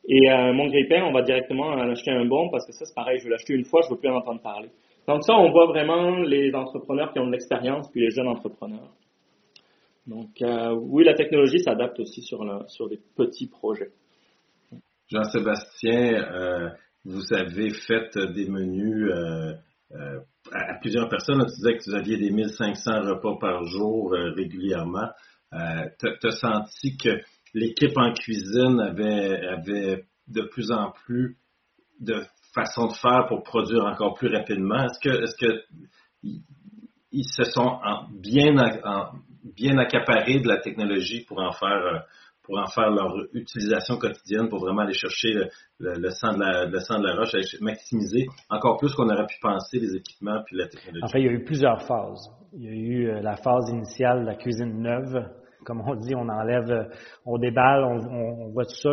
Et 0.05 0.29
euh, 0.29 0.53
mon 0.53 0.67
grille-pain, 0.67 1.03
on 1.05 1.13
va 1.13 1.21
directement 1.21 1.67
en 1.67 1.89
acheter 1.89 2.11
un 2.11 2.25
bon 2.25 2.49
parce 2.49 2.65
que 2.65 2.73
ça, 2.73 2.85
c'est 2.85 2.95
pareil, 2.95 3.19
je 3.19 3.23
vais 3.23 3.29
l'acheter 3.29 3.53
une 3.53 3.65
fois, 3.65 3.81
je 3.83 3.89
veux 3.89 3.99
plus 3.99 4.09
en 4.09 4.17
entendre 4.17 4.41
parler. 4.41 4.69
Donc 5.07 5.23
ça, 5.23 5.33
on 5.33 5.51
voit 5.51 5.67
vraiment 5.67 6.19
les 6.19 6.53
entrepreneurs 6.53 7.11
qui 7.11 7.19
ont 7.19 7.27
de 7.27 7.31
l'expérience, 7.31 7.89
puis 7.91 8.01
les 8.01 8.09
jeunes 8.09 8.27
entrepreneurs. 8.27 8.91
Donc 10.07 10.41
euh, 10.41 10.73
oui, 10.73 11.03
la 11.05 11.13
technologie 11.13 11.59
s'adapte 11.59 11.99
aussi 11.99 12.21
sur, 12.21 12.43
la, 12.43 12.67
sur 12.67 12.89
des 12.89 12.99
petits 13.15 13.47
projets. 13.47 13.91
Jean-Sébastien, 15.09 16.23
euh, 16.33 16.69
vous 17.05 17.33
avez 17.33 17.69
fait 17.69 18.17
des 18.33 18.49
menus 18.49 19.09
euh, 19.11 19.53
euh 19.91 20.19
à, 20.51 20.73
plusieurs 20.81 21.07
personnes. 21.07 21.39
tu 21.45 21.55
disais 21.55 21.77
que 21.77 21.83
vous 21.89 21.95
aviez 21.95 22.17
des 22.17 22.29
1500 22.29 23.03
repas 23.03 23.37
par 23.39 23.63
jour 23.63 24.11
régulièrement. 24.11 25.07
tu 25.51 26.27
as 26.27 26.31
senti 26.31 26.97
que 26.97 27.21
l'équipe 27.53 27.97
en 27.97 28.13
cuisine 28.13 28.79
avait, 28.79 29.45
avait 29.47 30.05
de 30.27 30.41
plus 30.43 30.71
en 30.71 30.91
plus 30.91 31.37
de 31.99 32.23
façons 32.53 32.87
de 32.87 32.93
faire 32.93 33.25
pour 33.27 33.43
produire 33.43 33.85
encore 33.85 34.15
plus 34.15 34.33
rapidement. 34.33 34.85
Est-ce 34.85 34.99
que, 34.99 35.23
est-ce 35.23 35.35
que 35.35 35.63
ils 37.11 37.25
se 37.25 37.43
sont 37.43 37.79
bien, 38.11 38.55
bien 39.43 39.77
accaparés 39.77 40.39
de 40.39 40.47
la 40.47 40.57
technologie 40.57 41.25
pour 41.25 41.39
en 41.39 41.51
faire 41.51 42.05
pour 42.43 42.59
en 42.59 42.67
faire 42.67 42.89
leur 42.89 43.15
utilisation 43.33 43.97
quotidienne, 43.97 44.49
pour 44.49 44.59
vraiment 44.59 44.81
aller 44.81 44.93
chercher 44.93 45.33
le, 45.79 45.93
le, 45.93 46.09
sang, 46.09 46.33
de 46.33 46.39
la, 46.39 46.65
le 46.65 46.79
sang 46.79 46.99
de 46.99 47.07
la 47.07 47.15
roche, 47.15 47.31
maximiser 47.61 48.27
encore 48.49 48.77
plus 48.77 48.93
qu'on 48.93 49.07
aurait 49.07 49.25
pu 49.25 49.37
penser 49.41 49.79
les 49.79 49.95
équipements 49.95 50.41
puis 50.45 50.57
la 50.57 50.67
technologie? 50.67 51.03
En 51.03 51.07
fait, 51.07 51.21
il 51.21 51.25
y 51.25 51.29
a 51.29 51.31
eu 51.31 51.45
plusieurs 51.45 51.81
phases. 51.83 52.29
Il 52.53 52.63
y 52.63 52.67
a 52.67 52.73
eu 52.73 53.09
euh, 53.09 53.21
la 53.21 53.37
phase 53.37 53.69
initiale 53.69 54.25
la 54.25 54.35
cuisine 54.35 54.81
neuve, 54.81 55.25
comme 55.63 55.81
on 55.81 55.95
dit, 55.95 56.15
on 56.15 56.29
enlève, 56.29 56.71
euh, 56.71 56.83
on 57.25 57.37
déballe, 57.37 57.83
on, 57.83 58.49
voit 58.49 58.65
tout 58.65 58.75
ça. 58.75 58.89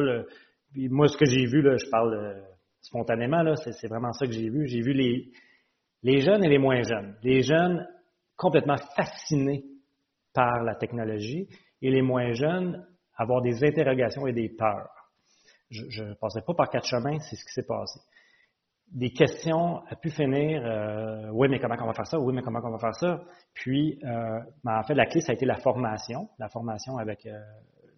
moi, 0.74 1.08
ce 1.08 1.16
que 1.16 1.26
j'ai 1.26 1.46
vu, 1.46 1.62
je 1.62 1.90
parle 1.90 2.14
euh, 2.14 2.40
spontanément, 2.80 3.42
c'est, 3.56 3.88
vraiment 3.88 4.12
ça 4.12 4.26
que 4.26 4.32
j'ai 4.32 4.48
vu. 4.48 4.66
J'ai 4.66 4.80
vu 4.80 4.92
les, 4.92 5.30
les 6.02 6.20
jeunes 6.20 6.44
et 6.44 6.48
les 6.48 6.58
moins 6.58 6.82
jeunes. 6.82 7.16
Les 7.22 7.42
jeunes 7.42 7.86
complètement 8.36 8.76
fascinés 8.96 9.64
par 10.32 10.62
la 10.62 10.74
technologie 10.74 11.48
et 11.82 11.90
les 11.90 12.02
moins 12.02 12.32
jeunes 12.32 12.86
avoir 13.16 13.42
des 13.42 13.64
interrogations 13.64 14.26
et 14.26 14.32
des 14.32 14.48
peurs. 14.48 14.90
Je 15.70 16.02
ne 16.02 16.14
passerai 16.14 16.42
pas 16.44 16.54
par 16.54 16.70
quatre 16.70 16.86
chemins, 16.86 17.18
c'est 17.20 17.36
ce 17.36 17.44
qui 17.44 17.52
s'est 17.52 17.66
passé 17.66 18.00
des 18.92 19.10
questions 19.10 19.78
a 19.88 19.96
pu 19.96 20.10
finir, 20.10 20.62
euh, 20.64 21.30
oui, 21.32 21.48
mais 21.48 21.60
comment 21.60 21.76
on 21.80 21.86
va 21.86 21.94
faire 21.94 22.06
ça? 22.06 22.18
Oui, 22.18 22.34
mais 22.34 22.42
comment 22.42 22.60
on 22.62 22.70
va 22.70 22.78
faire 22.78 22.94
ça? 22.94 23.20
Puis, 23.54 23.98
euh, 24.04 24.40
ben, 24.64 24.78
en 24.78 24.82
fait, 24.82 24.94
la 24.94 25.06
clé, 25.06 25.20
ça 25.20 25.32
a 25.32 25.34
été 25.34 25.46
la 25.46 25.56
formation, 25.56 26.28
la 26.38 26.48
formation 26.48 26.98
avec 26.98 27.24
euh, 27.26 27.38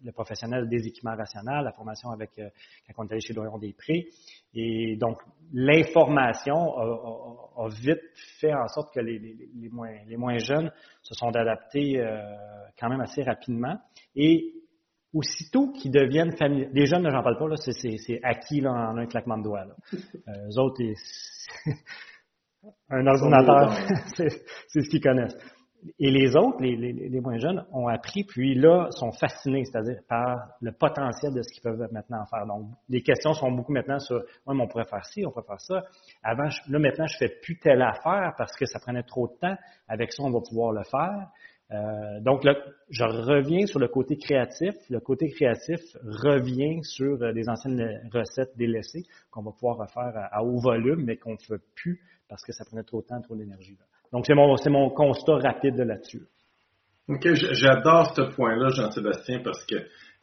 le 0.03 0.11
professionnel 0.11 0.67
des 0.67 0.87
équipements 0.87 1.15
rationnels, 1.15 1.63
la 1.63 1.71
formation 1.71 2.09
avec 2.11 2.37
euh, 2.37 2.49
quand 2.87 3.03
on 3.03 3.07
est 3.07 3.13
allé 3.13 3.21
chez 3.21 3.33
Dorion 3.33 3.57
des 3.57 3.73
Prix. 3.73 4.05
Et 4.53 4.95
donc, 4.97 5.17
l'information 5.51 6.77
a, 6.77 7.63
a, 7.63 7.69
vite 7.69 8.01
fait 8.39 8.53
en 8.53 8.67
sorte 8.67 8.93
que 8.93 8.99
les, 8.99 9.17
les, 9.17 9.49
les, 9.55 9.69
moins, 9.69 9.95
les 10.07 10.17
moins 10.17 10.37
jeunes 10.37 10.71
se 11.01 11.15
sont 11.15 11.35
adaptés 11.35 11.99
euh, 11.99 12.21
quand 12.79 12.89
même 12.89 13.01
assez 13.01 13.23
rapidement. 13.23 13.77
Et 14.15 14.53
aussitôt 15.13 15.71
qu'ils 15.71 15.91
deviennent 15.91 16.35
familiers, 16.35 16.69
les 16.73 16.85
jeunes, 16.85 17.07
j'en 17.09 17.21
parle 17.21 17.37
pas, 17.37 17.47
là, 17.47 17.55
c'est, 17.57 18.19
acquis 18.23 18.61
là, 18.61 18.71
en 18.71 18.97
un 18.97 19.05
claquement 19.05 19.37
de 19.37 19.43
doigts. 19.43 19.65
Là. 19.65 19.75
Euh, 20.27 20.47
eux 20.47 20.59
autres, 20.59 20.81
un 22.89 23.05
ordinateur, 23.05 23.73
c'est, 24.15 24.29
ce 24.29 24.89
qu'ils 24.89 25.01
connaissent. 25.01 25.35
Et 25.99 26.11
les 26.11 26.35
autres, 26.37 26.61
les, 26.61 26.77
les, 26.77 26.93
les, 26.93 27.19
moins 27.19 27.37
jeunes, 27.37 27.65
ont 27.73 27.87
appris, 27.87 28.23
puis 28.23 28.55
là, 28.55 28.87
sont 28.91 29.11
fascinés, 29.11 29.65
c'est-à-dire 29.65 29.99
par 30.07 30.37
le 30.61 30.71
potentiel 30.71 31.33
de 31.33 31.41
ce 31.41 31.51
qu'ils 31.51 31.61
peuvent 31.61 31.89
maintenant 31.91 32.25
faire. 32.25 32.45
Donc, 32.45 32.69
les 32.87 33.01
questions 33.01 33.33
sont 33.33 33.51
beaucoup 33.51 33.73
maintenant 33.73 33.99
sur, 33.99 34.15
oui, 34.45 34.55
mais 34.55 34.63
on 34.63 34.67
pourrait 34.67 34.87
faire 34.89 35.05
ci, 35.05 35.25
on 35.25 35.31
pourrait 35.31 35.45
faire 35.45 35.59
ça. 35.59 35.81
Avant, 36.23 36.47
là, 36.69 36.79
maintenant, 36.79 37.07
je 37.07 37.17
fais 37.17 37.29
plus 37.41 37.59
telle 37.59 37.81
affaire 37.81 38.33
parce 38.37 38.55
que 38.55 38.65
ça 38.65 38.79
prenait 38.79 39.03
trop 39.03 39.27
de 39.27 39.33
temps. 39.41 39.57
Avec 39.89 40.13
ça, 40.13 40.23
on 40.23 40.31
va 40.31 40.39
pouvoir 40.39 40.71
le 40.71 40.83
faire. 40.83 41.27
Euh, 41.71 42.19
donc, 42.21 42.43
là, 42.43 42.55
je 42.93 43.03
reviens 43.03 43.65
sur 43.65 43.79
le 43.79 43.87
côté 43.87 44.17
créatif. 44.17 44.75
Le 44.89 44.99
côté 44.99 45.29
créatif 45.29 45.79
revient 46.03 46.83
sur 46.83 47.21
euh, 47.23 47.33
des 47.33 47.49
anciennes 47.49 48.07
recettes 48.13 48.55
délaissées 48.55 49.03
qu'on 49.31 49.41
va 49.41 49.51
pouvoir 49.51 49.77
refaire 49.77 50.13
à, 50.31 50.43
haut 50.43 50.59
volume, 50.59 51.03
mais 51.03 51.17
qu'on 51.17 51.31
ne 51.31 51.37
fait 51.37 51.61
plus 51.75 51.99
parce 52.29 52.43
que 52.43 52.53
ça 52.53 52.63
prenait 52.65 52.83
trop 52.83 53.01
de 53.01 53.07
temps, 53.07 53.19
trop 53.21 53.35
d'énergie. 53.35 53.77
Donc, 54.11 54.25
c'est 54.27 54.35
mon, 54.35 54.55
mon 54.67 54.89
constat 54.91 55.37
rapide 55.37 55.75
de 55.75 55.83
là-dessus. 55.83 56.21
OK, 57.09 57.27
j'adore 57.33 58.13
ce 58.15 58.21
point-là, 58.35 58.69
Jean-Sébastien, 58.69 59.41
parce 59.43 59.65
que, 59.65 59.75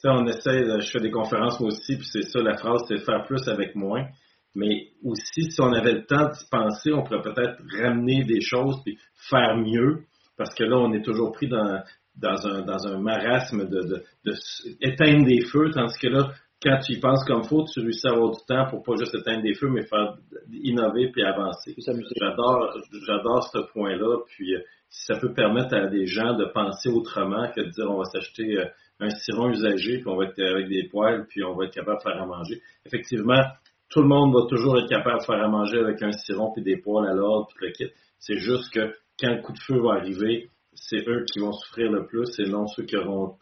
on 0.05 0.27
essaie, 0.27 0.81
je 0.81 0.91
fais 0.91 1.01
des 1.01 1.11
conférences 1.11 1.61
moi 1.61 1.69
aussi, 1.69 1.97
puis 1.97 2.07
c'est 2.07 2.23
ça, 2.23 2.41
la 2.41 2.57
phrase, 2.57 2.83
c'est 2.89 3.05
faire 3.05 3.25
plus 3.27 3.47
avec 3.49 3.75
moins. 3.75 4.07
Mais 4.55 4.93
aussi, 5.05 5.51
si 5.51 5.61
on 5.61 5.73
avait 5.73 5.93
le 5.93 6.07
temps 6.07 6.29
d'y 6.29 6.45
penser, 6.51 6.93
on 6.93 7.03
pourrait 7.03 7.23
peut-être 7.23 7.61
ramener 7.83 8.25
des 8.25 8.41
choses, 8.41 8.81
puis 8.85 8.97
faire 9.29 9.57
mieux 9.57 10.05
parce 10.41 10.55
que 10.55 10.65
là, 10.65 10.79
on 10.79 10.91
est 10.95 11.05
toujours 11.05 11.33
pris 11.33 11.49
dans, 11.49 11.83
dans, 12.21 12.47
un, 12.47 12.63
dans 12.63 12.87
un 12.87 12.99
marasme 12.99 13.69
de, 13.69 14.05
de, 14.25 14.35
éteindre 14.81 15.27
des 15.27 15.41
feux, 15.41 15.71
tandis 15.73 15.99
que 15.99 16.09
là, 16.09 16.33
quand 16.63 16.79
tu 16.85 16.93
y 16.93 17.01
penses 17.01 17.25
comme 17.25 17.45
faut, 17.45 17.65
tu 17.65 17.81
réussis 17.81 18.07
à 18.07 18.13
avoir 18.13 18.33
du 18.33 18.45
temps 18.47 18.67
pour 18.69 18.83
pas 18.83 18.95
juste 18.97 19.15
éteindre 19.15 19.43
des 19.43 19.55
feux, 19.55 19.71
mais 19.71 19.83
faire 19.83 20.17
innover 20.53 21.11
puis 21.11 21.23
avancer. 21.23 21.75
J'adore, 21.79 22.77
j'adore 23.07 23.45
ce 23.45 23.59
point-là. 23.73 24.19
Puis 24.29 24.55
euh, 24.55 24.61
si 24.91 25.07
ça 25.07 25.19
peut 25.19 25.33
permettre 25.33 25.75
à 25.75 25.87
des 25.87 26.07
gens 26.07 26.37
de 26.37 26.45
penser 26.45 26.91
autrement 26.91 27.51
que 27.51 27.63
de 27.63 27.71
dire 27.71 27.91
on 27.91 27.99
va 27.99 28.05
s'acheter 28.05 28.59
euh, 28.59 28.67
un 29.01 29.09
ciron 29.09 29.49
usagé 29.49 29.99
puis 29.99 30.09
on 30.09 30.17
va 30.17 30.25
être 30.27 30.39
avec 30.39 30.69
des 30.69 30.87
poêles 30.89 31.25
puis 31.29 31.43
on 31.43 31.55
va 31.55 31.65
être 31.65 31.73
capable 31.73 31.97
de 31.99 32.03
faire 32.03 32.23
à 32.23 32.27
manger. 32.27 32.61
Effectivement, 32.85 33.43
tout 33.89 34.03
le 34.03 34.09
monde 34.09 34.35
va 34.35 34.47
toujours 34.47 34.79
être 34.79 34.89
capable 34.89 35.21
de 35.21 35.25
faire 35.25 35.43
à 35.43 35.49
manger 35.49 35.79
avec 35.79 36.03
un 36.03 36.13
ciron 36.13 36.53
puis 36.53 36.63
des 36.63 36.77
poêles 36.77 37.09
à 37.09 37.15
l'ordre 37.15 37.49
puis 37.55 37.69
le 37.69 37.73
kit. 37.73 37.91
C'est 38.19 38.37
juste 38.37 38.71
que 38.75 38.93
quand 39.19 39.31
le 39.31 39.41
coup 39.41 39.53
de 39.53 39.59
feu 39.59 39.81
va 39.81 39.95
arriver, 39.95 40.51
c'est 40.75 41.07
eux 41.09 41.25
qui 41.31 41.41
vont 41.41 41.53
souffrir 41.53 41.91
le 41.91 42.07
plus 42.07 42.29
et 42.39 42.49
non 42.49 42.67
ceux 42.67 42.85
qui 42.85 42.97
auront 42.97 43.37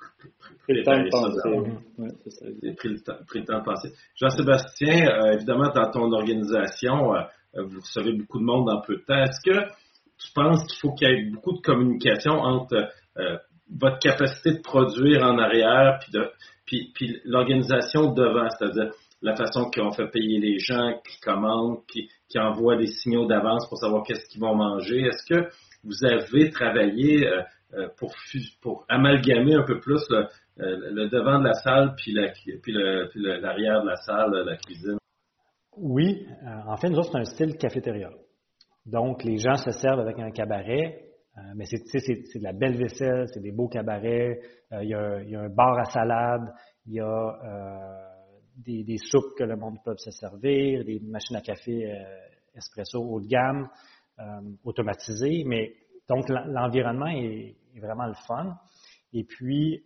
pris 0.62 0.74
le 0.74 0.82
temps 0.82 0.98
de 0.98 1.08
penser. 1.10 2.74
pris, 2.76 2.88
le 2.90 3.44
temps, 3.44 3.58
de 3.58 3.64
penser. 3.64 3.92
Jean-Sébastien, 4.16 5.08
euh, 5.08 5.32
évidemment, 5.32 5.70
dans 5.74 5.90
ton 5.90 6.12
organisation, 6.12 7.14
euh, 7.14 7.22
vous 7.54 7.80
savez 7.82 8.12
beaucoup 8.12 8.38
de 8.38 8.44
monde 8.44 8.66
dans 8.66 8.80
peu 8.80 8.96
de 8.96 9.02
temps. 9.02 9.22
Est-ce 9.22 9.40
que 9.44 9.66
tu 10.18 10.32
penses 10.34 10.66
qu'il 10.66 10.78
faut 10.80 10.94
qu'il 10.94 11.08
y 11.08 11.12
ait 11.12 11.30
beaucoup 11.30 11.52
de 11.52 11.60
communication 11.60 12.32
entre 12.32 12.88
euh, 13.18 13.36
votre 13.70 13.98
capacité 13.98 14.52
de 14.52 14.60
produire 14.60 15.22
en 15.22 15.38
arrière 15.38 15.98
puis, 16.00 16.12
de, 16.12 16.30
puis, 16.66 16.92
puis 16.94 17.20
l'organisation 17.24 18.12
devant, 18.12 18.48
c'est-à-dire 18.50 18.92
la 19.20 19.34
façon 19.34 19.70
qu'on 19.70 19.90
fait 19.90 20.08
payer 20.08 20.38
les 20.38 20.58
gens 20.58 20.92
qui 21.06 21.18
commandent, 21.20 21.84
qui, 21.86 22.08
qui 22.28 22.38
envoient 22.38 22.76
des 22.76 22.86
signaux 22.86 23.26
d'avance 23.26 23.68
pour 23.68 23.78
savoir 23.78 24.04
qu'est-ce 24.04 24.28
qu'ils 24.28 24.40
vont 24.40 24.54
manger. 24.54 25.00
Est-ce 25.00 25.34
que 25.34 25.48
vous 25.84 26.04
avez 26.04 26.50
travaillé 26.50 27.26
euh, 27.26 27.42
euh, 27.74 27.88
pour, 27.98 28.14
pour 28.62 28.84
amalgamer 28.88 29.54
un 29.54 29.64
peu 29.64 29.80
plus 29.80 30.02
le, 30.10 30.26
euh, 30.60 31.08
devant 31.08 31.38
de 31.40 31.44
la 31.44 31.54
salle 31.54 31.94
puis 31.96 32.12
l'arrière 32.12 33.82
de 33.82 33.88
la 33.88 33.96
salle, 33.96 34.30
la 34.30 34.56
cuisine? 34.56 34.98
Oui, 35.76 36.26
en 36.66 36.76
fait, 36.76 36.88
nous 36.88 36.98
autres, 36.98 37.10
c'est 37.12 37.18
un 37.18 37.24
style 37.24 37.56
cafétéria. 37.56 38.10
Donc, 38.84 39.22
les 39.22 39.36
gens 39.36 39.54
se 39.54 39.70
servent 39.70 40.00
avec 40.00 40.18
un 40.18 40.30
cabaret, 40.32 41.04
mais 41.54 41.66
c'est 41.66 41.78
de 41.78 42.42
la 42.42 42.52
belle 42.52 42.76
vaisselle, 42.76 43.26
c'est 43.32 43.40
des 43.40 43.52
beaux 43.52 43.68
cabarets, 43.68 44.40
il 44.72 44.88
y, 44.88 44.94
a, 44.94 45.40
un 45.40 45.48
bar 45.48 45.78
à 45.78 45.84
salade, 45.84 46.52
il 46.86 46.94
y 46.94 47.00
a 47.00 48.07
des, 48.58 48.84
des, 48.84 48.98
soupes 48.98 49.34
que 49.38 49.44
le 49.44 49.56
monde 49.56 49.78
peut 49.84 49.96
se 49.96 50.10
servir, 50.10 50.84
des 50.84 51.00
machines 51.00 51.36
à 51.36 51.40
café 51.40 51.90
espresso 52.54 53.00
haut 53.00 53.20
de 53.20 53.26
gamme. 53.26 53.68
Euh, 54.20 54.40
automatisé, 54.64 55.44
mais 55.46 55.74
donc 56.08 56.28
l'environnement 56.28 57.06
est, 57.06 57.54
vraiment 57.76 58.06
le 58.06 58.14
fun. 58.26 58.58
Et 59.12 59.22
puis, 59.22 59.84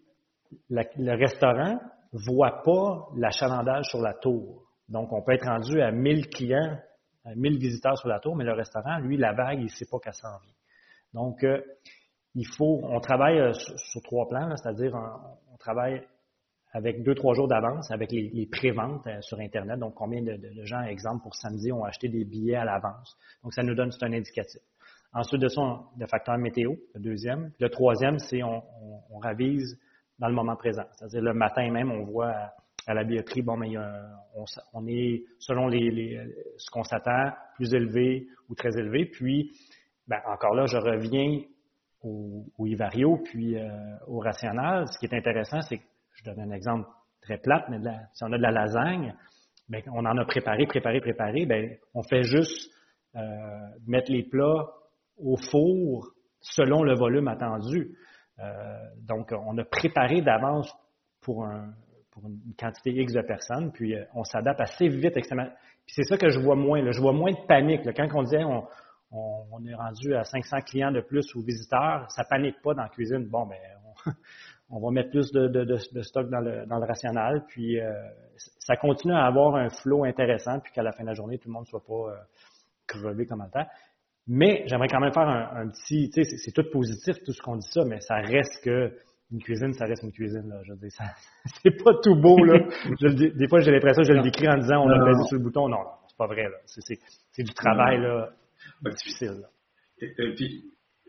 le 0.71 1.19
restaurant 1.19 1.79
voit 2.15 2.63
pas 2.63 3.11
l'achalandage 3.15 3.85
sur 3.91 4.01
la 4.01 4.15
tour. 4.15 4.63
Donc, 4.89 5.13
on 5.13 5.21
peut 5.23 5.33
être 5.33 5.47
rendu 5.47 5.83
à 5.83 5.91
1000 5.91 6.29
clients 6.29 6.79
1000 7.27 7.59
visiteurs 7.59 7.99
sur 7.99 8.09
la 8.09 8.21
tour, 8.21 8.35
mais 8.35 8.45
le 8.45 8.55
restaurant, 8.55 8.99
lui, 9.01 9.19
la 9.19 9.35
vague, 9.35 9.61
il 9.61 9.69
sait 9.69 9.85
pas 9.85 9.99
qu'elle 9.99 10.15
s'en 10.15 10.39
vient. 10.39 10.55
Donc, 11.13 11.47
il 12.35 12.47
faut, 12.57 12.81
on 12.85 13.01
travaille 13.01 13.53
sur, 13.55 14.01
trois 14.03 14.27
plans, 14.29 14.57
c'est-à-dire 14.57 14.95
on, 15.53 15.57
travaille 15.59 16.03
avec 16.73 17.03
deux, 17.03 17.15
trois 17.15 17.35
jours 17.35 17.49
d'avance, 17.49 17.91
avec 17.91 18.11
les, 18.13 18.31
les 18.33 18.47
préventes 18.47 19.07
sur 19.21 19.39
Internet. 19.39 19.79
Donc, 19.79 19.95
combien 19.95 20.23
de, 20.23 20.39
gens, 20.65 20.83
exemple, 20.83 21.23
pour 21.23 21.35
samedi, 21.35 21.71
ont 21.71 21.85
acheté 21.85 22.09
des 22.09 22.25
billets 22.25 22.57
à 22.57 22.65
l'avance. 22.65 23.17
Donc, 23.43 23.53
ça 23.53 23.63
nous 23.63 23.75
donne, 23.75 23.91
c'est 23.91 24.05
un 24.05 24.13
indicatif. 24.13 24.61
Ensuite 25.13 25.43
de 25.43 25.49
ça, 25.49 25.81
le 25.99 26.07
facteur 26.07 26.39
météo, 26.39 26.73
le 26.95 27.01
deuxième. 27.01 27.53
Le 27.61 27.69
troisième, 27.69 28.19
c'est 28.19 28.43
on, 28.43 28.63
on, 29.11 29.19
ravise 29.19 29.79
dans 30.19 30.29
le 30.29 30.35
moment 30.35 30.57
présent. 30.57 30.85
C'est-à-dire 30.93 31.21
le 31.21 31.35
matin 31.35 31.71
même, 31.71 31.93
on 31.93 32.05
voit 32.05 32.33
à, 32.87 32.95
la 32.95 33.05
billetterie, 33.05 33.43
bon, 33.43 33.59
mais 33.59 33.75
on, 34.73 34.87
est, 34.87 35.25
selon 35.39 35.69
les, 35.69 36.19
ce 36.57 36.71
qu'on 36.71 36.85
s'attend, 36.85 37.33
plus 37.57 37.75
élevé 37.75 38.27
ou 38.49 38.55
très 38.55 38.71
élevé. 38.79 39.05
Puis, 39.05 39.53
ben, 40.09 40.21
encore 40.27 40.55
là, 40.55 40.65
je 40.65 40.79
reviens 40.79 41.43
au, 42.03 42.47
au 42.57 42.67
Ivario, 42.67 43.19
puis 43.19 43.57
euh, 43.57 43.69
au 44.07 44.19
rationnel. 44.19 44.87
Ce 44.89 44.99
qui 44.99 45.07
est 45.07 45.17
intéressant, 45.17 45.61
c'est 45.61 45.77
que, 45.77 45.85
je 46.15 46.25
donne 46.25 46.41
un 46.41 46.51
exemple 46.51 46.89
très 47.21 47.39
plate, 47.39 47.69
mais 47.69 47.79
si 48.13 48.25
on 48.25 48.33
a 48.33 48.37
de 48.37 48.43
la 48.43 48.51
lasagne, 48.51 49.15
ben, 49.69 49.83
on 49.93 50.05
en 50.05 50.19
a 50.19 50.25
préparé, 50.25 50.67
préparé, 50.67 51.01
préparé, 51.01 51.47
ben, 51.47 51.77
on 51.95 52.03
fait 52.03 52.25
juste 52.25 52.71
euh, 53.17 53.21
mettre 53.87 54.11
les 54.11 54.23
plats 54.25 54.69
au 55.19 55.37
four 55.37 56.09
selon 56.41 56.83
le 56.83 56.95
volume 56.95 57.29
attendu. 57.29 57.97
Euh, 58.41 58.79
donc, 59.07 59.33
on 59.33 59.57
a 59.59 59.65
préparé 59.65 60.21
d'avance 60.21 60.75
pour, 61.21 61.45
un, 61.45 61.73
pour 62.11 62.27
une 62.27 62.55
quantité 62.59 62.91
X 62.91 63.13
de 63.13 63.23
personnes, 63.23 63.71
puis 63.73 63.95
euh, 63.95 64.05
on 64.15 64.25
s'adapte 64.25 64.61
assez 64.61 64.89
vite, 64.89 65.17
extrêmement. 65.17 65.49
Puis 65.87 65.95
c'est 65.95 66.05
ça 66.05 66.17
que 66.17 66.29
je 66.29 66.41
vois 66.41 66.57
moins. 66.57 66.83
Là. 66.83 66.91
Je 66.91 67.01
vois 67.01 67.13
moins 67.13 67.33
de 67.33 67.47
panique. 67.47 67.83
Quand 67.97 68.09
on 68.15 68.23
disait 68.23 68.45
on, 68.45 68.67
on, 69.13 69.65
est 69.67 69.75
rendu 69.75 70.15
à 70.15 70.25
500 70.25 70.61
clients 70.67 70.91
de 70.91 71.01
plus 71.01 71.35
ou 71.35 71.43
visiteurs, 71.43 72.11
ça 72.11 72.25
panique 72.25 72.61
pas 72.63 72.75
dans 72.75 72.83
la 72.83 72.89
cuisine. 72.89 73.29
Bon, 73.29 73.47
ben, 73.47 73.59
on, 74.73 74.81
va 74.81 74.91
mettre 74.91 75.11
plus 75.11 75.31
de, 75.33 75.47
de, 75.47 75.65
de, 75.65 76.03
stock 76.03 76.29
dans 76.31 76.41
le, 76.41 76.67
dans 76.67 76.79
le 76.79 76.87
rationnel, 76.87 77.45
puis 77.49 77.79
euh, 77.79 77.93
ça 78.59 78.77
continue 78.77 79.15
à 79.15 79.25
avoir 79.27 79.55
un 79.55 79.69
flot 79.69 80.05
intéressant, 80.05 80.59
puis 80.59 80.73
qu'à 80.73 80.83
la 80.83 80.93
fin 80.93 81.05
de 81.05 81.09
la 81.09 81.15
journée, 81.15 81.39
tout 81.39 81.49
le 81.49 81.53
monde 81.53 81.65
ne 81.65 81.69
soit 81.69 81.85
pas 81.85 82.15
crevé 82.87 83.27
comme 83.27 83.45
temps. 83.53 83.67
Mais 84.29 84.65
j'aimerais 84.67 84.89
quand 84.89 85.01
même 85.01 85.13
faire 85.13 85.29
un, 85.29 85.69
petit, 85.69 86.11
tu 86.11 86.23
sais, 86.23 86.37
c'est 86.37 86.53
tout 86.53 86.69
positif, 86.71 87.17
tout 87.25 87.33
ce 87.33 87.43
qu'on 87.43 87.57
dit 87.57 87.69
ça, 87.71 87.85
mais 87.85 88.01
ça 88.01 88.17
reste 88.17 88.63
que 88.63 88.93
une 89.33 89.43
cuisine, 89.43 89.73
ça 89.73 89.87
reste 89.87 90.03
une 90.03 90.13
cuisine, 90.13 90.49
là. 90.49 90.61
Je 90.65 90.73
veux 90.73 90.79
dire, 90.79 90.93
ça, 90.93 91.05
c'est 91.63 91.83
pas 91.83 91.93
tout 92.03 92.15
beau, 92.15 92.37
là. 92.45 92.59
des 93.01 93.49
fois, 93.49 93.61
j'ai 93.61 93.73
l'impression 93.73 94.03
que 94.03 94.09
je 94.09 94.13
le 94.13 94.23
décris 94.23 94.49
en 94.49 94.59
disant, 94.59 94.85
on 94.85 94.91
a 94.91 94.99
basé 94.99 95.25
sur 95.25 95.39
le 95.39 95.43
bouton. 95.43 95.69
Non, 95.69 95.79
non, 95.79 95.91
c'est 96.07 96.17
pas 96.17 96.27
vrai, 96.27 96.45
là. 96.45 96.59
C'est, 96.67 96.99
c'est, 97.31 97.43
du 97.43 97.55
travail, 97.55 98.01
là, 98.01 98.31
difficile, 98.91 99.41
là. 99.41 99.49
Et, 100.01 100.35
puis, 100.35 100.65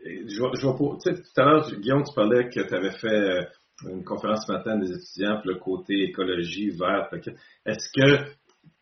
je 0.05 0.39
vois, 0.39 0.51
je 0.55 0.61
vois 0.61 0.75
pour, 0.75 0.97
tout 0.97 1.09
à 1.37 1.43
l'heure, 1.43 1.69
Guillaume, 1.71 2.03
tu 2.03 2.13
parlais 2.13 2.49
que 2.49 2.59
tu 2.59 2.75
avais 2.75 2.91
fait 2.91 3.07
euh, 3.07 3.43
une 3.89 4.03
conférence 4.03 4.45
ce 4.45 4.51
matin 4.51 4.77
des 4.77 4.91
étudiants 4.91 5.37
pour 5.41 5.51
le 5.51 5.59
côté 5.59 6.03
écologie, 6.03 6.69
vert. 6.69 7.09
Est-ce 7.65 7.89
que 7.93 8.23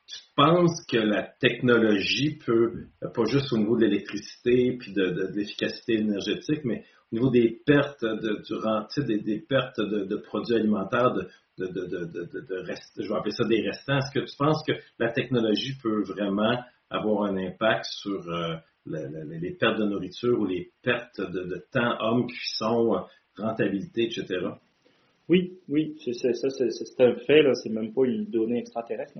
tu 0.07 0.19
penses 0.35 0.85
que 0.87 0.97
la 0.97 1.23
technologie 1.23 2.37
peut, 2.37 2.87
pas 2.99 3.25
juste 3.25 3.53
au 3.53 3.57
niveau 3.57 3.77
de 3.77 3.85
l'électricité 3.85 4.77
puis 4.77 4.93
de, 4.93 5.31
l'efficacité 5.33 5.93
énergétique, 5.93 6.61
mais 6.65 6.83
au 7.11 7.15
niveau 7.15 7.29
des 7.29 7.61
pertes 7.65 8.03
de, 8.03 8.41
durant, 8.45 8.87
des, 8.97 9.19
des 9.19 9.39
pertes 9.39 9.79
de, 9.79 10.15
produits 10.17 10.55
alimentaires, 10.55 11.13
de, 11.13 11.29
de, 11.57 11.67
de, 11.67 12.63
je 12.97 13.07
vais 13.07 13.15
appeler 13.15 13.31
ça 13.31 13.45
des 13.45 13.61
restants, 13.61 13.97
est-ce 13.97 14.19
que 14.19 14.25
tu 14.25 14.35
penses 14.37 14.63
que 14.67 14.73
la 14.99 15.11
technologie 15.11 15.77
peut 15.81 16.03
vraiment 16.03 16.57
avoir 16.89 17.23
un 17.23 17.37
impact 17.37 17.85
sur 17.85 18.27
euh, 18.29 18.55
les 18.85 19.51
pertes 19.51 19.79
de 19.79 19.85
nourriture 19.85 20.39
ou 20.39 20.45
les 20.45 20.69
pertes 20.81 21.21
de, 21.21 21.63
temps, 21.71 21.95
hommes, 21.99 22.27
cuisson, 22.27 23.01
rentabilité, 23.37 24.05
etc.? 24.05 24.25
Oui, 25.29 25.53
oui, 25.69 25.95
ça, 26.13 26.49
c'est 26.49 27.01
un 27.01 27.15
fait, 27.15 27.43
c'est 27.55 27.69
même 27.69 27.93
pas 27.93 28.05
une 28.05 28.25
donnée 28.25 28.59
extraterrestre 28.59 29.19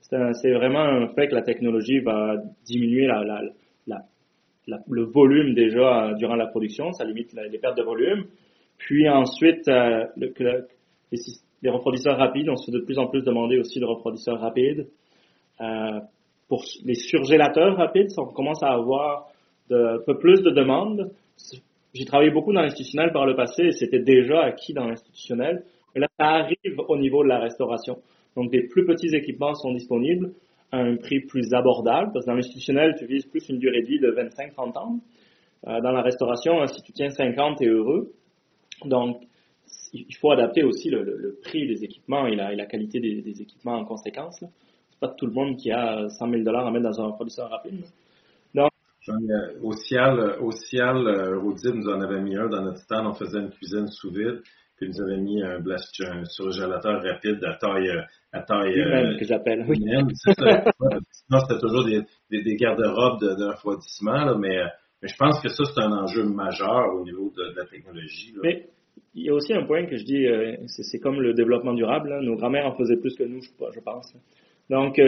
c'est 0.00 0.52
vraiment 0.52 0.80
un 0.82 1.08
fait 1.08 1.28
que 1.28 1.34
la 1.34 1.42
technologie 1.42 2.00
va 2.00 2.36
diminuer 2.64 3.08
le 4.88 5.02
volume 5.04 5.54
déjà 5.54 6.12
durant 6.18 6.36
la 6.36 6.46
production, 6.46 6.92
ça 6.92 7.04
limite 7.04 7.32
les 7.32 7.58
pertes 7.58 7.76
de 7.76 7.82
volume. 7.82 8.26
Puis 8.78 9.08
ensuite, 9.08 9.66
euh, 9.68 10.06
les, 10.16 11.70
reproducteurs 11.70 12.18
rapides, 12.18 12.48
on 12.48 12.56
se 12.56 12.70
fait 12.70 12.78
de 12.78 12.84
plus 12.84 12.98
en 12.98 13.06
plus 13.06 13.22
demander 13.22 13.58
aussi 13.58 13.80
de 13.80 13.84
reproducteurs 13.84 14.38
rapides. 14.38 14.88
Euh, 15.60 16.00
pour 16.48 16.64
les 16.84 16.94
surgélateurs 16.94 17.76
rapides, 17.76 18.08
on 18.18 18.26
commence 18.26 18.62
à 18.62 18.68
avoir 18.68 19.28
un 19.70 19.98
peu 20.04 20.18
plus 20.18 20.42
de 20.42 20.50
demandes. 20.50 21.10
J'ai 21.92 22.04
travaillé 22.04 22.30
beaucoup 22.30 22.52
dans 22.52 22.60
l'institutionnel 22.60 23.12
par 23.12 23.26
le 23.26 23.34
passé 23.34 23.64
et 23.64 23.72
c'était 23.72 24.00
déjà 24.00 24.42
acquis 24.42 24.74
dans 24.74 24.86
l'institutionnel. 24.86 25.64
Mais 25.94 26.02
là, 26.02 26.08
ça 26.18 26.26
arrive 26.26 26.78
au 26.88 26.98
niveau 26.98 27.24
de 27.24 27.28
la 27.28 27.38
restauration. 27.38 27.98
Donc, 28.36 28.50
des 28.50 28.68
plus 28.68 28.84
petits 28.84 29.14
équipements 29.16 29.54
sont 29.54 29.72
disponibles 29.72 30.32
à 30.70 30.78
un 30.78 30.96
prix 30.96 31.20
plus 31.20 31.54
abordable, 31.54 32.10
parce 32.12 32.26
que 32.26 32.30
dans 32.30 32.36
l'institutionnel, 32.36 32.94
tu 32.98 33.06
vises 33.06 33.24
plus 33.24 33.48
une 33.48 33.58
durée 33.58 33.80
de 33.80 33.86
vie 33.86 33.98
de 33.98 34.10
25-30 34.10 34.78
ans. 34.78 34.98
Euh, 35.66 35.80
dans 35.80 35.92
la 35.92 36.02
restauration, 36.02 36.66
si 36.66 36.82
tu 36.82 36.92
tiens 36.92 37.08
50, 37.08 37.58
tu 37.58 37.64
es 37.64 37.68
heureux. 37.68 38.12
Donc, 38.84 39.22
il 39.92 40.16
faut 40.16 40.30
adapter 40.30 40.62
aussi 40.64 40.90
le, 40.90 41.38
prix 41.42 41.66
des 41.66 41.82
équipements 41.84 42.26
et 42.26 42.36
la, 42.36 42.66
qualité 42.66 43.00
des, 43.00 43.40
équipements 43.40 43.78
en 43.78 43.84
conséquence. 43.84 44.44
C'est 44.96 45.08
pas 45.08 45.14
tout 45.14 45.26
le 45.26 45.32
monde 45.32 45.56
qui 45.56 45.70
a 45.70 46.08
100 46.08 46.30
000 46.30 46.42
dollars 46.42 46.66
à 46.66 46.70
mettre 46.70 46.84
dans 46.84 47.00
un 47.02 47.12
producteur 47.12 47.50
rapide. 47.50 47.84
Donc, 48.54 48.70
au 49.62 49.72
Cial, 49.72 50.38
au 50.40 50.50
Cial, 50.52 51.06
euh, 51.06 51.38
nous 51.38 51.88
en 51.88 52.00
avait 52.00 52.22
mis 52.22 52.34
un 52.36 52.48
dans 52.48 52.62
notre 52.62 52.78
stand. 52.78 53.06
On 53.06 53.12
faisait 53.12 53.40
une 53.40 53.50
cuisine 53.50 53.88
sous 53.88 54.10
vide. 54.10 54.40
Puis 54.78 54.88
nous 54.88 55.02
avait 55.02 55.18
mis 55.18 55.42
un, 55.42 55.58
blast, 55.60 55.88
un 56.00 56.24
surgélateur 56.24 57.02
rapide 57.02 57.42
à 57.44 57.54
taille 57.54 57.88
euh, 57.88 58.02
à 58.32 58.42
taille 58.42 58.78
euh, 58.78 59.18
que 59.18 59.24
j'appelle. 59.24 59.64
Oui. 59.68 59.78
Sinon, 59.78 61.40
c'était 61.40 61.60
toujours 61.60 61.84
des, 61.84 62.02
des, 62.30 62.42
des 62.42 62.56
garde-robes 62.56 63.20
de, 63.20 63.34
de 63.34 63.44
refroidissement, 63.44 64.36
mais, 64.38 64.58
euh, 64.58 64.66
mais, 65.02 65.08
je 65.08 65.16
pense 65.16 65.40
que 65.40 65.48
ça, 65.48 65.64
c'est 65.64 65.82
un 65.82 65.92
enjeu 65.92 66.24
majeur 66.24 66.94
au 66.94 67.04
niveau 67.04 67.32
de, 67.34 67.52
de 67.52 67.56
la 67.56 67.64
technologie. 67.64 68.32
Là. 68.32 68.40
Mais 68.42 68.66
il 69.14 69.24
y 69.24 69.30
a 69.30 69.34
aussi 69.34 69.54
un 69.54 69.64
point 69.64 69.86
que 69.86 69.96
je 69.96 70.04
dis, 70.04 70.26
euh, 70.26 70.56
c'est 70.66 70.98
comme 70.98 71.22
le 71.22 71.32
développement 71.32 71.72
durable. 71.72 72.18
Nos 72.20 72.36
grands-mères 72.36 72.66
en 72.66 72.76
faisaient 72.76 72.98
plus 72.98 73.14
que 73.14 73.24
nous, 73.24 73.40
je, 73.40 73.48
je 73.74 73.80
pense. 73.80 74.14
Donc, 74.70 75.00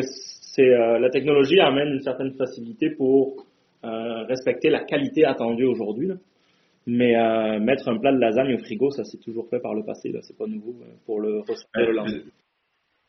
c'est 0.54 0.68
la 0.68 1.11
technologie 1.11 1.61
amène 1.61 1.88
une 1.88 2.00
certaine 2.00 2.32
facilité 2.34 2.90
pour 2.90 3.46
respecter 3.82 4.70
la 4.70 4.84
qualité 4.84 5.24
attendue 5.24 5.66
aujourd'hui. 5.66 6.11
Mais 6.86 7.14
mettre 7.61 7.88
un 7.88 7.98
plat 7.98 8.12
de 8.12 8.18
lasagne 8.18 8.54
au 8.54 8.59
frigo, 8.59 8.90
ça 8.90 9.04
s'est 9.04 9.18
toujours 9.18 9.48
fait 9.48 9.61
par 9.61 9.74
le 9.74 9.84
passé. 9.84 10.11
Là, 10.11 10.20
c'est 10.22 10.36
pas 10.36 10.46
nouveau 10.46 10.74
pour 11.06 11.20
le 11.20 11.40
recevoir. 11.40 12.06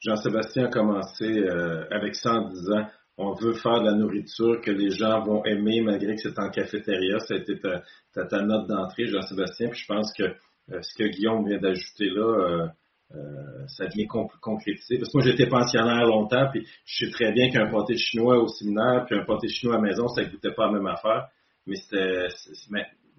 Jean-Sébastien 0.01 0.65
a 0.65 0.69
commencé 0.69 1.25
euh, 1.25 1.85
avec 1.91 2.15
ça 2.15 2.33
en 2.33 2.49
disant 2.49 2.87
on 3.17 3.33
veut 3.33 3.53
faire 3.53 3.81
de 3.81 3.85
la 3.85 3.95
nourriture 3.95 4.61
que 4.61 4.71
les 4.71 4.91
gens 4.91 5.21
vont 5.25 5.43
aimer 5.43 5.81
malgré 5.81 6.15
que 6.15 6.21
c'est 6.21 6.39
en 6.39 6.49
cafétéria. 6.49 7.19
Ça 7.19 7.33
a 7.33 7.37
été 7.37 7.59
ta, 7.59 7.83
ta, 8.13 8.41
note 8.41 8.67
d'entrée, 8.67 9.07
Jean-Sébastien. 9.07 9.69
Puis 9.69 9.81
je 9.81 9.87
pense 9.87 10.13
que 10.13 10.23
euh, 10.23 10.81
ce 10.81 10.95
que 10.97 11.09
Guillaume 11.09 11.45
vient 11.45 11.59
d'ajouter 11.59 12.09
là, 12.09 12.71
euh, 13.15 13.65
ça 13.67 13.85
vient 13.87 14.05
concrétiser. 14.07 14.97
Parce 14.99 15.11
que 15.11 15.17
moi, 15.17 15.25
j'étais 15.25 15.47
pensionnaire 15.47 16.05
longtemps, 16.05 16.47
puis 16.51 16.67
je 16.85 17.05
sais 17.05 17.11
très 17.11 17.31
bien 17.31 17.49
qu'un 17.49 17.67
pâté 17.67 17.97
chinois 17.97 18.37
au 18.37 18.47
séminaire, 18.47 19.05
puis 19.07 19.17
un 19.17 19.25
pâté 19.25 19.47
chinois 19.47 19.77
à 19.77 19.81
maison, 19.81 20.07
ça 20.07 20.23
ne 20.23 20.29
goûtait 20.29 20.51
pas 20.51 20.67
la 20.67 20.73
même 20.73 20.87
affaire. 20.87 21.27
Mais 21.65 21.75
c'était 21.75 22.27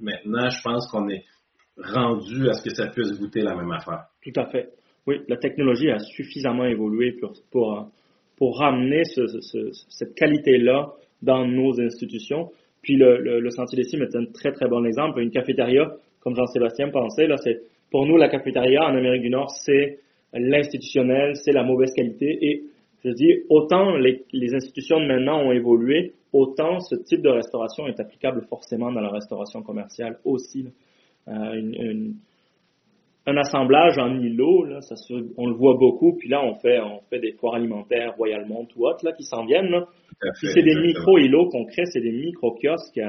maintenant, 0.01 0.49
je 0.49 0.63
pense 0.63 0.89
qu'on 0.91 1.09
est 1.09 1.25
rendu 1.77 2.49
à 2.49 2.55
ce 2.55 2.63
que 2.63 2.75
ça 2.75 2.87
puisse 2.89 3.19
goûter 3.19 3.41
la 3.41 3.55
même 3.55 3.71
affaire. 3.73 4.05
Tout 4.23 4.39
à 4.41 4.47
fait. 4.47 4.71
Oui, 5.07 5.23
la 5.29 5.37
technologie 5.37 5.91
a 5.91 5.99
suffisamment 5.99 6.67
évolué 6.67 7.13
pour, 7.13 7.33
pour, 8.37 8.59
ramener 8.59 9.05
ce, 9.05 9.27
ce, 9.27 9.71
cette 9.89 10.15
qualité-là 10.15 10.93
dans 11.23 11.47
nos 11.47 11.81
institutions. 11.81 12.51
Puis 12.83 12.97
le, 12.97 13.19
le, 13.19 13.41
le 13.41 13.51
Sentier 13.51 13.77
des 13.77 13.85
Cimes 13.85 14.03
est 14.03 14.17
un 14.17 14.27
très 14.27 14.53
très 14.53 14.69
bon 14.69 14.85
exemple. 14.85 15.21
Une 15.21 15.31
cafétéria, 15.31 15.93
comme 16.21 16.37
Jean-Sébastien 16.37 16.91
pensait, 16.91 17.27
là, 17.27 17.37
c'est 17.39 17.61
pour 17.91 18.07
nous 18.07 18.17
la 18.17 18.29
cafétéria 18.29 18.85
en 18.85 18.97
Amérique 18.97 19.23
du 19.23 19.31
Nord, 19.31 19.51
c'est 19.51 19.99
l'institutionnel, 20.33 21.37
c'est 21.37 21.53
la 21.53 21.65
mauvaise 21.65 21.93
qualité. 21.95 22.39
Et 22.41 22.63
je 23.05 23.11
dis, 23.11 23.35
autant 23.49 23.97
les, 23.97 24.23
les, 24.33 24.55
institutions 24.55 25.01
de 25.01 25.07
maintenant 25.07 25.41
ont 25.41 25.53
évolué, 25.53 26.15
autant 26.33 26.81
ce 26.81 26.97
type 26.97 27.23
de 27.23 27.31
restauration 27.31 27.87
est 27.87 27.99
applicable 27.99 28.43
forcément 28.49 28.93
dans 28.93 29.01
la 29.01 29.11
restauration 29.11 29.63
commerciale 29.63 30.19
aussi. 30.25 30.67
Euh, 31.29 31.33
une, 31.55 31.75
une, 31.75 32.15
un 33.27 33.37
assemblage 33.37 33.99
en 33.99 34.19
îlot, 34.19 34.65
là, 34.65 34.81
ça 34.81 34.95
on 35.37 35.47
le 35.47 35.55
voit 35.55 35.75
beaucoup, 35.75 36.17
puis 36.17 36.29
là 36.29 36.43
on 36.43 36.55
fait 36.55 36.81
on 36.81 37.01
fait 37.11 37.19
des 37.19 37.33
foires 37.33 37.55
alimentaires 37.55 38.15
royalement 38.17 38.67
ou 38.77 38.87
autres 38.87 39.05
là 39.05 39.13
qui 39.13 39.25
s'en 39.25 39.45
viennent. 39.45 39.71
Là. 39.71 39.87
c'est 40.35 40.63
des 40.63 40.75
micro-îlots 40.75 41.49
qu'on 41.49 41.65
crée, 41.65 41.85
c'est 41.87 42.01
des 42.01 42.13
micro-kiosques 42.13 43.01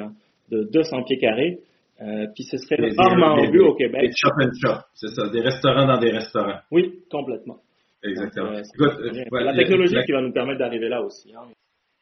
de 0.49 0.63
200 0.71 1.03
pieds 1.03 1.17
carrés. 1.17 1.59
Euh, 2.01 2.27
puis 2.33 2.43
ce 2.43 2.57
serait 2.57 2.77
rarement 2.97 3.39
vu 3.51 3.61
au 3.61 3.75
Québec. 3.75 4.01
Des 4.01 4.11
shop 4.15 4.33
and 4.41 4.51
shop, 4.59 4.81
c'est 4.95 5.09
ça, 5.09 5.29
des 5.29 5.41
restaurants 5.41 5.85
dans 5.85 5.99
des 5.99 6.09
restaurants. 6.09 6.59
Oui, 6.71 7.03
complètement. 7.11 7.57
Exactement. 8.03 8.53
Euh, 8.53 9.43
la 9.43 9.53
technologie 9.53 9.95
qui 10.05 10.11
va 10.11 10.21
nous 10.21 10.31
permettre 10.31 10.59
d'arriver 10.59 10.89
là 10.89 11.01
aussi. 11.03 11.31
Hein. 11.35 11.47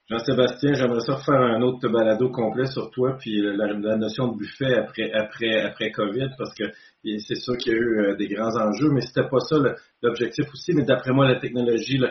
Jean-Sébastien, 0.10 0.74
j'aimerais 0.74 1.02
ça 1.02 1.18
faire 1.18 1.40
un 1.40 1.62
autre 1.62 1.88
balado 1.88 2.30
complet 2.32 2.66
sur 2.66 2.90
toi, 2.90 3.16
puis 3.20 3.42
la, 3.44 3.96
notion 3.96 4.30
de 4.30 4.38
buffet 4.38 4.74
après, 4.74 5.12
après, 5.12 5.62
après 5.62 5.92
COVID, 5.92 6.30
parce 6.36 6.52
que 6.56 6.64
c'est 7.04 7.36
sûr 7.36 7.56
qu'il 7.58 7.74
y 7.74 7.76
a 7.76 7.78
eu 7.78 8.00
euh, 8.00 8.16
des 8.16 8.28
grands 8.28 8.58
enjeux, 8.60 8.90
mais 8.90 9.02
c'était 9.02 9.30
pas 9.30 9.40
ça 9.40 9.58
l'objectif 10.02 10.48
aussi. 10.52 10.74
Mais 10.74 10.82
d'après 10.84 11.12
moi, 11.12 11.28
la 11.28 11.40
technologie, 11.40 12.02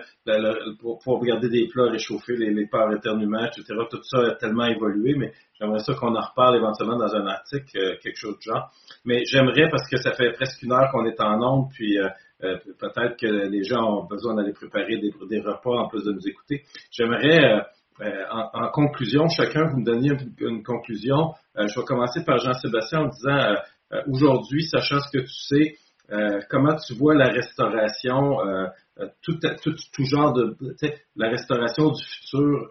pour, 0.80 1.00
regarder 1.20 1.48
des 1.48 1.66
plats 1.66 1.90
réchauffés, 1.90 2.36
les, 2.36 2.54
les 2.54 2.66
parts 2.68 2.92
éternuement, 2.92 3.44
etc., 3.44 3.64
tout 3.90 4.02
ça 4.04 4.18
a 4.18 4.34
tellement 4.36 4.66
évolué, 4.66 5.14
mais 5.16 5.32
j'aimerais 5.58 5.80
ça 5.80 5.92
qu'on 5.94 6.14
en 6.14 6.20
reparle 6.20 6.56
éventuellement 6.56 6.98
dans 6.98 7.16
un 7.16 7.26
article, 7.26 7.78
euh, 7.78 7.96
quelque 8.00 8.16
chose 8.16 8.36
de 8.36 8.42
genre. 8.42 8.70
Mais 9.04 9.24
j'aimerais, 9.24 9.68
parce 9.70 9.90
que 9.90 9.96
ça 9.96 10.12
fait 10.12 10.30
presque 10.34 10.62
une 10.62 10.70
heure 10.70 10.88
qu'on 10.92 11.04
est 11.04 11.20
en 11.20 11.42
onde, 11.42 11.70
puis 11.72 11.98
euh, 11.98 12.08
peut-être 12.78 13.16
que 13.16 13.26
les 13.26 13.64
gens 13.64 13.82
ont 13.82 14.04
besoin 14.04 14.36
d'aller 14.36 14.52
préparer 14.52 14.98
des, 14.98 15.40
repas 15.40 15.78
en 15.78 15.88
plus 15.88 16.04
de 16.04 16.12
nous 16.12 16.28
écouter. 16.28 16.62
J'aimerais 16.92 17.66
en, 18.30 18.68
conclusion, 18.68 19.28
chacun, 19.28 19.66
vous 19.68 19.80
me 19.80 19.84
donniez 19.84 20.12
une, 20.40 20.62
conclusion. 20.62 21.34
Euh, 21.56 21.66
je 21.66 21.78
vais 21.78 21.86
commencer 21.86 22.24
par 22.24 22.38
Jean-Sébastien 22.38 23.00
en 23.00 23.08
disant, 23.08 23.54
euh, 23.92 24.02
aujourd'hui, 24.10 24.64
sachant 24.64 25.00
ce 25.00 25.18
que 25.18 25.22
tu 25.22 25.28
sais, 25.28 25.76
comment 26.48 26.74
tu 26.76 26.94
vois 26.94 27.14
la 27.14 27.28
restauration, 27.28 28.38
tout, 29.20 29.38
tout, 29.62 29.74
tout, 29.92 30.04
genre 30.04 30.32
de, 30.32 30.56
la 31.16 31.28
restauration 31.28 31.90
du 31.90 32.02
futur, 32.02 32.70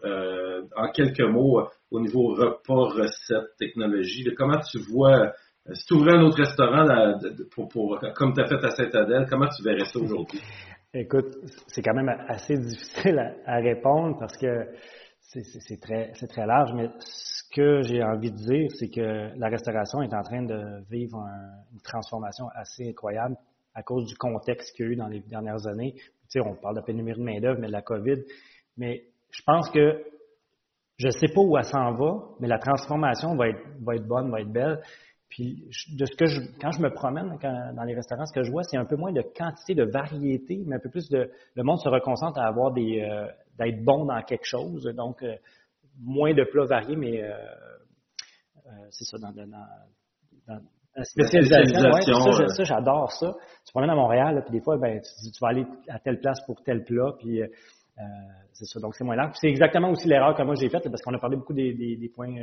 en 0.75 0.89
quelques 0.89 1.21
mots, 1.21 1.67
au 1.91 1.99
niveau 1.99 2.33
repas, 2.33 2.95
recettes, 2.95 3.55
technologie, 3.59 4.27
comment 4.35 4.59
tu 4.59 4.79
vois, 4.79 5.33
si 5.73 5.85
tu 5.85 5.93
ouvrais 5.93 6.13
un 6.13 6.21
autre 6.23 6.37
restaurant 6.37 6.87
pour, 7.51 7.67
pour, 7.67 7.99
comme 8.15 8.33
tu 8.33 8.41
as 8.41 8.47
fait 8.47 8.65
à 8.65 8.71
Saint-Adèle, 8.71 9.27
comment 9.29 9.47
tu 9.55 9.61
verrais 9.63 9.85
ça 9.85 9.99
aujourd'hui? 9.99 10.41
Écoute, 10.93 11.35
c'est 11.67 11.81
quand 11.81 11.93
même 11.93 12.09
assez 12.27 12.55
difficile 12.55 13.35
à 13.45 13.57
répondre 13.57 14.17
parce 14.19 14.37
que 14.37 14.65
c'est 15.27 15.79
très, 15.81 16.11
très 16.11 16.45
large, 16.45 16.71
mais 16.73 16.89
ce 16.99 17.43
que 17.53 17.81
j'ai 17.81 18.01
envie 18.01 18.31
de 18.31 18.37
dire, 18.37 18.69
c'est 18.79 18.89
que 18.89 19.37
la 19.37 19.49
restauration 19.49 20.01
est 20.01 20.13
en 20.13 20.23
train 20.23 20.43
de 20.43 20.83
vivre 20.89 21.17
une 21.73 21.81
transformation 21.81 22.47
assez 22.55 22.89
incroyable 22.89 23.35
à 23.73 23.83
cause 23.83 24.05
du 24.05 24.15
contexte 24.15 24.75
qu'il 24.75 24.85
y 24.85 24.89
a 24.89 24.91
eu 24.93 24.95
dans 24.95 25.07
les 25.07 25.19
dernières 25.19 25.67
années. 25.67 25.93
Tu 25.95 26.03
sais, 26.29 26.39
on 26.39 26.55
parle 26.55 26.77
de 26.77 26.81
pénurie 26.81 27.19
de 27.19 27.23
main-d'œuvre, 27.23 27.59
mais 27.59 27.67
de 27.67 27.71
la 27.71 27.81
COVID. 27.81 28.23
Mais 28.77 29.03
je 29.31 29.41
pense 29.45 29.69
que 29.69 30.03
je 30.97 31.07
ne 31.07 31.11
sais 31.11 31.27
pas 31.27 31.41
où 31.41 31.57
elle 31.57 31.63
s'en 31.65 31.93
va, 31.93 32.23
mais 32.39 32.47
la 32.47 32.57
transformation 32.57 33.35
va 33.35 33.49
être, 33.49 33.61
va 33.81 33.95
être 33.95 34.07
bonne, 34.07 34.31
va 34.31 34.41
être 34.41 34.51
belle. 34.51 34.81
Puis 35.29 35.69
de 35.97 36.05
ce 36.05 36.15
que 36.15 36.25
je, 36.25 36.39
quand 36.61 36.71
je 36.71 36.81
me 36.81 36.89
promène 36.89 37.37
dans 37.41 37.83
les 37.83 37.93
restaurants, 37.93 38.25
ce 38.25 38.33
que 38.33 38.43
je 38.43 38.51
vois, 38.51 38.63
c'est 38.63 38.77
un 38.77 38.85
peu 38.85 38.95
moins 38.95 39.11
de 39.11 39.21
quantité, 39.21 39.75
de 39.75 39.83
variété, 39.83 40.63
mais 40.65 40.77
un 40.77 40.79
peu 40.79 40.89
plus 40.89 41.09
de 41.09 41.29
le 41.55 41.63
monde 41.63 41.79
se 41.79 41.89
reconcentre 41.89 42.39
à 42.39 42.47
avoir 42.47 42.71
des 42.71 43.01
euh, 43.01 43.27
d'être 43.59 43.83
bon 43.83 44.05
dans 44.05 44.21
quelque 44.21 44.45
chose. 44.45 44.85
Donc 44.95 45.23
euh, 45.23 45.35
moins 45.99 46.33
de 46.33 46.43
plats 46.45 46.65
variés, 46.65 46.95
mais 46.95 47.23
euh, 47.23 47.33
c'est 48.89 49.03
ça 49.03 49.17
dans, 49.17 49.31
dans, 49.31 49.47
dans 50.47 50.59
la 50.95 51.03
spécialisation. 51.03 51.89
Ouais, 51.91 52.47
ça, 52.47 52.63
j'adore 52.63 53.11
ça. 53.11 53.35
Tu 53.65 53.71
promènes 53.73 53.89
à 53.89 53.95
Montréal, 53.95 54.41
puis 54.45 54.57
des 54.57 54.63
fois, 54.63 54.77
ben, 54.77 55.01
tu, 55.01 55.31
tu, 55.31 55.39
vas 55.41 55.49
aller 55.49 55.65
à 55.89 55.99
telle 55.99 56.19
place 56.19 56.39
pour 56.45 56.63
tel 56.63 56.85
plat, 56.85 57.11
puis 57.19 57.41
c'est 58.53 58.65
ça. 58.65 58.79
Donc 58.79 58.95
c'est 58.95 59.03
moins 59.03 59.17
large. 59.17 59.35
C'est 59.41 59.49
exactement 59.49 59.89
aussi 59.89 60.07
l'erreur 60.07 60.35
que 60.35 60.43
moi 60.43 60.55
j'ai 60.55 60.69
faite, 60.69 60.87
parce 60.89 61.01
qu'on 61.01 61.13
a 61.13 61.19
parlé 61.19 61.35
beaucoup 61.35 61.53
des, 61.53 61.73
des, 61.73 61.97
des 61.97 62.09
points 62.09 62.33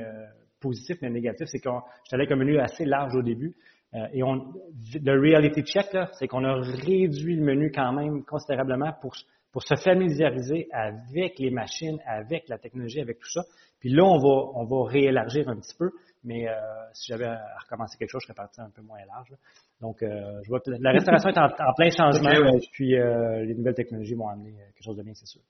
positif 0.65 0.97
mais 1.03 1.11
négatif, 1.11 1.47
c'est 1.51 1.61
que 1.61 1.69
j'étais 2.05 2.17
avec 2.17 2.33
un 2.33 2.37
menu 2.37 2.59
assez 2.59 2.85
large 2.85 3.15
au 3.15 3.23
début. 3.23 3.55
Euh, 3.95 4.07
et 4.13 4.23
on, 4.23 4.53
le 4.95 5.21
reality 5.21 5.63
check, 5.63 5.97
c'est 6.19 6.27
qu'on 6.27 6.45
a 6.45 6.55
réduit 6.55 7.37
le 7.37 7.45
menu 7.45 7.71
quand 7.71 7.93
même 7.93 8.25
considérablement 8.25 8.93
pour, 9.01 9.15
pour 9.53 9.63
se 9.63 9.77
familiariser 9.77 10.69
avec 10.73 11.39
les 11.39 11.51
machines, 11.51 11.99
avec 12.07 12.49
la 12.49 12.59
technologie, 12.59 13.01
avec 13.01 13.19
tout 13.19 13.31
ça. 13.31 13.43
Puis 13.79 13.91
là, 13.91 14.03
on 14.05 14.19
va, 14.19 14.51
on 14.55 14.65
va 14.65 14.91
réélargir 14.91 15.49
un 15.49 15.57
petit 15.57 15.77
peu. 15.79 15.91
Mais 16.25 16.49
euh, 16.49 16.55
si 16.95 17.13
j'avais 17.13 17.27
à 17.27 17.39
recommencer 17.63 17.99
quelque 17.99 18.11
chose, 18.11 18.23
je 18.23 18.29
serais 18.29 18.35
parti 18.35 18.61
un 18.61 18.71
peu 18.71 18.83
moins 18.83 19.05
large. 19.07 19.33
Donc, 19.81 20.03
euh, 20.03 20.41
je 20.43 20.49
vois 20.49 20.61
que 20.61 20.71
la 20.71 20.91
restauration 20.91 21.29
est 21.29 21.39
en, 21.39 21.75
plein 21.77 21.91
changement. 21.91 22.59
Puis 22.73 22.97
les 22.97 23.55
nouvelles 23.55 23.75
technologies 23.75 24.15
vont 24.15 24.29
amener 24.29 24.55
quelque 24.75 24.85
chose 24.85 24.97
de 24.97 25.03
bien, 25.03 25.15
c'est 25.15 25.27
sûr. 25.27 25.43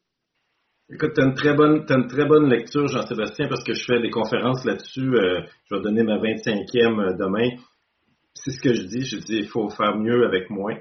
Écoute, 0.92 1.12
tu 1.14 1.22
as 1.22 1.24
une 1.24 1.34
très 1.34 1.54
bonne, 1.54 1.86
une 1.88 2.06
très 2.08 2.26
bonne 2.26 2.50
lecture, 2.50 2.86
Jean-Sébastien, 2.88 3.48
parce 3.48 3.64
que 3.64 3.72
je 3.72 3.84
fais 3.86 4.00
des 4.00 4.10
conférences 4.10 4.66
là-dessus. 4.66 5.16
Euh, 5.16 5.40
je 5.64 5.74
vais 5.74 5.80
donner 5.80 6.02
ma 6.02 6.18
25e 6.18 7.00
euh, 7.00 7.16
demain. 7.16 7.56
C'est 8.34 8.50
ce 8.50 8.60
que 8.60 8.74
je 8.74 8.82
dis. 8.82 9.02
Je 9.06 9.16
dis, 9.16 9.38
il 9.38 9.48
faut 9.48 9.70
faire 9.70 9.96
mieux 9.96 10.26
avec 10.26 10.50
moins. 10.50 10.76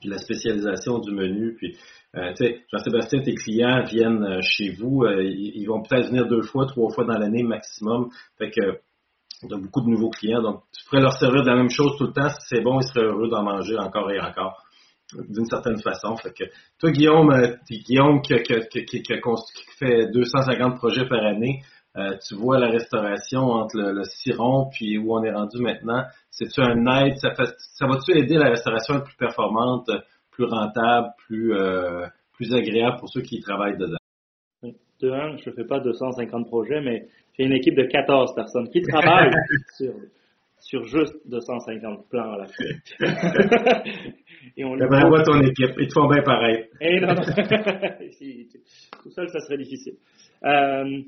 Puis 0.00 0.10
la 0.10 0.18
spécialisation 0.18 0.98
du 0.98 1.12
menu. 1.12 1.54
Puis, 1.54 1.76
euh, 2.16 2.32
tu 2.36 2.44
sais, 2.44 2.64
Jean-Sébastien, 2.72 3.22
tes 3.22 3.36
clients 3.36 3.84
viennent 3.84 4.42
chez 4.42 4.72
vous. 4.72 5.04
ils, 5.06 5.64
vont 5.66 5.80
peut-être 5.82 6.08
venir 6.08 6.26
deux 6.26 6.42
fois, 6.42 6.66
trois 6.66 6.90
fois 6.92 7.04
dans 7.04 7.16
l'année 7.16 7.44
maximum. 7.44 8.08
Fait 8.36 8.50
que 8.50 8.80
tu 9.46 9.54
as 9.54 9.58
beaucoup 9.58 9.82
de 9.82 9.90
nouveaux 9.90 10.10
clients. 10.10 10.42
Donc, 10.42 10.64
tu 10.76 10.84
pourrais 10.86 11.02
leur 11.02 11.12
servir 11.12 11.42
de 11.42 11.48
la 11.48 11.56
même 11.56 11.70
chose 11.70 11.92
tout 11.98 12.08
le 12.08 12.12
temps. 12.12 12.30
Si 12.30 12.48
c'est 12.48 12.62
bon, 12.62 12.80
ils 12.80 12.88
seraient 12.88 13.06
heureux 13.06 13.28
d'en 13.28 13.44
manger 13.44 13.78
encore 13.78 14.10
et 14.10 14.18
encore 14.18 14.60
d'une 15.28 15.46
certaine 15.46 15.80
façon. 15.80 16.16
Fait 16.16 16.32
que 16.32 16.44
toi, 16.78 16.90
Guillaume, 16.90 17.30
euh, 17.30 17.56
Guillaume 17.68 18.22
qui, 18.22 18.34
qui, 18.42 18.84
qui, 18.84 19.02
qui, 19.02 19.12
fait 19.78 20.06
250 20.12 20.76
projets 20.76 21.06
par 21.06 21.24
année, 21.24 21.62
euh, 21.96 22.16
tu 22.26 22.36
vois 22.36 22.58
la 22.58 22.68
restauration 22.68 23.40
entre 23.40 23.76
le, 23.76 23.92
le, 23.92 24.04
ciron 24.04 24.68
puis 24.70 24.96
où 24.98 25.12
on 25.12 25.24
est 25.24 25.32
rendu 25.32 25.60
maintenant. 25.60 26.04
C'est-tu 26.30 26.60
un 26.60 26.86
aide? 26.86 27.16
Ça, 27.18 27.32
ça 27.34 27.86
va-tu 27.86 28.16
aider 28.16 28.36
la 28.36 28.50
restauration 28.50 28.94
à 28.94 28.96
être 28.98 29.04
plus 29.04 29.16
performante, 29.16 29.90
plus 30.30 30.44
rentable, 30.44 31.08
plus, 31.26 31.52
euh, 31.54 32.06
plus 32.32 32.54
agréable 32.54 32.98
pour 32.98 33.08
ceux 33.08 33.22
qui 33.22 33.36
y 33.36 33.40
travaillent 33.40 33.76
dedans? 33.76 33.96
De 34.62 35.10
un, 35.10 35.36
je 35.38 35.50
ne 35.50 35.54
fais 35.54 35.64
pas 35.64 35.80
250 35.80 36.46
projets, 36.46 36.80
mais 36.80 37.08
j'ai 37.36 37.44
une 37.44 37.54
équipe 37.54 37.74
de 37.74 37.84
14 37.84 38.34
personnes 38.34 38.68
qui 38.68 38.82
travaillent 38.82 39.32
sur 39.76 39.94
sur 40.60 40.84
juste 40.84 41.14
250 41.26 42.08
plans 42.08 42.32
à 42.32 42.38
la 42.38 42.46
fois. 42.46 42.64
et 44.56 44.64
on 44.64 44.76
voit 44.76 45.22
ton 45.22 45.40
équipe, 45.40 45.74
ils 45.78 45.88
te 45.88 45.92
font 45.92 46.08
bien 46.08 46.22
pareil. 46.22 46.64
Et 46.80 46.96
eh 46.96 47.00
non, 47.00 47.14
non. 47.14 47.22
Tout 49.02 49.10
seul, 49.10 49.28
ça 49.28 49.40
serait 49.40 49.58
difficile. 49.58 49.94
Euh, 50.44 51.02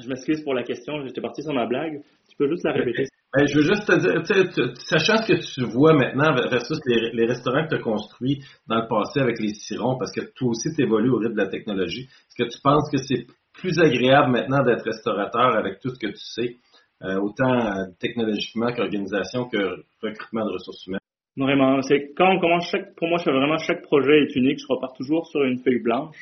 je 0.00 0.08
m'excuse 0.08 0.42
pour 0.42 0.54
la 0.54 0.62
question, 0.62 1.04
j'étais 1.06 1.20
parti 1.20 1.42
sur 1.42 1.52
ma 1.52 1.66
blague. 1.66 2.00
Tu 2.28 2.36
peux 2.36 2.48
juste 2.48 2.64
la 2.64 2.72
répéter. 2.72 3.06
Ben, 3.32 3.46
je 3.46 3.58
veux 3.58 3.62
juste 3.62 3.86
te 3.86 3.96
dire, 3.96 4.74
sachant 4.88 5.18
ce 5.18 5.32
que 5.32 5.54
tu 5.54 5.62
vois 5.62 5.92
maintenant 5.92 6.34
versus 6.50 6.80
les, 6.84 7.12
les 7.12 7.26
restaurants 7.26 7.62
que 7.62 7.68
tu 7.68 7.74
as 7.76 7.78
construits 7.78 8.42
dans 8.66 8.80
le 8.80 8.88
passé 8.88 9.20
avec 9.20 9.38
les 9.38 9.54
sirons, 9.54 9.96
parce 9.96 10.10
que 10.10 10.22
toi 10.34 10.48
aussi 10.48 10.74
tu 10.74 10.82
évolues 10.82 11.10
au 11.10 11.18
rythme 11.18 11.34
de 11.34 11.38
la 11.38 11.46
technologie, 11.46 12.08
est-ce 12.08 12.42
que 12.42 12.50
tu 12.50 12.60
penses 12.60 12.90
que 12.90 12.98
c'est 12.98 13.28
plus 13.52 13.78
agréable 13.78 14.32
maintenant 14.32 14.64
d'être 14.64 14.82
restaurateur 14.82 15.56
avec 15.56 15.78
tout 15.78 15.90
ce 15.90 15.98
que 16.00 16.08
tu 16.08 16.16
sais? 16.16 16.56
Autant 17.02 17.54
euh, 17.54 17.86
technologiquement 17.98 18.72
qu'organisation 18.72 19.48
que 19.48 19.82
recrutement 20.02 20.44
de 20.44 20.52
ressources 20.52 20.86
humaines. 20.86 21.00
Vraiment, 21.36 21.80
c'est 21.82 22.12
quand 22.14 22.34
on 22.34 22.38
commence 22.38 22.68
chaque, 22.70 22.94
pour 22.96 23.08
moi, 23.08 23.18
vraiment 23.24 23.56
chaque 23.58 23.82
projet 23.82 24.22
est 24.22 24.36
unique. 24.36 24.58
Je 24.58 24.66
repars 24.68 24.92
toujours 24.92 25.26
sur 25.26 25.42
une 25.42 25.58
feuille 25.58 25.82
blanche 25.82 26.16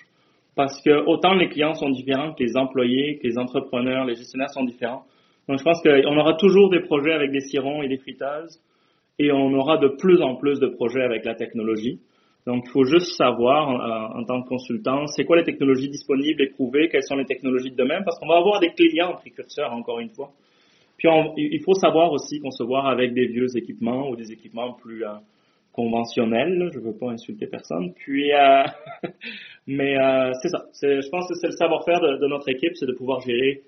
parce 0.55 0.81
que 0.83 1.05
autant 1.07 1.35
les 1.35 1.49
clients 1.49 1.75
sont 1.75 1.91
différents 1.91 2.33
que 2.35 2.45
les 2.45 2.57
employés, 2.57 3.19
que 3.19 3.27
les 3.27 3.39
entrepreneurs, 3.39 4.05
les 4.05 4.15
gestionnaires 4.15 4.51
sont 4.51 4.65
différents. 4.65 5.05
Donc, 5.49 5.59
je 5.59 5.65
pense 5.65 5.83
qu'on 5.83 6.17
aura 6.17 6.35
toujours 6.35 6.71
des 6.71 6.81
projets 6.81 7.13
avec 7.13 7.33
des 7.33 7.41
sirons 7.41 7.83
et 7.83 7.89
des 7.89 7.99
friteuses 7.99 8.61
et 9.19 9.33
on 9.33 9.53
aura 9.55 9.79
de 9.79 9.89
plus 9.89 10.21
en 10.23 10.37
plus 10.37 10.61
de 10.61 10.69
projets 10.69 11.03
avec 11.03 11.25
la 11.25 11.35
technologie. 11.35 12.01
Donc, 12.47 12.65
il 12.67 12.71
faut 12.71 12.85
juste 12.85 13.17
savoir, 13.17 13.69
en, 13.69 14.21
en 14.21 14.25
tant 14.25 14.43
que 14.43 14.49
consultant, 14.49 15.07
c'est 15.09 15.25
quoi 15.25 15.37
les 15.37 15.45
technologies 15.45 15.89
disponibles, 15.89 16.43
éprouvées, 16.43 16.89
quelles 16.89 17.03
sont 17.03 17.17
les 17.17 17.25
technologies 17.25 17.71
de 17.71 17.77
demain, 17.77 18.03
parce 18.05 18.19
qu'on 18.19 18.29
va 18.29 18.37
avoir 18.37 18.61
des 18.61 18.71
clients 18.71 19.15
précurseurs, 19.15 19.73
encore 19.73 20.01
une 20.01 20.11
fois. 20.11 20.31
Puis 20.99 21.09
il 21.37 21.63
faut 21.63 21.75
savoir 21.75 22.13
aussi 22.13 22.41
concevoir 22.41 22.87
avec 22.87 23.15
des 23.15 23.27
vieux 23.27 23.57
équipements 23.57 24.11
ou 24.11 24.17
des 24.17 24.33
équipements 24.33 24.73
plus 24.73 25.05
euh, 25.05 25.15
conventionnels. 25.79 26.71
Je 26.75 26.81
veux 26.81 26.97
pas 26.97 27.13
insulter 27.13 27.47
personne. 27.47 27.93
Puis, 27.95 28.33
euh, 28.33 28.65
mais 29.69 29.97
euh, 29.97 30.33
c'est 30.43 30.49
ça. 30.49 30.65
Je 30.83 31.09
pense 31.09 31.29
que 31.29 31.35
c'est 31.35 31.47
le 31.47 31.53
savoir-faire 31.53 32.01
de, 32.01 32.27
notre 32.27 32.49
équipe, 32.49 32.73
c'est 32.75 32.87
de 32.87 32.95
pouvoir 32.95 33.21
gérer 33.21 33.63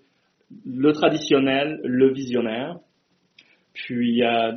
le 0.66 0.90
traditionnel, 0.90 1.80
le 1.84 2.12
visionnaire. 2.12 2.78
Puis, 3.74 4.24
euh, 4.24 4.50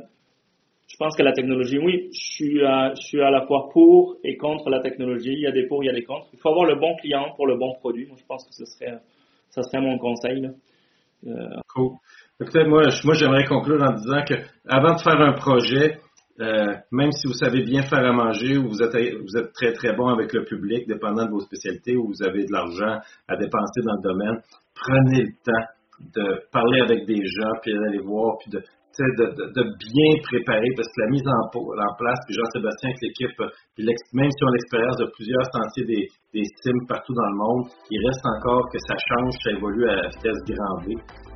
je 0.87 0.97
pense 0.97 1.15
que 1.15 1.21
la 1.21 1.33
technologie, 1.33 1.77
oui, 1.77 2.09
je 2.11 2.33
suis, 2.33 2.57
je 2.57 3.01
suis 3.01 3.21
à 3.21 3.29
la 3.29 3.45
fois 3.45 3.69
pour 3.71 4.17
et 4.23 4.35
contre 4.35 4.71
la 4.71 4.79
technologie. 4.79 5.33
Il 5.33 5.41
y 5.41 5.47
a 5.47 5.51
des 5.51 5.67
pour, 5.67 5.83
il 5.83 5.87
y 5.87 5.89
a 5.91 5.93
des 5.93 6.03
contre. 6.03 6.29
Il 6.33 6.39
faut 6.39 6.49
avoir 6.49 6.65
le 6.65 6.75
bon 6.75 6.95
client 6.95 7.33
pour 7.35 7.45
le 7.45 7.55
bon 7.55 7.75
produit. 7.75 8.07
Moi, 8.07 8.17
je 8.19 8.25
pense 8.25 8.45
que 8.45 8.53
ce 8.53 8.65
serait, 8.65 8.97
ça 9.49 9.61
serait 9.61 9.81
mon 9.81 9.99
conseil. 9.99 10.49
Euh, 11.27 11.59
cool. 11.73 11.91
Écoutez, 12.41 12.65
moi, 12.65 12.81
moi 13.03 13.13
j'aimerais 13.13 13.45
conclure 13.45 13.81
en 13.81 13.93
disant 13.93 14.23
que 14.27 14.33
avant 14.67 14.95
de 14.95 15.01
faire 15.01 15.21
un 15.21 15.33
projet, 15.33 15.99
euh, 16.41 16.73
même 16.91 17.11
si 17.11 17.27
vous 17.27 17.33
savez 17.33 17.61
bien 17.61 17.83
faire 17.83 18.03
à 18.03 18.11
manger 18.11 18.57
ou 18.57 18.69
vous 18.69 18.81
êtes, 18.81 18.95
vous 19.21 19.37
êtes 19.37 19.53
très 19.53 19.71
très 19.73 19.95
bon 19.95 20.07
avec 20.07 20.33
le 20.33 20.43
public, 20.43 20.87
dépendant 20.87 21.25
de 21.25 21.31
vos 21.31 21.41
spécialités, 21.41 21.95
ou 21.95 22.07
vous 22.07 22.27
avez 22.27 22.43
de 22.45 22.51
l'argent 22.51 22.99
à 23.27 23.37
dépenser 23.37 23.81
dans 23.85 23.93
le 23.93 24.01
domaine, 24.01 24.41
prenez 24.73 25.21
le 25.21 25.33
temps 25.45 25.67
de 26.15 26.41
parler 26.51 26.81
avec 26.81 27.05
des 27.05 27.21
gens, 27.23 27.53
puis 27.61 27.71
d'aller 27.71 28.01
voir, 28.03 28.37
puis 28.41 28.49
de 28.49 28.61
de, 28.93 29.25
de, 29.25 29.63
bien 29.63 30.11
préparer, 30.21 30.69
parce 30.75 30.87
que 30.87 31.01
la 31.01 31.09
mise 31.09 31.25
en, 31.25 31.49
place, 31.97 32.19
puis 32.27 32.35
Jean-Sébastien 32.35 32.89
avec 32.89 33.01
l'équipe, 33.01 33.39
même 34.13 34.29
si 34.29 34.43
on 34.43 34.47
a 34.47 34.51
l'expérience 34.53 34.97
de 34.97 35.09
plusieurs 35.15 35.45
sentiers 35.49 35.85
des, 35.85 36.07
des 36.33 36.45
partout 36.87 37.13
dans 37.13 37.25
le 37.25 37.37
monde, 37.37 37.63
il 37.89 37.97
reste 38.05 38.21
encore 38.37 38.69
que 38.71 38.77
ça 38.85 38.93
change, 38.93 39.33
ça 39.43 39.51
évolue 39.57 39.89
à 39.89 40.09
vitesse 40.09 40.37
grand 40.45 40.77
V. 40.85 40.93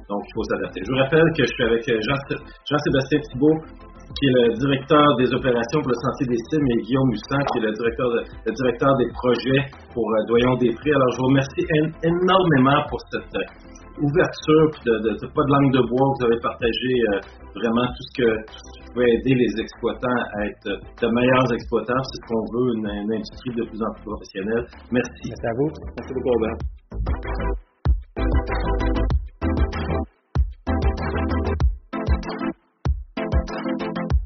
Donc, 0.09 0.21
il 0.23 0.33
faut 0.33 0.43
s'adapter. 0.43 0.81
Je 0.85 0.91
vous 0.91 0.99
rappelle 0.99 1.27
que 1.35 1.43
je 1.43 1.51
suis 1.51 1.63
avec 1.63 1.83
Jean-Sébastien 1.83 3.19
Thibault, 3.31 3.59
qui 4.15 4.23
est 4.23 4.35
le 4.39 4.55
directeur 4.55 5.05
des 5.19 5.29
opérations 5.35 5.79
pour 5.83 5.91
le 5.91 5.99
Sentier 5.99 6.27
des 6.31 6.41
Cimes, 6.49 6.67
et 6.71 6.79
Guillaume 6.81 7.09
Mussan, 7.11 7.43
qui 7.51 7.59
est 7.59 7.65
le 7.67 7.73
directeur, 7.75 8.07
le 8.07 8.51
directeur 8.51 8.91
des 8.97 9.09
projets 9.11 9.61
pour 9.93 10.07
euh, 10.07 10.25
Doyon 10.27 10.55
des 10.57 10.71
Prix. 10.73 10.93
Alors, 10.95 11.11
je 11.11 11.17
vous 11.19 11.29
remercie 11.35 11.65
énormément 12.01 12.79
pour 12.89 12.99
cette 13.11 13.35
euh, 13.35 14.01
ouverture, 14.01 14.67
de, 14.85 14.93
de, 15.05 15.27
pas 15.27 15.43
de 15.43 15.51
langue 15.59 15.73
de 15.75 15.83
bois. 15.91 16.07
Vous 16.17 16.25
avez 16.25 16.39
partagé 16.39 16.91
euh, 17.11 17.19
vraiment 17.59 17.87
tout 17.91 18.05
ce, 18.07 18.13
que, 18.15 18.29
tout 18.47 18.93
pouvait 18.95 19.11
aider 19.11 19.35
les 19.35 19.51
exploitants 19.59 20.21
à 20.39 20.47
être 20.47 20.71
de 20.71 21.07
meilleurs 21.11 21.49
exploitants. 21.51 22.01
C'est 22.07 22.17
ce 22.17 22.25
qu'on 22.31 22.45
veut, 22.55 22.69
une, 22.79 22.87
une, 22.87 23.11
industrie 23.11 23.53
de 23.59 23.63
plus 23.67 23.81
en 23.83 23.91
plus 23.99 24.07
professionnelle. 24.07 24.65
Merci. 24.91 25.23
Merci 25.29 25.45
à 25.45 25.53
vous. 25.59 25.69
Merci 25.99 26.11
beaucoup, 26.15 26.31
Robert. 26.31 27.66